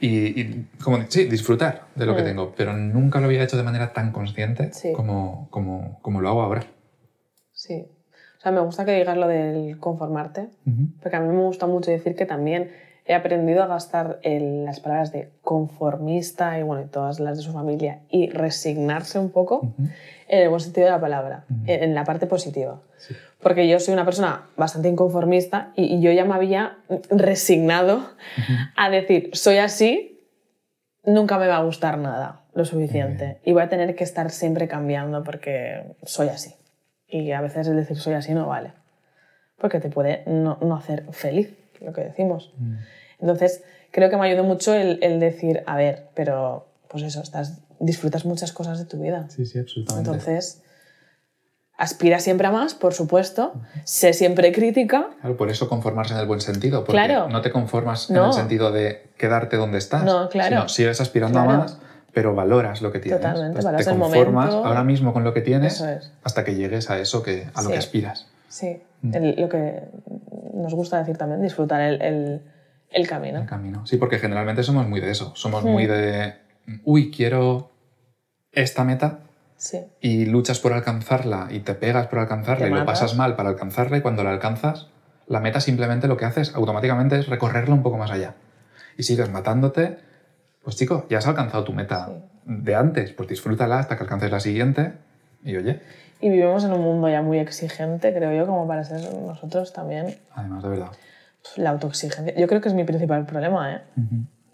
y, 0.00 0.40
y 0.40 0.66
como, 0.82 0.98
sí, 1.08 1.24
disfrutar 1.24 1.82
de 1.94 2.06
lo 2.06 2.14
que 2.16 2.22
Mm. 2.22 2.26
tengo, 2.26 2.54
pero 2.56 2.72
nunca 2.74 3.18
lo 3.20 3.26
había 3.26 3.42
hecho 3.42 3.56
de 3.56 3.62
manera 3.62 3.92
tan 3.92 4.12
consciente 4.12 4.72
Sí. 4.72 4.92
como, 4.92 5.48
como, 5.50 5.98
como 6.02 6.20
lo 6.20 6.28
hago 6.28 6.42
ahora. 6.42 6.64
sí. 7.52 7.86
O 8.38 8.40
sea, 8.48 8.52
me 8.52 8.60
gusta 8.60 8.84
que 8.84 8.92
digas 8.92 9.16
lo 9.16 9.26
del 9.26 9.78
conformarte, 9.80 10.50
Ujú. 10.66 10.88
porque 11.02 11.16
a 11.16 11.20
mí 11.20 11.34
me 11.34 11.42
gusta 11.42 11.66
mucho 11.66 11.90
decir 11.90 12.14
que 12.14 12.26
también 12.26 12.70
he 13.06 13.14
aprendido 13.14 13.62
a 13.62 13.66
gastar 13.66 14.20
el- 14.22 14.64
las 14.64 14.78
palabras 14.78 15.10
de 15.10 15.30
conformista 15.42 16.58
y 16.58 16.62
bueno, 16.62 16.82
y 16.82 16.86
todas 16.86 17.18
las 17.18 17.38
de 17.38 17.42
su 17.42 17.52
familia 17.52 18.00
y 18.10 18.28
resignarse 18.30 19.18
un 19.18 19.30
poco 19.30 19.60
Ujú. 19.60 19.88
en 20.28 20.42
el 20.42 20.48
buen 20.48 20.60
sentido 20.60 20.84
de 20.86 20.92
la 20.92 21.00
palabra, 21.00 21.44
Ujú. 21.50 21.60
en, 21.66 21.82
en 21.84 21.94
la 21.94 22.04
parte 22.04 22.26
positiva. 22.26 22.80
Sí. 22.98 23.14
Porque 23.40 23.68
yo 23.68 23.78
soy 23.78 23.94
una 23.94 24.04
persona 24.04 24.46
bastante 24.56 24.88
inconformista 24.88 25.72
y, 25.76 25.96
y 25.96 26.00
yo 26.00 26.10
ya 26.10 26.24
me 26.24 26.34
había 26.34 26.78
resignado 27.10 28.10
a 28.76 28.90
decir, 28.90 29.30
soy 29.34 29.58
así, 29.58 30.16
nunca 31.04 31.38
me 31.38 31.46
va 31.46 31.56
a 31.56 31.62
gustar 31.62 31.98
nada 31.98 32.42
lo 32.54 32.64
suficiente 32.64 33.38
y 33.44 33.52
voy 33.52 33.62
a 33.62 33.68
tener 33.68 33.94
que 33.94 34.04
estar 34.04 34.30
siempre 34.30 34.66
cambiando 34.66 35.22
porque 35.22 35.94
soy 36.04 36.28
así. 36.28 36.54
Y 37.08 37.30
a 37.32 37.40
veces 37.40 37.68
el 37.68 37.76
decir 37.76 37.98
soy 37.98 38.14
así 38.14 38.34
no 38.34 38.46
vale, 38.46 38.72
porque 39.58 39.78
te 39.78 39.90
puede 39.90 40.24
no, 40.26 40.58
no 40.60 40.74
hacer 40.74 41.04
feliz, 41.12 41.54
lo 41.80 41.92
que 41.92 42.00
decimos. 42.00 42.52
Mm. 42.56 42.74
Entonces, 43.20 43.62
creo 43.90 44.10
que 44.10 44.16
me 44.16 44.26
ayudó 44.26 44.42
mucho 44.42 44.74
el, 44.74 44.98
el 45.02 45.20
decir, 45.20 45.62
a 45.66 45.76
ver, 45.76 46.08
pero 46.14 46.66
pues 46.88 47.04
eso, 47.04 47.20
estás, 47.20 47.60
disfrutas 47.78 48.24
muchas 48.24 48.52
cosas 48.52 48.78
de 48.78 48.86
tu 48.86 48.98
vida. 48.98 49.26
Sí, 49.28 49.44
sí, 49.44 49.58
absolutamente. 49.58 50.10
Entonces, 50.10 50.62
aspira 51.78 52.20
siempre 52.20 52.46
a 52.46 52.50
más, 52.50 52.74
por 52.74 52.94
supuesto, 52.94 53.52
sé 53.84 54.12
siempre 54.14 54.50
crítica. 54.52 55.08
Claro, 55.20 55.36
por 55.36 55.50
eso 55.50 55.68
conformarse 55.68 56.14
en 56.14 56.20
el 56.20 56.26
buen 56.26 56.40
sentido, 56.40 56.80
porque 56.84 56.92
Claro. 56.92 57.28
no 57.28 57.42
te 57.42 57.50
conformas 57.50 58.08
en 58.10 58.16
el 58.16 58.32
sentido 58.32 58.72
de 58.72 59.10
quedarte 59.18 59.56
donde 59.56 59.78
estás, 59.78 60.04
No, 60.04 60.28
claro. 60.28 60.48
sino 60.56 60.68
sigues 60.68 61.00
aspirando 61.00 61.38
Claro. 61.40 61.50
a 61.50 61.58
más, 61.58 61.78
pero 62.14 62.34
valoras 62.34 62.80
lo 62.80 62.90
que 62.92 62.98
tienes. 62.98 63.20
Totalmente, 63.20 63.46
Entonces, 63.58 63.64
valoras 63.64 63.86
te 63.86 63.90
conformas 63.98 64.46
momento. 64.50 64.66
ahora 64.68 64.84
mismo 64.84 65.12
con 65.12 65.22
lo 65.24 65.34
que 65.34 65.42
tienes 65.42 65.80
es. 65.82 66.12
hasta 66.24 66.44
que 66.44 66.54
llegues 66.54 66.88
a 66.90 66.98
eso 66.98 67.22
que, 67.22 67.48
a 67.54 67.60
lo 67.60 67.66
Sí. 67.68 67.72
que 67.72 67.78
aspiras. 67.78 68.26
Sí, 68.48 68.80
Mm. 69.02 69.14
el- 69.14 69.40
lo 69.40 69.48
que 69.50 69.82
nos 70.54 70.72
gusta 70.74 70.98
decir 70.98 71.18
también, 71.18 71.42
disfrutar 71.42 71.82
el, 71.82 72.00
el- 72.00 72.40
el 72.90 73.06
camino. 73.06 73.40
El 73.40 73.46
camino. 73.46 73.86
Sí, 73.86 73.98
porque 73.98 74.18
generalmente 74.18 74.62
somos 74.62 74.88
muy 74.88 75.00
de 75.00 75.10
eso. 75.10 75.32
Somos 75.36 75.62
Mm. 75.62 75.68
muy 75.68 75.86
de, 75.86 76.34
uy, 76.84 77.10
quiero 77.10 77.70
esta 78.52 78.82
meta 78.84 79.18
Sí, 79.56 79.86
y 80.00 80.26
luchas 80.26 80.60
por 80.60 80.72
alcanzarla 80.72 81.48
y 81.50 81.60
te 81.60 81.74
pegas 81.74 82.08
por 82.08 82.18
alcanzarla 82.18 82.66
Te 82.66 82.70
y 82.70 82.74
lo 82.74 82.84
pasas 82.84 83.16
mal 83.16 83.36
para 83.36 83.48
alcanzarla 83.50 83.96
y 83.96 84.00
cuando 84.02 84.22
la 84.22 84.30
alcanzas, 84.30 84.88
la 85.26 85.40
meta 85.40 85.60
simplemente 85.60 86.08
lo 86.08 86.16
que 86.16 86.26
haces 86.26 86.54
automáticamente 86.54 87.18
es 87.18 87.26
recorrerla 87.26 87.74
un 87.74 87.82
poco 87.82 87.96
más 87.96 88.10
allá. 88.10 88.34
Y 88.98 89.02
sigues 89.02 89.30
matándote. 89.30 89.98
Pues 90.62 90.76
chico, 90.76 91.06
ya 91.08 91.18
has 91.18 91.26
alcanzado 91.26 91.64
tu 91.64 91.72
meta 91.72 92.10
de 92.44 92.74
antes, 92.74 93.12
pues 93.12 93.28
disfrútala 93.28 93.78
hasta 93.78 93.96
que 93.96 94.02
alcances 94.02 94.30
la 94.30 94.40
siguiente 94.40 94.92
y 95.44 95.56
oye, 95.56 95.80
y 96.20 96.30
vivimos 96.30 96.64
en 96.64 96.72
un 96.72 96.80
mundo 96.80 97.08
ya 97.08 97.22
muy 97.22 97.38
exigente, 97.38 98.12
creo 98.14 98.32
yo, 98.32 98.46
como 98.46 98.66
para 98.66 98.84
ser 98.84 99.12
nosotros 99.12 99.72
también. 99.72 100.16
además 100.34 100.62
de 100.62 100.68
verdad. 100.70 100.90
La 101.56 101.70
autoexigencia, 101.70 102.34
yo 102.34 102.46
creo 102.48 102.60
que 102.60 102.68
es 102.68 102.74
mi 102.74 102.84
principal 102.84 103.26
problema, 103.26 103.74
¿eh? 103.74 103.80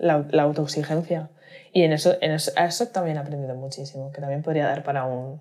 La, 0.03 0.27
la 0.31 0.43
autoexigencia. 0.43 1.31
Y 1.73 1.83
en 1.85 1.93
eso, 1.93 2.17
en 2.21 2.33
eso 2.33 2.87
también 2.89 3.17
he 3.17 3.21
aprendido 3.21 3.55
muchísimo, 3.55 4.13
que 4.13 4.21
también 4.21 4.43
podría 4.43 4.67
dar 4.67 4.83
para 4.83 5.05
un, 5.05 5.41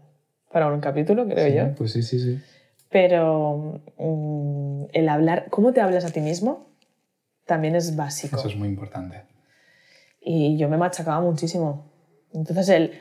para 0.51 0.67
un 0.67 0.79
capítulo, 0.79 1.27
creo 1.27 1.47
Sí, 1.47 1.53
yo. 1.55 1.75
Pues 1.75 1.91
sí, 1.91 2.03
sí, 2.03 2.19
sí. 2.19 2.39
Pero 2.89 3.81
mm, 3.97 4.85
el 4.93 5.09
hablar, 5.09 5.47
cómo 5.49 5.73
te 5.73 5.81
hablas 5.81 6.05
a 6.05 6.11
ti 6.11 6.21
mismo, 6.21 6.69
también 7.45 7.75
es 7.75 7.95
básico. 7.95 8.37
Eso 8.37 8.47
es 8.47 8.55
muy 8.55 8.69
importante. 8.69 9.23
Y 10.21 10.57
yo 10.57 10.69
me 10.69 10.77
machacaba 10.77 11.19
muchísimo. 11.19 11.91
Entonces, 12.33 12.69
el, 12.69 12.91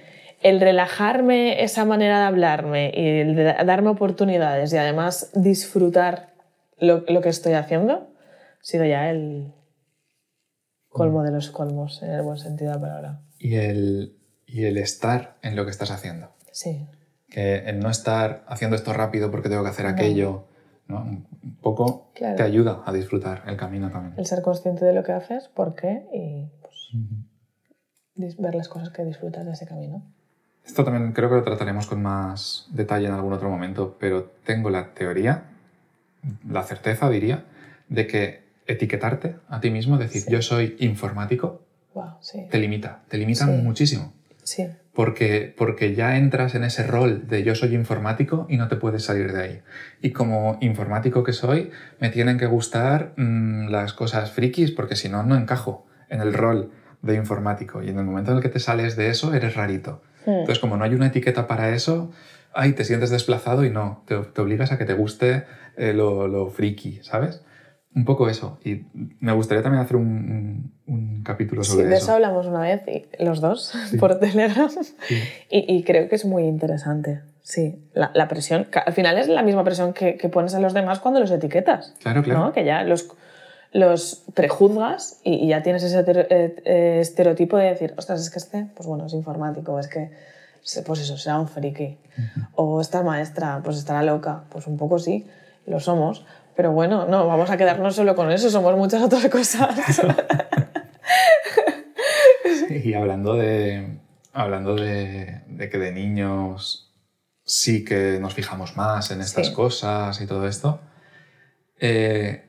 el 0.42 0.61
relajarme 0.61 1.62
esa 1.62 1.85
manera 1.85 2.20
de 2.20 2.25
hablarme 2.25 2.90
y 2.94 3.20
el 3.20 3.37
de 3.37 3.44
darme 3.44 3.90
oportunidades 3.90 4.73
y 4.73 4.79
además 4.79 5.31
disfrutar 5.35 6.35
lo, 6.79 7.05
lo 7.07 7.20
que 7.20 7.29
estoy 7.29 7.53
haciendo, 7.53 7.92
ha 7.92 8.64
sido 8.64 8.87
ya 8.87 9.11
el 9.11 9.53
colmo 10.90 11.22
de 11.22 11.31
los 11.31 11.50
colmos, 11.50 12.03
en 12.03 12.11
el 12.11 12.22
buen 12.22 12.37
sentido 12.38 12.70
de 12.72 12.76
la 12.76 12.81
palabra. 12.83 13.20
Y 13.38 13.55
el, 13.57 14.16
y 14.46 14.64
el 14.64 14.76
estar 14.76 15.37
en 15.42 15.57
lo 15.57 15.64
que 15.64 15.70
estás 15.70 15.90
haciendo. 15.90 16.31
Sí, 16.53 16.87
que 17.29 17.59
el 17.59 17.79
no 17.81 17.88
estar 17.90 18.44
haciendo 18.48 18.76
esto 18.76 18.92
rápido 18.92 19.31
porque 19.31 19.48
tengo 19.48 19.62
que 19.62 19.68
hacer 19.70 19.87
aquello, 19.87 20.44
¿no? 20.88 21.03
un 21.05 21.57
poco 21.62 22.11
Claro. 22.14 22.37
te 22.37 22.42
ayuda 22.42 22.83
a 22.85 22.92
disfrutar 22.92 23.44
el 23.46 23.57
camino 23.57 23.88
también. 23.90 24.14
el 24.18 24.26
ser 24.26 24.42
consciente 24.42 24.85
de 24.85 24.92
lo 24.92 25.05
que 25.05 25.12
haces, 25.12 25.48
por 25.48 25.74
qué 25.76 26.07
y 26.12 26.50
pues, 26.61 26.90
dis- 28.16 28.37
ver 28.40 28.57
las 28.57 28.68
cosas 28.68 28.90
que 28.90 29.05
disfrutas 29.05 29.46
de 29.46 29.53
ese 29.53 29.66
camino. 29.66 30.03
Esto 30.66 30.85
también 30.85 31.12
creo 31.12 31.29
que 31.29 31.37
lo 31.37 31.42
trataremos 31.44 31.87
con 31.87 32.03
más 32.03 32.66
detalle 32.72 33.07
en 33.07 33.12
algún 33.14 33.33
otro 33.33 33.48
momento, 33.48 33.96
pero 33.98 34.24
tengo 34.44 34.68
la 34.70 34.92
teoría, 34.92 35.44
la 36.48 36.64
certeza 36.64 37.09
diría, 37.09 37.44
de 37.88 38.07
que 38.09 38.49
etiquetarte 38.72 39.37
a 39.48 39.61
ti 39.61 39.70
mismo, 39.70 39.98
decir 39.98 40.22
Sí. 40.22 40.30
yo 40.30 40.42
soy 40.42 40.76
informático, 40.80 41.62
Wow, 41.94 42.14
sí, 42.20 42.46
te 42.50 42.59
limita, 42.59 43.02
te 43.09 43.18
limita 43.18 43.46
Sí. 43.46 43.52
muchísimo. 43.52 44.12
sí, 44.42 44.68
Porque, 44.92 45.54
porque 45.56 45.94
ya 45.94 46.16
entras 46.16 46.54
en 46.56 46.64
ese 46.64 46.83
rol 46.85 47.26
de 47.28 47.42
yo 47.44 47.54
soy 47.54 47.74
informático 47.74 48.46
y 48.50 48.56
no 48.56 48.66
te 48.68 48.76
puedes 48.76 49.04
salir 49.04 49.33
de 49.33 49.42
ahí. 49.42 49.61
Y 50.02 50.11
como 50.11 50.59
informático 50.61 51.22
que 51.22 51.33
soy, 51.33 51.70
me 52.00 52.11
tienen 52.11 52.38
que 52.38 52.46
gustar 52.46 53.12
mm, 53.16 53.68
las 53.68 53.92
cosas 53.92 54.33
frikis 54.33 54.72
porque 54.72 54.96
si 54.96 55.09
no, 55.09 55.22
no 55.22 55.37
encajo 55.37 55.87
en 56.09 56.20
el 56.20 56.35
rol 56.35 56.70
de 57.02 57.14
informático. 57.14 57.83
Y 57.83 57.88
en 57.88 57.98
el 57.98 58.04
momento 58.04 58.33
en 58.33 58.38
el 58.38 58.42
que 58.42 58.48
te 58.48 58.59
sales 58.59 58.96
de 58.96 59.09
eso, 59.11 59.33
eres 59.33 59.54
rarito. 59.54 60.02
Mm, 60.26 60.30
Entonces, 60.30 60.59
como 60.59 60.76
no 60.76 60.85
hay 60.85 60.94
una 60.94 61.06
etiqueta 61.06 61.46
para 61.46 61.72
eso, 61.74 62.11
ay, 62.52 62.72
te 62.72 62.85
sientes 62.85 63.11
desplazado 63.11 63.64
y 63.64 63.70
no, 63.70 64.02
te, 64.06 64.16
te 64.16 64.40
obligas 64.40 64.72
a 64.72 64.76
que 64.78 64.85
te 64.85 64.94
guste 64.94 65.44
eh, 65.76 65.92
lo, 65.94 66.26
lo 66.26 66.50
friki, 66.50 66.98
¿sabes? 67.02 67.42
Un 67.94 68.05
poco 68.05 68.29
eso. 68.29 68.59
Y 68.64 68.83
me 69.20 69.33
gustaría 69.33 69.62
también 69.62 69.83
hacer 69.83 69.96
un, 69.96 70.07
un- 70.07 70.94
un 70.94 71.22
capítulo 71.24 71.64
Sí, 71.64 71.72
sobre 71.72 71.87
de 71.87 71.94
eso 71.96 72.05
eso. 72.05 72.12
hablamos 72.14 72.46
una 72.46 72.61
vez, 72.61 72.83
y- 72.87 73.07
los 73.24 73.40
dos, 73.40 73.72
por 73.98 74.18
Telegram, 74.20 74.68
Sí. 74.70 75.16
y, 75.50 75.74
y 75.76 75.83
creo 75.83 76.09
que 76.09 76.14
es 76.14 76.24
muy 76.24 76.44
interesante. 76.44 77.22
Sí, 77.42 77.83
la, 77.94 78.11
la 78.14 78.29
presión, 78.29 78.68
al 78.87 78.92
final 78.92 79.18
es 79.18 79.26
la 79.26 79.42
misma 79.42 79.64
presión 79.64 79.92
que, 79.92 80.16
que 80.16 80.29
pones 80.29 80.55
a 80.55 80.61
los 80.61 80.72
demás 80.72 81.00
cuando 81.00 81.18
los 81.18 81.31
etiquetas. 81.33 81.94
Claro, 82.00 82.22
claro. 82.22 82.40
¿no? 82.44 82.53
Que 82.53 82.64
ya 82.64 82.85
los, 82.85 83.09
los 83.72 84.22
prejuzgas 84.35 85.20
y, 85.24 85.35
y 85.35 85.48
ya 85.48 85.62
tienes 85.62 85.83
ese 85.83 85.98
eh, 86.07 86.57
eh, 86.64 86.98
estereotipo 87.00 87.57
de 87.57 87.66
decir, 87.66 87.94
ostras, 87.96 88.20
es 88.20 88.31
que 88.31 88.38
este, 88.38 88.66
pues 88.76 88.87
bueno, 88.87 89.07
es 89.07 89.14
informático, 89.14 89.79
es 89.81 89.88
que, 89.88 90.11
pues 90.87 91.00
eso, 91.00 91.16
será 91.18 91.40
un 91.40 91.48
friki. 91.48 91.98
O 92.55 92.81
esta 92.81 93.03
maestra, 93.03 93.61
pues 93.64 93.79
estará 93.79 94.03
loca. 94.05 94.44
Pues 94.50 94.66
un 94.68 94.76
poco 94.76 94.98
sí, 94.98 95.26
lo 95.66 95.81
somos. 95.81 96.24
Pero 96.61 96.73
bueno, 96.73 97.07
no, 97.07 97.27
vamos 97.27 97.49
a 97.49 97.57
quedarnos 97.57 97.96
solo 97.96 98.14
con 98.14 98.31
eso, 98.31 98.51
somos 98.51 98.77
muchas 98.77 99.01
otras 99.03 99.27
cosas. 99.31 100.03
Y 102.68 102.92
hablando 102.92 103.35
de, 103.35 103.99
hablando 104.35 104.77
de, 104.77 105.40
de 105.46 105.70
que 105.70 105.79
de 105.79 105.90
niños 105.90 106.92
sí 107.44 107.83
que 107.83 108.18
nos 108.20 108.35
fijamos 108.35 108.77
más 108.77 109.11
en 109.11 109.23
estas 109.23 109.46
Sí. 109.49 109.53
cosas 109.55 110.20
y 110.20 110.27
todo 110.27 110.46
esto, 110.46 110.81
eh, 111.81 112.44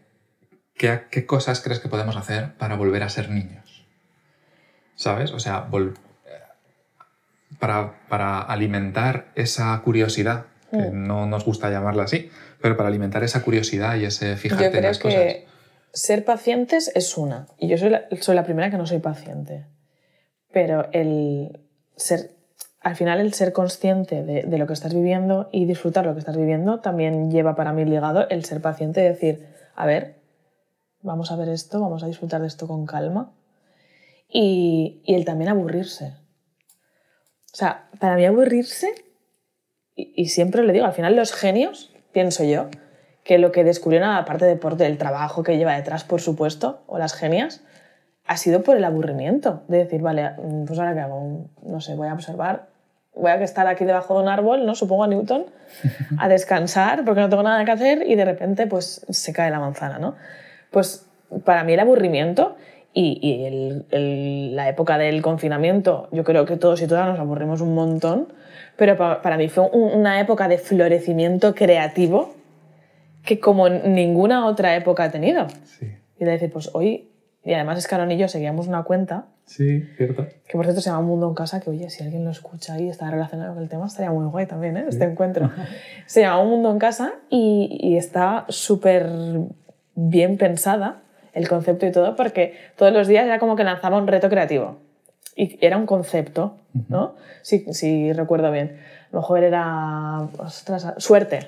¿qué, 0.76 1.04
qué 1.10 1.26
cosas 1.26 1.62
crees 1.62 1.80
que 1.80 1.88
podemos 1.88 2.17
hacer 2.17 2.54
para 2.58 2.76
volver 2.76 3.04
a 3.04 3.10
ser 3.10 3.30
niños? 3.30 3.86
¿Sabes? 4.95 5.32
O 5.32 5.39
sea, 5.39 5.67
eh, 5.74 5.93
para, 7.60 8.08
para 8.10 8.41
alimentar 8.41 9.32
esa 9.36 9.80
curiosidad, 9.82 10.47
que 10.69 10.78
Mm. 10.78 11.08
no 11.08 11.26
nos 11.28 11.45
gusta 11.45 11.69
llamarla 11.69 12.04
así, 12.04 12.30
pero 12.62 12.78
para 12.78 12.89
alimentar 12.89 13.24
esa 13.24 13.41
curiosidad 13.43 13.95
y 13.95 14.06
ese 14.06 14.36
fijarte 14.38 14.63
Yo 14.63 14.67
en 14.67 14.71
creo 14.74 14.88
las 14.89 15.00
cosas. 15.00 15.19
que 15.19 15.47
ser 15.93 16.24
pacientes 16.26 16.91
es 16.95 17.17
una. 17.17 17.47
Y 17.58 17.67
yo 17.67 17.78
soy 17.78 17.89
la, 17.89 18.06
soy 18.19 18.36
la 18.36 18.43
primera 18.43 18.69
que 18.69 18.78
no 18.78 18.86
soy 18.86 19.00
paciente. 19.00 19.65
Pero 20.52 20.88
el 20.91 21.60
ser, 21.95 22.32
al 22.82 22.95
final 22.95 23.19
el 23.19 23.34
ser 23.34 23.54
consciente 23.54 24.24
de, 24.24 24.43
de 24.43 24.58
lo 24.58 24.67
que 24.67 24.74
estás 24.74 24.93
viviendo 24.93 25.50
y 25.52 25.65
disfrutar 25.65 26.06
lo 26.06 26.13
que 26.13 26.19
estás 26.19 26.38
viviendo 26.38 26.79
también 26.79 27.31
lleva 27.31 27.56
para 27.56 27.73
mí 27.73 27.85
ligado 27.85 28.27
el 28.29 28.46
ser 28.46 28.62
paciente 28.62 29.02
y 29.02 29.06
decir, 29.06 29.48
a 29.75 29.85
ver, 29.85 30.21
vamos 31.02 31.31
a 31.31 31.35
ver 31.35 31.50
esto, 31.50 31.79
vamos 31.81 32.04
a 32.04 32.08
disfrutar 32.08 32.42
de 32.42 32.48
esto 32.48 32.67
con 32.67 32.85
calma. 32.85 33.33
Y, 34.29 35.02
y 35.04 35.15
el 35.15 35.25
también 35.25 35.50
aburrirse. 35.50 36.13
O 37.54 37.56
sea, 37.58 37.90
para 38.00 38.15
mí 38.15 38.25
aburrirse, 38.25 38.94
y, 39.94 40.13
y 40.15 40.29
siempre 40.29 40.63
lo 40.63 40.71
digo, 40.71 40.85
al 40.85 40.94
final 40.94 41.17
los 41.17 41.33
genios, 41.33 41.90
pienso 42.12 42.43
yo, 42.43 42.67
que 43.23 43.37
lo 43.37 43.51
que 43.51 43.63
descubrieron, 43.63 44.09
aparte 44.09 44.45
de 44.45 44.55
por 44.55 44.81
el 44.81 44.97
trabajo 44.97 45.43
que 45.43 45.57
lleva 45.57 45.75
detrás, 45.75 46.03
por 46.03 46.21
supuesto, 46.21 46.81
o 46.87 46.97
las 46.97 47.13
genias, 47.13 47.62
ha 48.25 48.37
sido 48.37 48.63
por 48.63 48.77
el 48.77 48.83
aburrimiento. 48.83 49.63
De 49.67 49.79
decir, 49.79 50.01
vale, 50.01 50.31
mm, 50.31 50.65
pues 50.65 50.79
ahora 50.79 50.93
qué 50.93 51.01
hago, 51.01 51.49
no 51.63 51.81
sé, 51.81 51.95
voy 51.95 52.07
a 52.07 52.13
observar, 52.13 52.67
voy 53.13 53.31
a 53.31 53.35
estar 53.35 53.67
aquí 53.67 53.85
debajo 53.85 54.15
de 54.15 54.23
un 54.23 54.29
árbol, 54.29 54.65
¿no? 54.65 54.75
Supongo 54.75 55.03
a 55.03 55.07
Newton, 55.07 55.45
a 56.17 56.29
descansar 56.29 57.03
porque 57.05 57.21
no 57.21 57.29
tengo 57.29 57.43
nada 57.43 57.63
que 57.65 57.71
hacer 57.71 58.03
y 58.07 58.15
de 58.15 58.25
repente 58.25 58.67
pues 58.67 59.05
se 59.09 59.33
cae 59.33 59.51
la 59.51 59.59
manzana, 59.59 59.99
¿no? 59.99 60.15
Pues 60.71 61.05
para 61.43 61.63
mí 61.63 61.73
el 61.73 61.79
aburrimiento 61.79 62.55
y, 62.93 64.51
la 64.53 64.67
época 64.67 64.97
del 64.97 65.21
confinamiento, 65.21 66.09
yo 66.12 66.23
creo 66.23 66.45
que 66.45 66.57
todos 66.57 66.81
y 66.81 66.87
todas 66.87 67.07
nos 67.07 67.19
aburrimos 67.19 67.62
un 67.62 67.73
montón, 67.73 68.33
pero 68.82 68.98
pa- 68.98 69.21
para 69.21 69.38
mí 69.38 69.48
fue 69.48 69.63
un- 69.71 69.94
una 70.00 70.19
época 70.19 70.48
de 70.48 70.58
florecimiento 70.58 71.54
creativo 71.54 72.34
que 73.23 73.40
como 73.40 73.69
ninguna 73.69 74.48
otra 74.48 74.75
época 74.75 75.06
he 75.06 75.10
tenido. 75.12 75.46
Sí. 75.65 75.86
Y 76.19 76.25
de 76.25 76.32
decir, 76.32 76.52
pues 76.52 76.71
hoy, 76.73 77.12
y 77.44 77.54
además 77.54 77.77
es 77.77 77.88
que 77.88 77.94
Aaron 77.94 78.12
y 78.12 78.17
yo 78.17 78.27
seguíamos 78.27 78.67
una 78.67 78.82
cuenta, 78.82 79.25
Sí, 79.46 79.84
cierto. 79.98 80.25
que 80.48 80.54
por 80.58 80.65
cierto 80.65 80.82
se 80.82 80.90
llama 80.90 81.02
Mundo 81.04 81.27
en 81.29 81.36
Casa, 81.36 81.60
que 81.60 81.69
oye, 81.69 81.92
si 81.92 82.04
alguien 82.04 82.25
lo 82.25 82.32
escucha 82.32 82.79
y 82.79 82.90
está 82.90 83.12
relacionado 83.12 83.54
con 83.54 83.62
el 83.62 83.69
tema, 83.69 83.86
estaría 83.86 84.10
muy 84.10 84.25
guay 84.32 84.48
también, 84.48 84.75
¿eh? 84.77 84.86
Este 84.90 85.04
encuentro. 85.04 85.52
Se 86.08 86.21
llama 86.21 86.44
Mundo 86.44 86.71
en 86.71 86.79
Casa 86.79 87.13
y, 87.29 87.77
y 87.79 87.98
está 87.98 88.46
súper 88.50 89.06
bien 89.94 90.38
pensada 90.38 91.04
el 91.34 91.48
concepto 91.48 91.86
y 91.86 91.92
todo, 91.92 92.15
porque 92.15 92.56
todos 92.77 92.92
los 92.92 93.08
días 93.08 93.25
era 93.25 93.38
como 93.38 93.56
que 93.56 93.63
lanzaba 93.63 93.98
un 93.98 94.08
reto 94.08 94.27
creativo. 94.27 94.77
Y 95.36 95.58
era 95.65 95.77
un 95.77 95.86
concepto, 95.86 96.58
¿no? 96.90 97.15
Si, 97.42 97.60
si 97.73 98.12
recuerdo 98.13 98.52
bien. 98.52 98.79
A 99.12 99.15
lo 99.15 99.21
mejor 99.21 99.44
era 99.44 100.27
ostras, 100.40 100.94
suerte. 100.98 101.48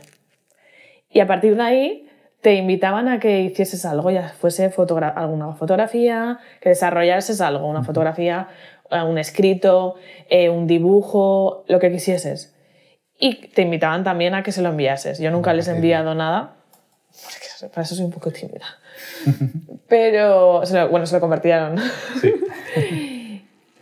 Y 1.10 1.20
a 1.20 1.28
partir 1.28 1.56
de 1.56 1.62
ahí 1.64 2.10
te 2.42 2.56
invitaban 2.56 3.08
a 3.08 3.20
que 3.20 3.42
hicieses 3.42 3.86
algo, 3.86 4.10
ya 4.12 4.30
fuese 4.30 4.70
fotogra 4.70 5.10
alguna 5.10 5.54
fotografía, 5.54 6.40
que 6.60 6.70
desarrollases 6.70 7.40
algo, 7.42 7.68
una 7.68 7.84
fotografía, 7.84 8.48
eh, 8.90 9.02
un 9.02 9.18
escrito, 9.18 9.96
eh, 10.30 10.50
un 10.50 10.66
dibujo, 10.68 11.64
lo 11.68 11.80
que 11.80 11.92
quisieses. 11.92 12.54
Y 13.20 13.48
te 13.48 13.62
invitaban 13.62 14.04
también 14.04 14.34
a 14.34 14.44
que 14.44 14.52
se 14.52 14.62
lo 14.62 14.70
enviases. 14.70 15.20
Yo 15.20 15.30
nunca 15.32 15.54
les 15.54 15.68
he 15.68 15.72
enviado 15.76 16.16
nada, 16.16 16.56
porque 17.12 17.70
para 17.74 17.84
eso 17.84 17.96
soy 17.96 18.06
un 18.06 18.12
poco 18.12 18.32
tímida. 18.32 18.66
Pero, 19.88 20.66
se 20.66 20.78
lo- 20.80 20.90
bueno, 20.90 21.06
se 21.06 21.16
lo 21.16 21.22
convertieron. 21.22 21.78
Sí. 22.20 22.34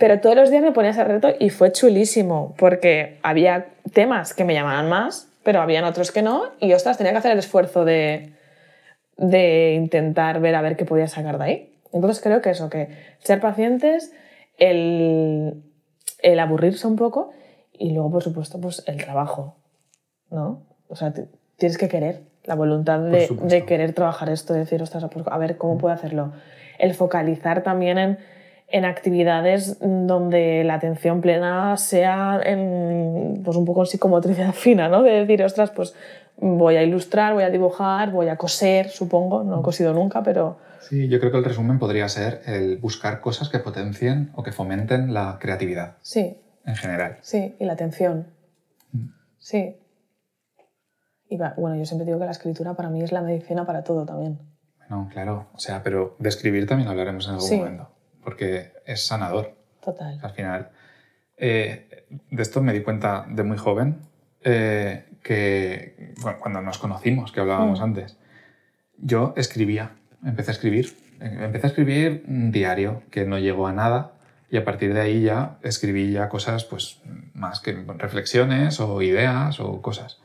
Pero 0.02 0.20
todos 0.20 0.36
los 0.36 0.49
días 0.49 0.64
me 0.64 0.72
ponía 0.72 0.89
ese 0.89 1.04
reto 1.04 1.30
y 1.38 1.52
fue 1.52 1.72
chulísimo, 1.72 2.56
porque 2.58 3.20
había 3.22 3.68
temas 3.93 4.34
que 4.34 4.43
me 4.43 4.56
llamaban 4.56 4.89
más, 4.89 5.32
pero 5.43 5.62
habían 5.62 5.84
otros 5.84 6.12
que 6.12 6.24
no, 6.24 6.45
y 6.60 6.74
ostras, 6.74 6.97
tenía 6.97 7.12
que 7.12 7.20
hacer 7.20 7.32
el 7.34 7.38
esfuerzo 7.38 7.86
de, 7.86 8.34
de 9.18 9.74
intentar 9.76 10.39
ver 10.39 10.56
a 10.56 10.62
ver 10.64 10.76
qué 10.76 10.86
podía 10.86 11.08
sacar 11.08 11.38
de 11.38 11.43
ahí. 11.43 11.80
Entonces 11.93 12.20
creo 12.20 12.41
que 12.41 12.49
eso, 12.49 12.68
que 12.72 12.89
ser 13.20 13.39
pacientes, 13.41 14.12
el, 14.58 15.62
el 16.24 16.39
aburrirse 16.39 16.88
un 16.88 16.95
poco 16.95 17.30
y 17.72 17.91
luego, 17.91 18.10
por 18.10 18.24
supuesto, 18.24 18.60
pues 18.60 18.84
el 18.88 18.97
trabajo, 18.97 19.58
¿no? 20.32 20.64
O 20.88 20.95
sea, 20.95 21.14
tienes 21.58 21.78
que 21.78 21.89
querer, 21.89 22.24
la 22.45 22.56
voluntad 22.56 23.02
de 23.02 23.66
querer 23.68 23.93
trabajar 23.93 24.32
esto, 24.32 24.54
de 24.54 24.62
decir, 24.62 24.82
ostras, 24.82 25.06
pues, 25.14 25.28
a 25.28 25.38
ver 25.38 25.58
cómo 25.58 25.78
puedo 25.78 25.93
hacerlo. 25.93 26.34
El 26.80 26.95
focalizar 26.95 27.62
también 27.62 27.99
en, 27.99 28.18
en 28.72 28.86
actividades 28.86 29.78
donde 29.82 30.63
la 30.63 30.76
atención 30.76 31.22
plena 31.22 31.76
sea 31.78 32.39
en, 32.43 33.41
pues 33.43 33.57
un 33.57 33.65
poco 33.65 33.86
psicomotricidad 33.86 34.53
fina, 34.53 34.88
¿no? 34.89 35.03
De 35.03 35.11
decir, 35.11 35.43
ostras, 35.43 35.72
pues 35.72 35.93
voy 36.38 36.76
a 36.78 36.84
ilustrar, 36.84 37.34
voy 37.34 37.43
a 37.43 37.49
dibujar, 37.49 38.11
voy 38.11 38.28
a 38.30 38.38
coser, 38.38 38.89
supongo, 38.89 39.43
no 39.43 39.59
he 39.59 39.63
cosido 39.63 39.93
nunca, 39.93 40.24
pero 40.24 40.57
Sí, 40.80 41.07
yo 41.07 41.19
creo 41.19 41.32
que 41.32 41.38
el 41.38 41.43
resumen 41.45 41.78
podría 41.80 42.09
ser 42.09 42.41
el 42.47 42.78
buscar 42.78 43.22
cosas 43.22 43.49
que 43.49 43.59
potencien 43.59 44.32
o 44.36 44.41
que 44.43 44.51
fomenten 44.51 45.13
la 45.13 45.38
creatividad 45.39 45.97
sí, 46.01 46.38
en 46.65 46.76
general. 46.76 47.17
sí, 47.22 47.55
y 47.59 47.65
la 47.65 47.74
atención. 47.74 48.28
Sí. 49.38 49.78
Y 51.30 51.38
bueno, 51.38 51.76
yo 51.78 51.86
siempre 51.86 52.05
digo 52.05 52.19
que 52.19 52.26
la 52.26 52.32
escritura 52.32 52.74
para 52.74 52.89
mí 52.89 53.01
es 53.01 53.11
la 53.11 53.22
medicina 53.22 53.65
para 53.65 53.84
todo 53.84 54.05
también. 54.05 54.39
No, 54.89 55.07
claro. 55.13 55.47
O 55.53 55.59
sea, 55.59 55.82
pero 55.84 56.15
de 56.19 56.28
escribir 56.30 56.67
también 56.67 56.89
hablaremos 56.89 57.26
en 57.28 57.34
algún 57.36 57.47
Sí. 57.47 57.57
momento. 57.57 57.89
Porque 58.24 58.74
es 58.86 59.05
sanador. 59.05 59.55
Total. 59.84 60.19
Al 60.22 60.32
final. 60.32 60.69
Eh, 61.38 62.05
de 62.30 62.41
esto 62.41 62.61
me 62.61 62.74
di 62.74 62.82
cuenta 62.82 63.26
de 63.30 63.43
muy 63.43 63.57
joven 63.57 64.01
eh, 64.43 65.05
que 65.24 66.13
bueno, 66.22 66.38
cuando 66.39 66.61
nos 66.61 66.78
conocimos, 66.78 67.32
que 67.32 67.39
hablábamos 67.39 67.80
Mm. 67.80 67.84
antes, 67.84 68.17
yo 68.97 69.34
escribía, 69.38 69.91
empecé 70.26 70.51
a 70.51 70.53
escribir. 70.53 70.95
Empecé 71.19 71.67
a 71.67 71.69
escribir 71.69 72.24
un 72.28 72.51
diario 72.51 73.03
que 73.11 73.26
no 73.26 73.38
llegó 73.38 73.67
a 73.67 73.74
nada 73.74 74.13
y 74.49 74.57
a 74.57 74.65
partir 74.65 74.93
de 74.93 75.01
ahí 75.01 75.22
ya 75.22 75.57
escribí 75.61 76.11
ya 76.11 76.30
cosas 76.30 76.65
pues 76.65 76.99
más 77.36 77.59
que 77.59 77.74
reflexiones 77.97 78.80
o 78.80 79.01
ideas 79.03 79.59
o 79.59 79.82
cosas. 79.84 80.19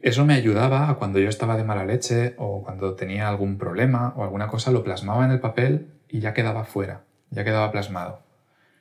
Eso 0.00 0.24
me 0.24 0.34
ayudaba 0.34 0.88
a 0.88 0.94
cuando 0.94 1.18
yo 1.18 1.28
estaba 1.28 1.56
de 1.58 1.64
mala 1.64 1.84
leche 1.84 2.34
o 2.38 2.62
cuando 2.62 2.94
tenía 2.94 3.28
algún 3.28 3.58
problema 3.58 4.14
o 4.16 4.24
alguna 4.24 4.48
cosa, 4.48 4.70
lo 4.70 4.82
plasmaba 4.82 5.26
en 5.26 5.30
el 5.30 5.40
papel 5.40 5.88
y 6.08 6.20
ya 6.20 6.32
quedaba 6.32 6.64
fuera, 6.64 7.02
ya 7.34 7.44
quedaba 7.44 7.70
plasmado. 7.72 8.20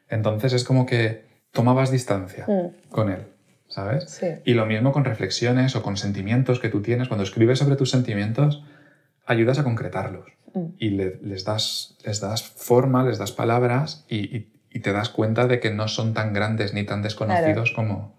Entonces 0.10 0.54
es 0.54 0.64
como 0.64 0.86
que 0.86 1.26
tomabas 1.52 1.92
distancia 1.92 2.46
Mm, 2.48 2.90
con 2.92 3.10
él, 3.10 3.28
¿sabes? 3.68 4.06
sí. 4.10 4.28
Y 4.46 4.54
lo 4.54 4.66
mismo 4.66 4.92
con 4.92 5.06
reflexiones 5.06 5.76
o 5.76 5.82
con 5.84 5.98
sentimientos 5.98 6.60
que 6.60 6.70
tú 6.70 6.82
tienes. 6.82 7.08
Cuando 7.08 7.24
escribes 7.24 7.60
sobre 7.60 7.76
tus 7.76 7.90
sentimientos, 7.92 8.64
ayudas 9.26 9.60
a 9.60 9.64
concretarlos 9.64 10.26
Mm. 10.54 10.66
y 10.78 10.90
le- 10.90 11.20
les, 11.24 11.46
das, 11.46 11.98
les 12.06 12.20
das 12.22 12.44
forma, 12.44 13.04
les 13.04 13.18
das 13.18 13.32
palabras 13.32 14.06
y, 14.08 14.36
y- 14.38 14.54
y 14.70 14.80
te 14.82 14.92
das 14.92 15.10
cuenta 15.10 15.48
de 15.48 15.60
que 15.60 15.72
no 15.72 15.88
son 15.88 16.14
tan 16.14 16.34
grandes 16.34 16.74
ni 16.74 16.84
tan 16.84 17.02
desconocidos 17.02 17.72
como, 17.72 18.14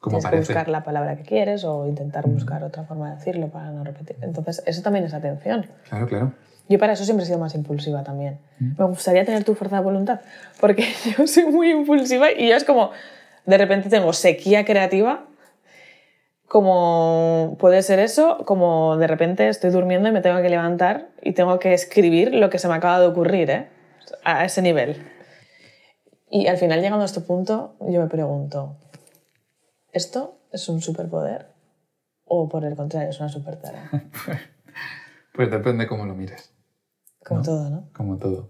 como 0.00 0.18
Tienes 0.18 0.24
que 0.24 0.30
parece. 0.30 0.52
buscar 0.54 0.68
la 0.68 0.84
palabra 0.84 1.16
que 1.16 1.22
quieres 1.22 1.64
o 1.64 1.86
intentar 1.86 2.26
buscar 2.26 2.62
otra 2.64 2.84
forma 2.84 3.10
de 3.10 3.16
decirlo 3.16 3.48
para 3.48 3.70
no 3.70 3.84
repetir. 3.84 4.16
Entonces, 4.22 4.62
eso 4.66 4.82
también 4.82 5.04
es 5.06 5.14
atención. 5.14 5.66
Claro, 5.88 6.06
claro. 6.06 6.32
Yo 6.68 6.78
para 6.78 6.92
eso 6.92 7.04
siempre 7.04 7.24
he 7.24 7.26
sido 7.26 7.38
más 7.38 7.54
impulsiva 7.54 8.02
también. 8.02 8.40
Me 8.58 8.84
gustaría 8.84 9.24
tener 9.24 9.44
tu 9.44 9.54
fuerza 9.54 9.76
de 9.76 9.82
voluntad, 9.82 10.20
porque 10.60 10.84
yo 11.18 11.26
soy 11.26 11.46
muy 11.46 11.70
impulsiva 11.70 12.30
y 12.30 12.48
yo 12.48 12.56
es 12.56 12.64
como, 12.64 12.90
de 13.46 13.58
repente 13.58 13.88
tengo 13.88 14.12
sequía 14.12 14.64
creativa, 14.64 15.26
como 16.46 17.56
puede 17.58 17.82
ser 17.82 17.98
eso, 17.98 18.44
como 18.44 18.96
de 18.96 19.06
repente 19.06 19.48
estoy 19.48 19.70
durmiendo 19.70 20.08
y 20.08 20.12
me 20.12 20.20
tengo 20.20 20.40
que 20.42 20.48
levantar 20.48 21.08
y 21.22 21.32
tengo 21.32 21.58
que 21.58 21.74
escribir 21.74 22.34
lo 22.34 22.50
que 22.50 22.58
se 22.58 22.68
me 22.68 22.74
acaba 22.74 23.00
de 23.00 23.06
ocurrir, 23.06 23.50
¿eh? 23.50 23.68
a 24.24 24.44
ese 24.44 24.62
nivel. 24.62 25.02
Y 26.30 26.46
al 26.46 26.58
final, 26.58 26.80
llegando 26.80 27.02
a 27.02 27.06
este 27.06 27.20
punto, 27.20 27.76
yo 27.80 28.00
me 28.00 28.08
pregunto, 28.08 28.76
¿esto 29.92 30.38
es 30.52 30.68
un 30.68 30.80
superpoder 30.82 31.48
o 32.24 32.48
por 32.48 32.64
el 32.64 32.76
contrario 32.76 33.08
es 33.08 33.20
una 33.20 33.28
supertarea? 33.28 33.90
Pues 35.34 35.52
depende 35.52 35.86
cómo 35.86 36.04
lo 36.04 36.16
mires, 36.16 36.52
Como 37.28 37.40
No. 37.40 37.44
todo, 37.46 37.70
¿no? 37.70 37.88
como 37.92 38.16
todo. 38.18 38.48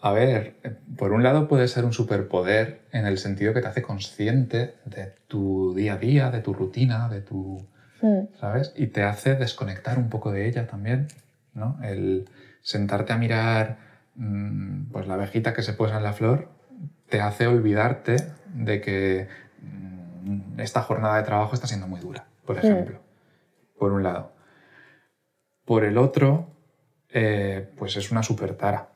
A 0.00 0.12
ver, 0.12 0.56
por 0.96 1.12
un 1.12 1.22
lado 1.22 1.48
puede 1.48 1.68
ser 1.68 1.84
un 1.84 1.92
superpoder 1.92 2.82
en 2.92 3.06
el 3.06 3.18
sentido 3.18 3.54
que 3.54 3.60
te 3.60 3.68
hace 3.68 3.82
consciente 3.82 4.74
de 4.84 5.14
tu 5.26 5.74
día 5.74 5.94
a 5.94 5.98
día, 5.98 6.30
de 6.30 6.40
tu 6.40 6.52
rutina, 6.54 7.08
de 7.08 7.20
tu, 7.22 7.66
Mm. 8.02 8.26
¿sabes? 8.38 8.74
Y 8.76 8.88
te 8.88 9.02
hace 9.02 9.36
desconectar 9.36 9.98
un 9.98 10.10
poco 10.10 10.30
de 10.30 10.46
ella 10.46 10.66
también, 10.66 11.08
¿no? 11.54 11.78
El 11.82 12.28
sentarte 12.60 13.14
a 13.14 13.16
mirar 13.16 13.78
mm, 14.16 14.90
pues 14.92 15.06
la 15.06 15.14
abejita 15.14 15.54
que 15.54 15.62
se 15.62 15.72
posa 15.72 15.96
en 15.96 16.02
la 16.02 16.12
flor 16.12 16.48
te 17.08 17.20
hace 17.22 17.46
olvidarte 17.46 18.16
de 18.54 18.80
que 18.82 19.28
mm, 19.62 20.60
esta 20.60 20.82
jornada 20.82 21.16
de 21.16 21.22
trabajo 21.22 21.54
está 21.54 21.66
siendo 21.66 21.86
muy 21.88 22.00
dura, 22.00 22.26
por 22.44 22.58
ejemplo, 22.58 22.98
por 23.78 23.92
un 23.92 24.02
lado. 24.02 24.32
Por 25.64 25.84
el 25.84 25.96
otro, 25.98 26.50
eh, 27.18 27.66
pues 27.78 27.96
es 27.96 28.10
una 28.10 28.22
super 28.22 28.54
tara, 28.56 28.90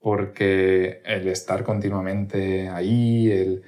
porque 0.00 1.02
el 1.04 1.28
estar 1.28 1.64
continuamente 1.64 2.70
ahí, 2.70 3.30
el... 3.30 3.62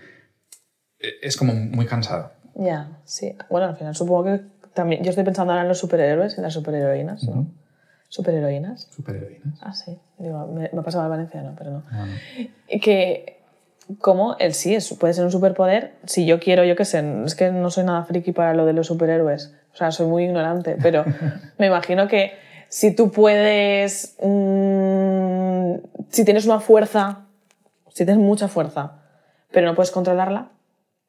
es 0.98 1.36
como 1.36 1.52
muy 1.52 1.84
cansado. 1.84 2.32
Ya, 2.54 2.98
sí. 3.04 3.36
Bueno, 3.50 3.66
al 3.66 3.76
final 3.76 3.94
supongo 3.94 4.24
que 4.24 4.40
también. 4.72 5.02
Yo 5.04 5.10
estoy 5.10 5.24
pensando 5.24 5.52
ahora 5.52 5.64
en 5.64 5.68
los 5.68 5.78
superhéroes 5.78 6.38
y 6.38 6.40
las 6.40 6.54
superheroínas, 6.54 7.24
¿no? 7.24 7.46
Superheroínas. 8.08 8.88
Superheroínas. 8.90 9.58
Ah, 9.60 9.74
sí. 9.74 9.98
Digo, 10.16 10.46
me, 10.46 10.70
me 10.72 10.80
ha 10.80 10.82
pasado 10.82 11.04
al 11.04 11.10
valenciano, 11.10 11.54
pero 11.58 11.70
no. 11.70 11.82
Ah, 11.90 12.06
no. 12.06 12.80
Que. 12.80 13.36
Como 14.00 14.36
el 14.38 14.52
sí 14.52 14.74
es, 14.74 14.92
puede 14.94 15.14
ser 15.14 15.24
un 15.24 15.30
superpoder, 15.30 15.94
si 16.04 16.26
yo 16.26 16.40
quiero, 16.40 16.62
yo 16.64 16.76
qué 16.76 16.84
sé, 16.84 17.02
es 17.24 17.34
que 17.34 17.50
no 17.50 17.70
soy 17.70 17.84
nada 17.84 18.04
friki 18.04 18.32
para 18.32 18.52
lo 18.52 18.66
de 18.66 18.74
los 18.74 18.86
superhéroes, 18.86 19.54
o 19.72 19.76
sea, 19.78 19.92
soy 19.92 20.06
muy 20.06 20.24
ignorante, 20.24 20.76
pero 20.82 21.06
me 21.58 21.68
imagino 21.68 22.06
que 22.06 22.32
si 22.68 22.94
tú 22.94 23.10
puedes, 23.10 24.16
mm, 24.22 25.74
si 26.10 26.24
tienes 26.24 26.46
una 26.46 26.60
fuerza, 26.60 27.26
si 27.92 28.04
tienes 28.04 28.22
mucha 28.22 28.48
fuerza, 28.48 28.98
pero 29.50 29.66
no 29.66 29.74
puedes 29.74 29.90
controlarla, 29.90 30.48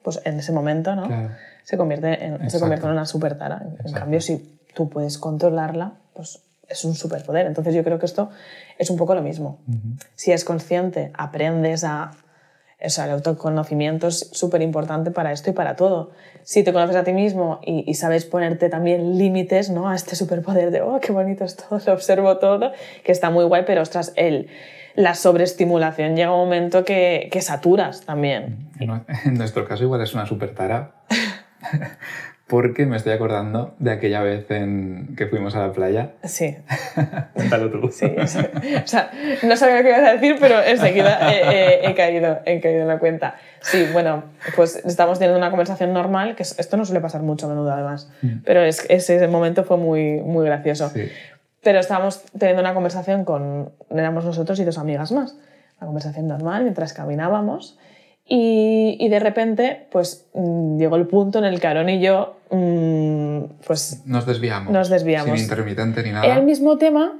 pues 0.01 0.22
en 0.24 0.39
ese 0.39 0.51
momento, 0.51 0.95
¿no? 0.95 1.07
Claro. 1.07 1.30
se 1.64 1.78
convierte 1.78 2.26
en, 2.26 2.49
se 2.49 2.60
convierte 2.60 2.86
en 2.88 2.93
una 2.93 3.05
supertara. 3.05 3.62
En 3.62 3.74
Exacto. 3.74 3.99
cambio, 3.99 4.22
si 4.22 4.60
tú 4.74 4.89
puedes 4.89 5.18
controlarla, 5.18 5.93
pues 6.14 6.41
es 6.68 6.86
un 6.86 6.95
superpoder. 6.95 7.45
Entonces 7.45 7.76
yo 7.76 7.84
creo 7.84 7.99
que 7.99 8.05
esto 8.05 8.30
es 8.78 8.89
un 8.89 8.97
poco 8.97 9.14
lo 9.14 9.22
mismo. 9.22 9.60
Si 10.16 10.32
es 10.32 10.45
consciente, 10.45 11.12
aprendes 11.14 11.84
a... 11.84 12.12
O 12.84 12.90
sea, 12.90 13.06
el 13.06 13.12
autoconocimiento 13.12 14.08
es 14.08 14.30
súper 14.32 14.62
importante 14.62 15.12
para 15.12 15.32
esto 15.34 15.50
y 15.50 15.54
para 15.54 15.76
todo. 15.76 16.12
Si 16.44 16.64
te 16.64 16.72
conoces 16.72 16.96
a 16.96 17.04
ti 17.04 17.12
mismo 17.12 17.60
y, 17.64 17.84
y 17.90 17.94
sabes 17.96 18.24
ponerte 18.26 18.70
también 18.70 19.18
límites 19.18 19.70
¿no? 19.70 19.90
a 19.90 19.96
este 19.96 20.16
superpoder 20.16 20.72
de, 20.72 20.82
oh, 20.82 21.00
qué 21.02 21.12
bonito 21.12 21.44
es 21.44 21.58
todo, 21.58 21.80
lo 21.86 21.94
observo 21.94 22.38
todo, 22.38 22.72
que 23.04 23.12
está 23.12 23.30
muy 23.30 23.44
guay, 23.46 23.64
pero 23.68 23.82
ostras, 23.82 24.14
el, 24.16 24.48
la 24.96 25.14
sobreestimulación 25.16 26.16
llega 26.16 26.32
un 26.34 26.40
momento 26.40 26.86
que, 26.86 27.28
que 27.32 27.42
saturas 27.42 28.02
también. 28.06 28.70
En 28.80 28.90
nue- 28.90 29.04
en 29.26 29.34
nuestro 29.36 29.66
caso 29.68 29.84
igual 29.84 30.02
es 30.02 30.14
una 30.14 30.26
super 30.26 30.56
tara, 30.56 30.96
porque 32.50 32.88
me 32.88 32.97
estoy 32.97 33.14
acordando 33.14 33.76
de 33.78 33.91
aquella 33.91 34.22
vez 34.24 34.50
en 34.50 35.16
que 35.16 35.28
fuimos 35.28 35.56
a 35.56 35.68
la 35.68 35.72
playa. 35.72 36.14
Sí. 36.24 36.58
Cuéntalo 37.34 37.70
tú. 37.70 37.89
Sí, 37.91 38.12
sí. 38.26 38.39
O 38.84 38.88
sea, 38.88 39.12
no 39.43 39.56
sabía 39.56 39.84
qué 39.84 39.89
ibas 39.89 40.10
a 40.10 40.14
decir, 40.14 40.36
pero 40.39 40.60
enseguida 40.62 41.32
he, 41.32 41.86
he, 41.86 41.89
he, 41.89 41.93
caído, 41.93 42.39
he 42.45 42.60
caído 42.60 42.82
en 42.82 42.88
la 42.88 42.97
cuenta. 42.97 43.36
Sí, 43.62 43.86
bueno, 43.93 44.24
pues 44.56 44.78
estamos 44.78 45.20
teniendo 45.20 45.38
una 45.38 45.52
conversación 45.52 45.93
normal, 45.93 46.36
que 46.36 46.41
esto 46.41 46.76
no 46.76 46.86
suele 46.86 47.02
pasar 47.02 47.22
mucho 47.22 47.45
a 47.45 47.50
menudo 47.50 47.72
además, 47.72 48.10
Mm. 48.22 48.39
pero 48.43 48.62
es, 48.64 48.84
ese 48.89 49.28
momento 49.28 49.64
fue 49.64 49.78
muy, 49.78 50.20
muy 50.22 50.43
gracioso. 50.45 50.89
Sí. 50.89 51.04
Pero 51.62 51.80
estábamos 51.80 52.24
teniendo 52.38 52.62
una 52.62 52.74
conversación 52.74 53.26
con, 53.26 53.72
éramos 53.91 54.26
nosotros 54.26 54.60
y 54.60 54.64
dos 54.64 54.80
amigas 54.80 55.12
más, 55.12 55.36
una 55.80 55.86
conversación 55.86 56.28
normal 56.28 56.64
mientras 56.64 56.93
caminábamos 56.93 57.78
y, 58.30 58.96
y 59.00 59.10
de 59.10 59.20
repente 59.20 59.88
pues 59.92 60.28
mm, 60.34 60.78
llegó 60.78 60.96
el 60.96 61.08
punto 61.08 61.40
en 61.40 61.46
el 61.46 61.60
que 61.60 61.68
Aaron 61.68 61.90
y 61.90 62.00
yo 62.00 62.38
mm, 62.52 63.40
pues 63.66 64.04
Nos 64.06 64.26
desviamos. 64.26 64.72
Nos 64.72 64.90
desviamos. 64.90 65.34
Sin 65.40 65.44
intermitente 65.50 66.04
ni 66.04 66.10
era 66.10 66.22
nada. 66.22 66.36
el 66.36 66.44
mismo 66.44 66.78
tema, 66.78 67.18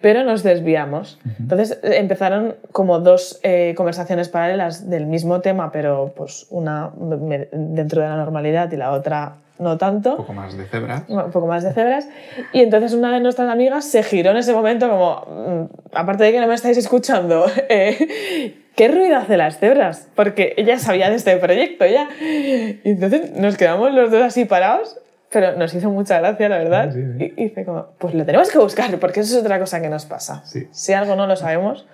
pero 0.00 0.24
nos 0.24 0.42
desviamos. 0.42 1.18
Entonces 1.38 1.78
eh, 1.82 1.96
empezaron 1.98 2.56
como 2.72 2.98
dos 3.00 3.40
eh, 3.42 3.74
conversaciones 3.76 4.28
paralelas 4.28 4.88
del 4.90 5.06
mismo 5.06 5.40
tema, 5.40 5.70
pero 5.72 6.12
pues 6.16 6.46
una 6.50 6.90
me- 6.98 7.48
dentro 7.52 8.02
de 8.02 8.08
la 8.08 8.16
normalidad 8.16 8.70
y 8.72 8.76
la 8.76 8.92
otra 8.92 9.36
no 9.58 9.72
Un 9.72 9.78
tanto, 9.78 10.18
poco 10.18 10.34
más 10.34 10.54
de 10.54 10.66
cebra. 10.66 11.04
un 11.08 11.30
poco 11.30 11.46
más 11.46 11.62
de 11.64 11.72
cebras. 11.72 12.06
Y 12.52 12.60
entonces 12.60 12.92
una 12.92 13.10
de 13.12 13.20
nuestras 13.20 13.48
amigas 13.50 13.86
se 13.86 14.02
giró 14.02 14.32
en 14.32 14.36
ese 14.36 14.52
momento 14.52 14.86
como, 14.88 15.22
mm, 15.62 15.96
aparte 15.96 16.24
de 16.24 16.32
que 16.32 16.40
no 16.40 16.46
me 16.46 16.54
estáis 16.54 16.76
escuchando, 16.76 17.46
eh, 17.70 18.62
¿qué 18.76 18.88
ruido 18.88 19.16
hace 19.16 19.36
las 19.36 19.58
cebras? 19.58 20.08
Porque 20.14 20.54
ella 20.56 20.78
sabía 20.78 21.10
de 21.10 21.16
este 21.16 21.36
proyecto 21.38 21.84
ya. 21.86 22.08
Y 22.20 22.80
entonces 22.84 23.32
nos 23.32 23.56
quedamos 23.56 23.92
los 23.92 24.10
dos 24.10 24.22
así 24.22 24.44
parados, 24.44 24.96
pero 25.32 25.56
nos 25.56 25.74
hizo 25.74 25.90
mucha 25.90 26.18
gracia, 26.20 26.48
la 26.48 26.58
verdad. 26.58 26.92
Sí, 26.92 27.00
sí, 27.02 27.12
sí. 27.18 27.34
Y 27.36 27.44
hice 27.46 27.64
como, 27.64 27.86
pues 27.98 28.14
lo 28.14 28.24
tenemos 28.24 28.50
que 28.50 28.58
buscar, 28.58 28.96
porque 28.98 29.20
eso 29.20 29.36
es 29.36 29.42
otra 29.42 29.58
cosa 29.58 29.80
que 29.82 29.88
nos 29.88 30.04
pasa. 30.06 30.42
Sí. 30.46 30.68
Si 30.70 30.92
algo 30.92 31.16
no 31.16 31.26
lo 31.26 31.34
sabemos, 31.36 31.86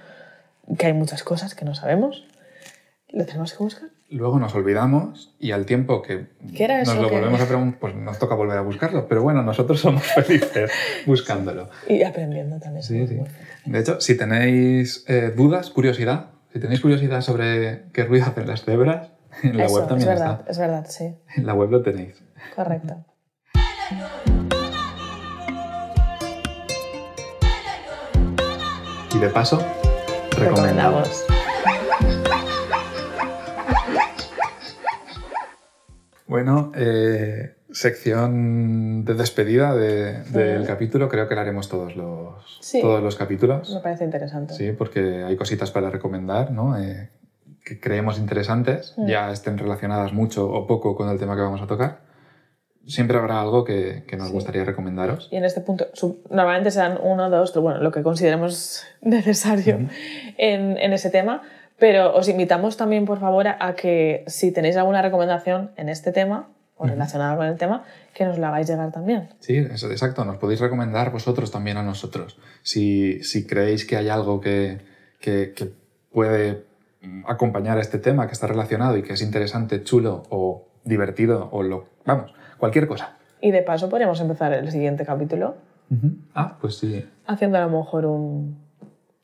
que 0.79 0.87
hay 0.87 0.93
muchas 0.93 1.23
cosas 1.25 1.55
que 1.55 1.65
no 1.65 1.75
sabemos, 1.75 2.27
lo 3.09 3.25
tenemos 3.27 3.53
que 3.53 3.63
buscar. 3.63 3.89
Luego 4.11 4.39
nos 4.39 4.55
olvidamos 4.55 5.35
y 5.39 5.53
al 5.53 5.65
tiempo 5.65 6.03
que 6.03 6.27
¿Qué 6.55 6.65
era 6.65 6.81
nos 6.85 6.95
lo 6.97 7.09
que- 7.09 7.15
volvemos 7.15 7.41
a 7.41 7.47
preguntar, 7.49 7.81
pues 7.81 7.95
nos 7.95 8.19
toca 8.19 8.35
volver 8.35 8.59
a 8.59 8.61
buscarlo. 8.61 9.09
Pero 9.09 9.23
bueno, 9.23 9.43
nosotros 9.43 9.81
somos 9.81 10.03
felices 10.15 10.71
buscándolo. 11.07 11.71
Y 11.89 12.03
aprendiendo 12.03 12.59
también. 12.61 12.83
Sí, 12.83 13.07
sí. 13.07 13.19
De 13.65 13.79
hecho, 13.79 14.01
si 14.03 14.15
tenéis 14.17 15.05
eh, 15.09 15.33
dudas, 15.35 15.71
curiosidad, 15.71 16.27
si 16.53 16.61
tenéis 16.61 16.81
curiosidad 16.81 17.21
sobre 17.23 17.85
qué 17.93 18.05
ruido 18.05 18.27
hacen 18.27 18.47
las 18.47 18.65
cebras, 18.65 19.11
en 19.43 19.57
la 19.57 19.65
Eso, 19.65 19.75
web 19.77 19.89
también 19.89 20.11
es 20.11 20.19
verdad, 20.19 20.39
está. 20.41 20.51
es 20.51 20.59
verdad, 20.59 20.87
sí. 20.89 21.15
En 21.37 21.47
la 21.47 21.55
web 21.55 21.71
lo 21.71 21.83
tenéis. 21.83 22.23
Correcto. 22.55 23.05
Y 29.15 29.19
de 29.19 29.29
paso, 29.29 29.59
recomendamos. 30.39 31.09
Recomendamos. 31.09 31.27
Bueno, 36.27 36.73
eh, 36.75 37.57
sección 37.73 39.05
de 39.05 39.15
despedida 39.15 39.75
de- 39.75 40.23
del 40.25 40.67
capítulo, 40.67 41.09
creo 41.09 41.29
que 41.29 41.35
la 41.35 41.41
haremos 41.43 41.69
todos 41.69 41.97
los, 41.97 42.59
Sí. 42.61 42.81
todos 42.81 43.03
los 43.03 43.17
capítulos. 43.17 43.73
Me 43.75 43.81
parece 43.81 44.05
interesante. 44.05 44.55
Sí, 44.55 44.73
porque 44.73 45.25
hay 45.25 45.37
cositas 45.37 45.71
para 45.71 45.91
recomendar, 45.91 46.51
¿no? 46.51 46.79
Eh, 46.79 47.11
que 47.65 47.79
creemos 47.81 48.19
interesantes, 48.19 48.95
Mm. 48.97 49.07
ya 49.07 49.31
estén 49.31 49.57
relacionadas 49.59 50.13
mucho 50.13 50.51
o 50.51 50.67
poco 50.67 50.97
con 50.97 51.09
el 51.09 51.19
tema 51.19 51.35
que 51.37 51.43
vamos 51.43 51.63
a 51.63 51.67
tocar. 51.67 52.01
Siempre 52.87 53.17
habrá 53.17 53.41
algo 53.41 53.63
que, 53.65 54.03
que 54.09 54.17
nos 54.17 54.29
Sí. 54.29 54.33
gustaría 54.33 54.65
recomendaros. 54.65 55.29
Y 55.31 55.37
en 55.37 55.45
este 55.45 55.61
punto, 55.61 55.87
normalmente 56.31 56.73
serán 56.73 56.99
uno, 57.01 57.31
dos, 57.31 57.53
tres, 57.53 57.63
bueno, 57.63 57.81
lo 57.81 57.93
que 57.93 58.03
consideremos 58.03 58.83
necesario 59.03 59.79
en, 60.39 60.77
en 60.79 60.93
ese 60.93 61.11
tema, 61.11 61.43
pero 61.79 62.15
os 62.15 62.29
invitamos 62.29 62.77
también, 62.77 63.05
por 63.05 63.21
favor, 63.21 63.47
a 63.49 63.75
que 63.77 64.25
si 64.27 64.51
tenéis 64.53 64.77
alguna 64.77 65.01
recomendación 65.01 65.71
en 65.77 65.89
este 65.89 66.11
tema 66.11 66.49
o 66.77 66.87
relacionada 66.87 67.37
con 67.37 67.47
el 67.47 67.57
tema, 67.57 67.85
que 68.15 68.25
nos 68.25 68.39
la 68.39 68.49
hagáis 68.49 68.69
llegar 68.69 68.91
también. 68.93 69.29
Sí, 69.41 69.57
eso, 69.57 69.91
exacto. 69.91 70.25
Nos 70.25 70.37
podéis 70.39 70.61
recomendar 70.61 71.13
vosotros 71.13 71.51
también 71.51 71.77
a 71.77 71.83
nosotros. 71.83 72.39
Si, 72.63 73.23
si 73.23 73.47
creéis 73.47 73.85
que 73.85 73.97
hay 73.97 74.09
algo 74.09 74.41
que, 74.41 74.81
que- 75.21 75.53
que 75.55 75.73
puede 76.11 76.65
acompañar 77.27 77.79
a 77.79 77.81
este 77.81 77.99
tema, 77.99 78.27
que 78.27 78.33
está 78.33 78.47
relacionado 78.47 78.97
y 78.97 79.03
que 79.03 79.13
es 79.15 79.23
interesante, 79.23 79.83
chulo 79.83 80.23
o 80.31 80.69
divertido 80.85 81.49
o 81.53 81.63
lo... 81.63 81.89
Vamos, 82.05 82.33
cualquier 82.59 82.87
cosa. 82.87 83.17
Y 83.41 83.51
de 83.51 83.63
paso 83.63 83.89
podríamos 83.89 84.21
empezar 84.21 84.53
el 84.53 84.71
siguiente 84.71 85.05
capítulo 85.05 85.57
Ah, 86.35 86.57
pues 86.61 86.77
sí. 86.79 87.05
haciendo 87.27 87.59
a 87.59 87.67
lo 87.67 87.79
mejor 87.79 88.07
un, 88.07 88.62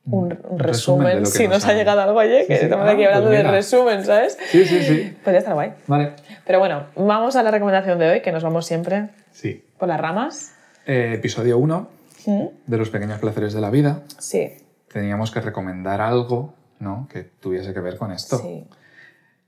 un, 0.05 0.39
un 0.49 0.57
de 0.57 0.63
resumen, 0.63 1.19
que 1.19 1.25
si 1.27 1.43
nos 1.47 1.55
nos 1.57 1.65
ha 1.65 1.73
llegado 1.73 2.01
algo 2.01 2.19
ayer, 2.19 2.47
que 2.47 2.53
Sí, 2.55 2.59
sí. 2.59 2.63
estamos 2.65 2.85
Ah, 2.87 2.89
aquí 2.91 2.97
pues 2.97 3.07
hablando 3.07 3.29
de 3.29 3.37
mira. 3.37 3.51
resumen, 3.51 4.05
¿sabes? 4.05 4.37
Sí, 4.49 4.65
sí, 4.65 4.83
sí. 4.83 5.17
Podría 5.23 5.39
estar 5.39 5.53
guay. 5.53 5.73
Vale. 5.87 6.13
Pero 6.45 6.59
bueno, 6.59 6.85
vamos 6.95 7.35
a 7.35 7.43
la 7.43 7.51
recomendación 7.51 7.99
de 7.99 8.09
hoy, 8.09 8.21
que 8.21 8.31
nos 8.31 8.43
vamos 8.43 8.65
siempre 8.65 9.09
Sí. 9.31 9.63
por 9.77 9.87
las 9.87 9.99
ramas. 9.99 10.53
Eh, 10.85 11.13
episodio 11.15 11.57
1 11.59 11.89
¿Mm? 12.25 12.45
de 12.65 12.77
los 12.77 12.89
pequeños 12.89 13.19
placeres 13.19 13.53
de 13.53 13.61
la 13.61 13.69
vida. 13.69 14.01
Sí, 14.17 14.51
Teníamos 14.91 15.29
que 15.29 15.39
recomendar 15.41 16.01
algo 16.01 16.55
¿no? 16.79 17.07
que 17.11 17.23
tuviese 17.23 17.73
que 17.73 17.79
ver 17.79 17.97
con 17.97 18.11
esto. 18.11 18.37
sí. 18.39 18.65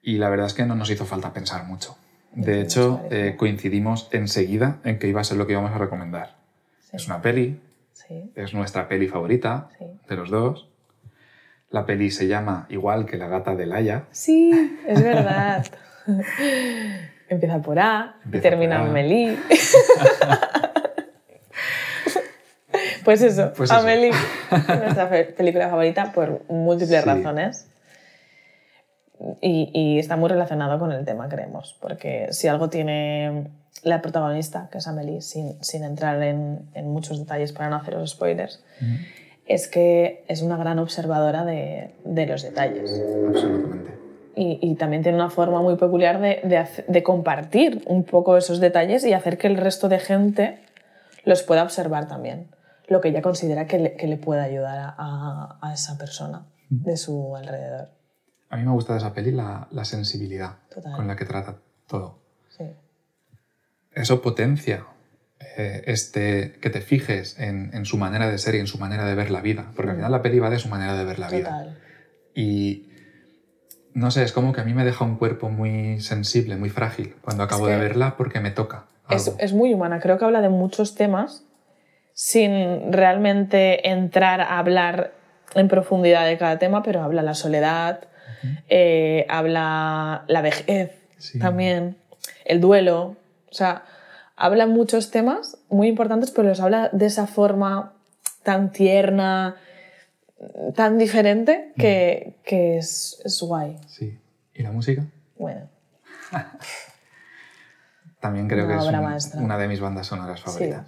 Y 0.03 0.17
la 0.17 0.29
verdad 0.29 0.47
es 0.47 0.53
que 0.55 0.65
no 0.65 0.75
nos 0.75 0.89
hizo 0.89 1.05
falta 1.05 1.31
pensar 1.33 1.63
mucho. 1.65 1.95
De 2.33 2.61
hecho, 2.61 3.01
eh, 3.11 3.35
coincidimos 3.37 4.07
enseguida 4.11 4.77
en 4.83 4.97
que 4.99 5.07
iba 5.07 5.21
a 5.21 5.23
ser 5.23 5.37
lo 5.37 5.45
que 5.45 5.51
íbamos 5.53 5.71
a 5.71 5.77
recomendar. 5.77 6.35
sí. 6.79 6.95
Es 6.97 7.05
una 7.07 7.21
peli, 7.21 7.59
Sí, 8.11 8.31
es 8.35 8.53
nuestra 8.53 8.89
peli 8.89 9.07
favorita 9.07 9.69
sí. 9.77 9.85
de 10.09 10.15
los 10.17 10.29
dos. 10.29 10.67
La 11.69 11.85
peli 11.85 12.11
se 12.11 12.27
llama 12.27 12.65
igual 12.69 13.05
que 13.05 13.15
La 13.17 13.27
gata 13.29 13.55
de 13.55 13.65
Laia. 13.65 14.03
Sí, 14.11 14.77
es 14.85 15.01
verdad. 15.01 15.65
Empieza 17.29 17.61
por 17.61 17.79
A 17.79 18.17
y 18.29 18.39
termina 18.39 18.83
en 18.83 18.91
Melí. 18.91 19.39
pues 23.05 23.21
eso, 23.21 23.53
Pues. 23.55 23.71
Amelie, 23.71 24.11
nuestra 24.51 25.09
película 25.37 25.69
favorita 25.69 26.11
por 26.11 26.41
múltiples 26.49 27.03
Sí. 27.03 27.09
razones. 27.09 27.70
Y, 29.41 29.69
y 29.73 29.99
está 29.99 30.15
muy 30.15 30.29
relacionado 30.29 30.79
con 30.79 30.91
el 30.91 31.05
tema, 31.05 31.29
creemos, 31.29 31.77
porque 31.79 32.27
si 32.31 32.47
algo 32.47 32.69
tiene 32.69 33.49
la 33.83 34.01
protagonista, 34.01 34.67
que 34.71 34.79
es 34.79 34.87
Amelie, 34.87 35.21
sin, 35.21 35.63
sin 35.63 35.83
entrar 35.83 36.21
en, 36.23 36.69
en 36.73 36.89
muchos 36.89 37.19
detalles 37.19 37.53
para 37.53 37.69
no 37.69 37.75
haceros 37.75 38.11
spoilers, 38.11 38.63
es 39.45 39.67
que 39.67 40.23
es 40.27 40.41
una 40.41 40.57
gran 40.57 40.79
observadora 40.79 41.45
de, 41.45 41.93
de 42.03 42.25
los 42.25 42.41
detalles. 42.41 42.91
Absolutamente. 43.27 43.91
Y, 44.35 44.59
y 44.61 44.75
también 44.75 45.03
tiene 45.03 45.17
una 45.17 45.29
forma 45.29 45.61
muy 45.61 45.75
peculiar 45.75 46.19
de, 46.21 46.39
de 46.43 46.65
de 46.87 47.03
compartir 47.03 47.83
un 47.85 48.03
poco 48.05 48.37
esos 48.37 48.59
detalles 48.59 49.05
y 49.05 49.13
hacer 49.13 49.37
que 49.37 49.47
el 49.47 49.57
resto 49.57 49.87
de 49.89 49.99
gente 49.99 50.59
los 51.25 51.43
pueda 51.43 51.63
observar 51.63 52.07
también. 52.07 52.47
Lo 52.87 53.01
que 53.01 53.09
ella 53.09 53.21
considera 53.21 53.67
que 53.67 53.77
le, 53.77 53.93
que 53.97 54.07
le 54.07 54.17
puede 54.17 54.41
ayudar 54.41 54.77
a, 54.79 54.95
a- 54.97 55.59
a 55.61 55.73
esa 55.73 55.97
persona 55.97 56.45
de 56.69 56.95
su 56.97 57.35
alrededor. 57.35 57.89
A 58.51 58.57
mí 58.57 58.63
me 58.63 58.71
gusta 58.71 58.93
de 58.93 58.99
esa 58.99 59.13
peli 59.13 59.31
la, 59.31 59.67
la 59.71 59.85
sensibilidad 59.85 60.57
Total. 60.73 60.93
con 60.95 61.07
la 61.07 61.15
que 61.15 61.25
trata 61.25 61.55
todo. 61.87 62.19
Sí, 62.49 62.65
Eso 63.93 64.21
potencia 64.21 64.85
eh, 65.57 65.83
este, 65.87 66.53
que 66.61 66.69
te 66.69 66.81
fijes 66.81 67.39
en, 67.39 67.71
en 67.73 67.85
su 67.85 67.97
manera 67.97 68.29
de 68.29 68.37
ser 68.37 68.55
y 68.55 68.59
en 68.59 68.67
su 68.67 68.77
manera 68.77 69.05
de 69.05 69.15
ver 69.15 69.31
la 69.31 69.41
vida. 69.41 69.71
Porque 69.75 69.91
al 69.91 69.95
final 69.97 70.11
la 70.11 70.21
peli 70.21 70.39
va 70.39 70.49
de 70.49 70.59
su 70.59 70.69
manera 70.69 70.95
de 70.95 71.05
ver 71.05 71.17
la 71.17 71.29
vida. 71.29 71.49
total. 71.49 71.77
Y 72.35 72.89
no 73.93 74.11
sé, 74.11 74.23
es 74.23 74.31
como 74.31 74.53
que 74.53 74.61
a 74.61 74.63
mí 74.63 74.73
me 74.73 74.85
deja 74.85 75.03
un 75.03 75.15
cuerpo 75.15 75.49
muy 75.49 75.99
sensible, 76.01 76.55
muy 76.55 76.69
frágil 76.69 77.15
cuando 77.21 77.43
acabo 77.43 77.65
que 77.65 77.71
de 77.71 77.77
verla 77.77 78.15
porque 78.17 78.39
me 78.39 78.51
toca. 78.51 78.85
Es, 79.09 79.33
es 79.39 79.53
muy 79.53 79.73
humana, 79.73 79.99
creo 79.99 80.17
que 80.17 80.25
habla 80.25 80.41
de 80.41 80.49
muchos 80.49 80.95
temas 80.95 81.43
sin 82.13 82.93
realmente 82.93 83.89
entrar 83.89 84.41
a 84.41 84.59
hablar 84.59 85.13
en 85.55 85.67
profundidad 85.67 86.25
de 86.25 86.37
cada 86.37 86.59
tema, 86.59 86.83
pero 86.83 87.01
habla 87.01 87.21
la 87.21 87.33
soledad, 87.33 88.07
eh, 88.69 89.25
habla 89.29 90.23
la 90.27 90.41
vejez 90.41 90.91
Sí. 91.17 91.37
también, 91.39 91.97
el 92.45 92.59
duelo, 92.61 93.15
o 93.49 93.53
sea, 93.53 93.83
habla 94.35 94.65
muchos 94.65 95.11
temas 95.11 95.57
muy 95.69 95.87
importantes, 95.87 96.31
pero 96.31 96.47
los 96.49 96.59
habla 96.59 96.89
de 96.93 97.05
esa 97.05 97.27
forma 97.27 97.93
tan 98.43 98.71
tierna, 98.71 99.55
tan 100.75 100.97
diferente, 100.97 101.73
que, 101.77 102.37
que 102.43 102.77
es, 102.77 103.21
es 103.23 103.39
guay. 103.41 103.77
Sí. 103.87 104.17
¿Y 104.55 104.63
la 104.63 104.71
música? 104.71 105.05
Bueno, 105.37 105.69
También 108.19 108.47
creo 108.47 108.65
Una 108.65 108.73
que 108.73 109.15
es 109.17 109.33
un- 109.35 109.43
una 109.45 109.57
de 109.57 109.67
mis 109.67 109.79
bandas 109.79 110.07
sonoras 110.07 110.41
favoritas. 110.41 110.85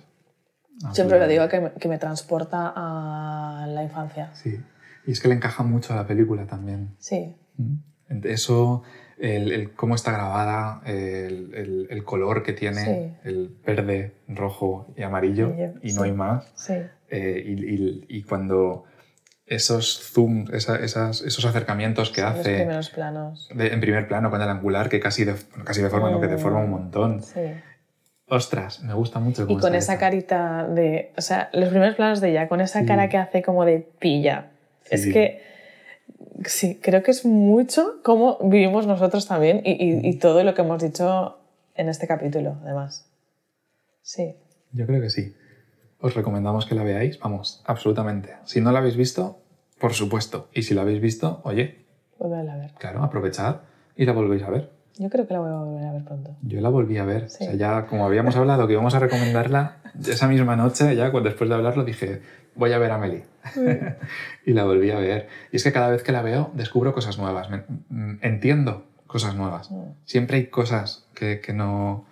siempre 0.94 1.20
lo 1.20 1.28
digo 1.28 1.48
que 1.50 1.60
me, 1.62 1.72
que 1.74 1.88
me 1.88 1.98
transporta 1.98 2.72
a 2.76 3.66
la 3.68 3.84
infancia. 3.84 4.30
Sí. 4.34 4.60
Y 5.06 5.12
es 5.12 5.20
que 5.20 5.28
le 5.28 5.36
encaja 5.36 5.64
mucho 5.64 5.94
a 5.94 5.96
la 5.98 6.08
película 6.08 6.46
también. 6.46 6.96
Sí. 7.00 7.36
Eso, 8.24 8.84
el, 9.18 9.52
el 9.52 9.74
cómo 9.74 9.96
está 9.96 10.12
grabada, 10.12 10.82
el, 10.86 11.54
el- 11.56 11.88
el 11.90 12.04
color 12.04 12.44
que 12.44 12.54
tiene, 12.54 12.84
Sí. 12.86 13.28
el 13.30 13.56
verde, 13.66 14.14
rojo 14.28 14.94
y 14.98 15.04
amarillo, 15.04 15.48
Amarillo, 15.48 15.74
y 15.82 15.90
sí. 15.92 15.96
no 15.96 16.04
hay 16.04 16.12
más. 16.12 16.52
Sí. 16.56 16.74
Eh, 17.10 17.44
y, 17.46 17.52
y- 17.76 18.06
y 18.10 18.24
cuando 18.24 18.84
esos 19.46 20.00
zooms, 20.14 20.52
esa- 20.52 20.78
esas- 20.78 21.22
esos 21.22 21.46
acercamientos 21.46 22.10
que 22.10 22.22
Sí, 22.22 22.28
Los 22.28 22.40
hace 22.40 22.56
primeros 22.56 22.90
planos. 22.90 23.50
de- 23.54 23.74
en 23.74 23.80
primer 23.82 24.08
plano 24.08 24.30
con 24.32 24.42
el 24.42 24.50
angular, 24.50 24.90
que 24.90 25.00
casi, 25.00 25.26
de, 25.26 25.34
bueno, 25.52 25.66
casi 25.66 25.82
deforma, 25.82 26.12
no, 26.12 26.20
que 26.22 26.28
Mm. 26.28 26.32
deforma 26.32 26.60
un 26.60 26.70
montón. 26.72 27.22
Sí. 27.24 27.42
Ostras, 28.28 28.82
me 28.84 28.94
gusta 28.94 29.20
mucho. 29.20 29.44
Y 29.44 29.48
cómo 29.48 29.60
con 29.60 29.76
está 29.76 29.78
esa 29.78 29.94
hecho. 29.94 30.00
carita 30.00 30.68
de. 30.68 31.12
O 31.18 31.22
sea, 31.22 31.50
los 31.54 31.70
primeros 31.70 31.96
planos 31.96 32.22
de 32.22 32.30
ella, 32.32 32.48
con 32.48 32.62
esa 32.62 32.80
Sí. 32.82 32.86
cara 32.86 33.10
que 33.10 33.18
hace 33.18 33.42
como 33.42 33.66
de 33.66 33.80
pilla. 34.00 34.52
Es 34.90 35.04
Sí. 35.04 35.12
que. 35.14 35.42
Sí, 36.46 36.80
creo 36.82 37.04
que 37.04 37.12
es 37.12 37.26
mucho 37.26 38.02
como 38.04 38.38
vivimos 38.44 38.88
nosotros 38.88 39.28
también 39.28 39.62
y, 39.66 39.72
y- 39.72 40.08
y 40.08 40.18
todo 40.18 40.44
lo 40.44 40.54
que 40.54 40.62
hemos 40.62 40.82
dicho 40.82 41.38
en 41.76 41.90
este 41.90 42.08
capítulo, 42.08 42.58
además. 42.64 43.10
Sí. 44.02 44.36
Yo 44.72 44.86
creo 44.86 45.02
que 45.02 45.10
sí. 45.10 45.36
Os 46.00 46.16
recomendamos 46.16 46.66
que 46.66 46.76
la 46.76 46.84
veáis, 46.84 47.20
vamos, 47.20 47.64
absolutamente. 47.66 48.36
Si 48.46 48.60
no 48.62 48.72
la 48.72 48.80
habéis 48.80 48.98
visto, 48.98 49.40
por 49.80 49.94
supuesto. 49.94 50.50
Y 50.54 50.64
si 50.64 50.74
la 50.74 50.82
habéis 50.82 51.02
visto, 51.02 51.42
oye, 51.44 51.86
Vuelve 52.20 52.50
a 52.50 52.56
ver. 52.56 52.72
claro, 52.78 53.04
aprovechad 53.04 53.62
y 53.96 54.06
la 54.06 54.14
volvéis 54.14 54.44
a 54.44 54.50
ver. 54.50 54.70
Yo 54.98 55.10
creo 55.10 55.26
que 55.28 55.34
la 55.34 55.40
voy 55.40 55.50
a 55.50 55.56
volver 55.56 55.86
a 55.86 55.92
ver 55.94 56.04
pronto. 56.04 56.36
Yo 56.44 56.62
la 56.62 56.70
volví 56.70 56.98
a 56.98 57.06
ver. 57.06 57.30
Sí. 57.30 57.44
O 57.44 57.48
sea, 57.48 57.56
ya 57.56 57.88
como 57.88 58.06
habíamos 58.06 58.36
hablado 58.36 58.68
que 58.68 58.74
íbamos 58.74 58.94
a 58.96 59.00
recomendarla, 59.00 59.78
esa 60.08 60.28
misma 60.28 60.56
noche, 60.56 60.96
ya 60.96 61.10
después 61.10 61.50
de 61.50 61.56
hablarlo, 61.56 61.84
dije, 61.84 62.22
voy 62.56 62.74
a 62.74 62.78
ver 62.78 62.92
a 62.92 62.98
Meli. 62.98 63.24
y 64.46 64.54
la 64.54 64.64
volví 64.64 64.92
a 64.92 65.00
ver. 65.00 65.28
Y 65.52 65.58
es 65.58 65.64
que 65.64 65.72
cada 65.72 65.90
vez 65.90 66.04
que 66.04 66.12
la 66.12 66.22
veo, 66.22 66.52
descubro 66.54 66.94
cosas 66.94 67.18
nuevas. 67.18 67.50
Mm, 67.90 68.16
entiendo 68.22 68.86
cosas 69.08 69.36
nuevas. 69.36 69.70
Mm. 69.72 69.84
Siempre 70.06 70.38
hay 70.38 70.48
cosas 70.48 71.08
que, 71.14 71.40
que 71.40 71.54
no... 71.54 72.06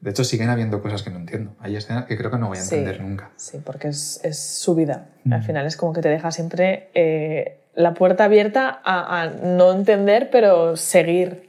De 0.00 0.10
hecho, 0.10 0.22
siguen 0.22 0.50
habiendo 0.50 0.82
cosas 0.82 1.02
que 1.02 1.10
no 1.10 1.16
entiendo. 1.16 1.56
Hay 1.60 1.76
escenas 1.76 2.04
que 2.04 2.16
creo 2.18 2.30
que 2.30 2.36
no 2.38 2.48
voy 2.48 2.58
a 2.58 2.60
Sí. 2.60 2.74
entender 2.76 3.00
nunca. 3.02 3.30
Sí, 3.36 3.58
porque 3.64 3.88
es, 3.88 4.20
es 4.22 4.38
su 4.38 4.74
vida. 4.74 5.06
Al 5.30 5.40
Mm. 5.40 5.42
final 5.44 5.66
es 5.66 5.76
como 5.78 5.92
que 5.94 6.02
te 6.02 6.10
deja 6.10 6.30
siempre 6.30 6.90
eh, 6.94 7.60
la 7.74 7.94
puerta 7.94 8.24
abierta 8.24 8.80
a, 8.84 9.22
a 9.22 9.30
no 9.30 9.72
entender, 9.72 10.28
pero 10.30 10.76
seguir 10.76 11.48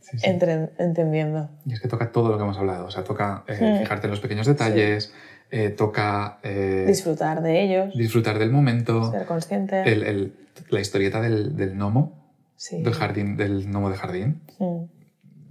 Sí, 0.00 0.18
sí. 0.18 0.26
entre- 0.28 0.70
entendiendo. 0.78 1.48
Y 1.66 1.72
es 1.72 1.80
que 1.80 1.88
toca 1.88 2.12
todo 2.12 2.28
lo 2.30 2.36
que 2.36 2.42
hemos 2.44 2.56
hablado. 2.58 2.84
O 2.86 2.90
sea, 2.90 3.02
toca 3.04 3.44
eh, 3.48 3.58
Mm. 3.76 3.78
fijarte 3.80 4.06
en 4.06 4.10
los 4.10 4.20
pequeños 4.20 4.46
detalles, 4.46 5.12
eh, 5.50 5.70
toca 5.70 6.38
eh, 6.42 6.84
Disfrutar 6.86 7.42
de 7.42 7.62
ellos, 7.62 7.94
disfrutar 7.96 8.38
del 8.38 8.50
momento, 8.50 9.10
ser 9.10 9.26
consciente. 9.26 9.82
el- 9.90 10.02
el- 10.02 10.32
la 10.70 10.80
historieta 10.80 11.20
del, 11.20 11.56
del 11.56 11.74
gnomo, 11.76 12.32
sí. 12.56 12.82
del 12.82 12.92
jardín, 12.94 13.36
del 13.36 13.66
gnomo 13.66 13.90
de 13.90 13.96
jardín. 13.96 14.42
Mm. 14.58 14.84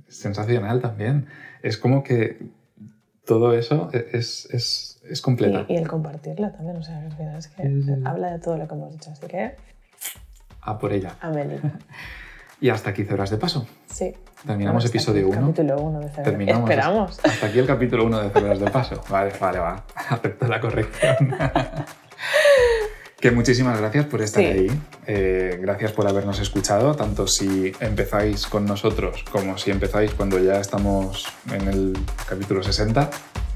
Es 0.08 0.18
sensacional 0.20 0.82
también. 0.82 1.28
Es 1.64 1.78
como 1.78 2.04
que 2.04 2.38
todo 3.26 3.54
eso 3.54 3.89
e, 3.93 4.08
es, 4.14 4.48
es, 4.54 5.02
es 5.10 5.22
completa. 5.22 5.66
Y, 5.68 5.74
y 5.74 5.78
el 5.78 5.88
compartirlo 5.88 6.52
también, 6.52 6.78
o 6.78 6.84
sea, 6.84 7.00
al 7.00 7.12
final 7.14 7.38
es 7.38 7.48
que 7.48 7.64
Sí, 7.64 7.84
sí. 7.84 7.91
habla 8.06 8.32
de 8.32 8.39
todo 8.39 8.58
lo 8.58 8.68
que 8.68 8.74
hemos 8.76 8.91
dicho. 8.93 9.10
Así 9.12 9.26
que, 9.28 9.56
A 10.62 10.78
por 10.78 10.93
ella. 10.93 11.16
Amelie. 11.22 11.60
Y 12.60 12.70
hasta 12.70 12.89
aquí 12.89 13.04
Cebras 13.04 13.30
de 13.30 13.38
Paso. 13.38 13.68
Sí. 13.86 14.16
Terminamos 14.48 14.84
aquí 14.86 14.98
episodio 14.98 15.22
el 15.28 15.38
1. 15.38 15.41
Capítulo 15.41 15.78
1 15.82 16.00
de. 16.00 16.08
Terminamos. 16.24 16.62
Esperamos. 16.70 17.20
Hasta 17.24 17.45
aquí 17.48 17.60
el 17.60 17.68
capítulo 17.68 18.06
1 18.06 18.20
de 18.22 18.30
Cebras 18.30 18.60
de 18.60 18.72
Paso. 18.72 19.04
Vale, 19.10 19.34
vale, 19.39 19.60
va. 19.60 19.84
Acepto 20.10 20.48
la 20.48 20.60
corrección. 20.62 21.36
que 23.20 23.32
muchísimas 23.32 23.78
gracias 23.80 24.06
por 24.06 24.22
estar 24.22 24.41
Sí. 24.43 24.48
ahí. 24.50 24.82
Eh, 25.06 25.58
gracias 25.62 25.91
por 25.91 26.08
habernos 26.08 26.39
escuchado, 26.39 26.95
tanto 26.95 27.28
si 27.28 27.74
empezáis 27.80 28.48
con 28.48 28.66
nosotros 28.66 29.24
como 29.32 29.58
si 29.58 29.72
empezáis 29.72 30.12
cuando 30.14 30.39
ya 30.39 30.60
estamos 30.60 31.26
en 31.52 31.68
el 31.68 31.98
capítulo 32.28 32.64
60. 32.64 33.10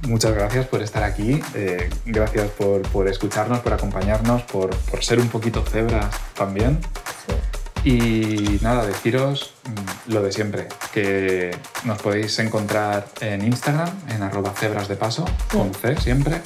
Muchas 0.08 0.34
gracias 0.34 0.66
por 0.66 0.82
estar 0.82 1.04
aquí. 1.04 1.40
eh, 1.56 1.90
gracias 2.06 2.50
por, 2.52 2.82
por 2.90 3.08
escucharnos, 3.08 3.60
por 3.60 3.72
acompañarnos, 3.74 4.42
por, 4.44 4.72
por 4.76 5.04
ser 5.04 5.20
un 5.20 5.30
poquito 5.30 5.62
cebras 5.64 6.14
también. 6.36 6.80
Sí. 7.28 7.34
Y 7.84 8.60
nada, 8.62 8.86
deciros 8.86 9.54
mm, 9.64 10.12
lo 10.14 10.22
de 10.22 10.32
siempre, 10.32 10.68
que 10.94 11.56
nos 11.84 12.02
podéis 12.02 12.38
encontrar 12.40 13.08
en 13.22 13.44
Instagram, 13.44 13.90
en 14.10 14.22
arroba 14.22 14.52
cebras 14.52 14.88
de 14.88 14.96
paso, 14.96 15.26
con 15.52 15.74
C 15.74 16.00
siempre. 16.00 16.42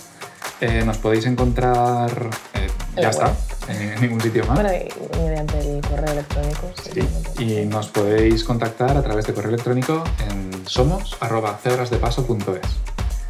Eh, 0.62 0.84
nos 0.86 0.98
podéis 0.98 1.26
encontrar, 1.26 2.30
eh, 2.54 2.70
ya 2.96 3.10
está, 3.10 3.34
en, 3.68 3.92
en 3.92 4.02
ningún 4.02 4.22
sitio 4.22 4.46
más. 4.46 4.62
Bueno, 4.62 4.70
y 4.74 5.18
mediante 5.18 5.60
el 5.60 5.82
correo 5.82 6.14
electrónico. 6.14 6.72
Sí, 6.94 7.44
Y 7.44 7.66
nos 7.66 7.88
podéis 7.88 8.44
contactar 8.46 8.96
a 8.96 9.04
través 9.04 9.28
de 9.28 9.34
correo 9.34 9.50
electrónico 9.50 10.04
en 10.30 10.46
somos 10.68 11.18
arroba 11.20 11.60
cebrasdepaso.es. 11.62 12.62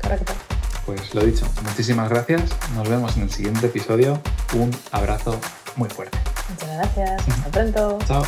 Correcto. 0.01 0.33
Pues 0.85 1.15
lo 1.15 1.25
dicho, 1.25 1.47
muchísimas 1.63 2.09
gracias. 2.09 2.43
Nos 2.75 2.87
vemos 2.87 3.17
en 3.17 3.23
el 3.23 3.31
siguiente 3.31 3.65
episodio. 3.65 4.21
Un 4.53 4.69
abrazo 4.91 5.39
muy 5.75 5.89
fuerte. 5.89 6.19
Muchas 6.49 6.69
gracias. 6.69 7.27
Hasta 7.27 7.49
pronto. 7.49 7.99
Chao. 8.07 8.23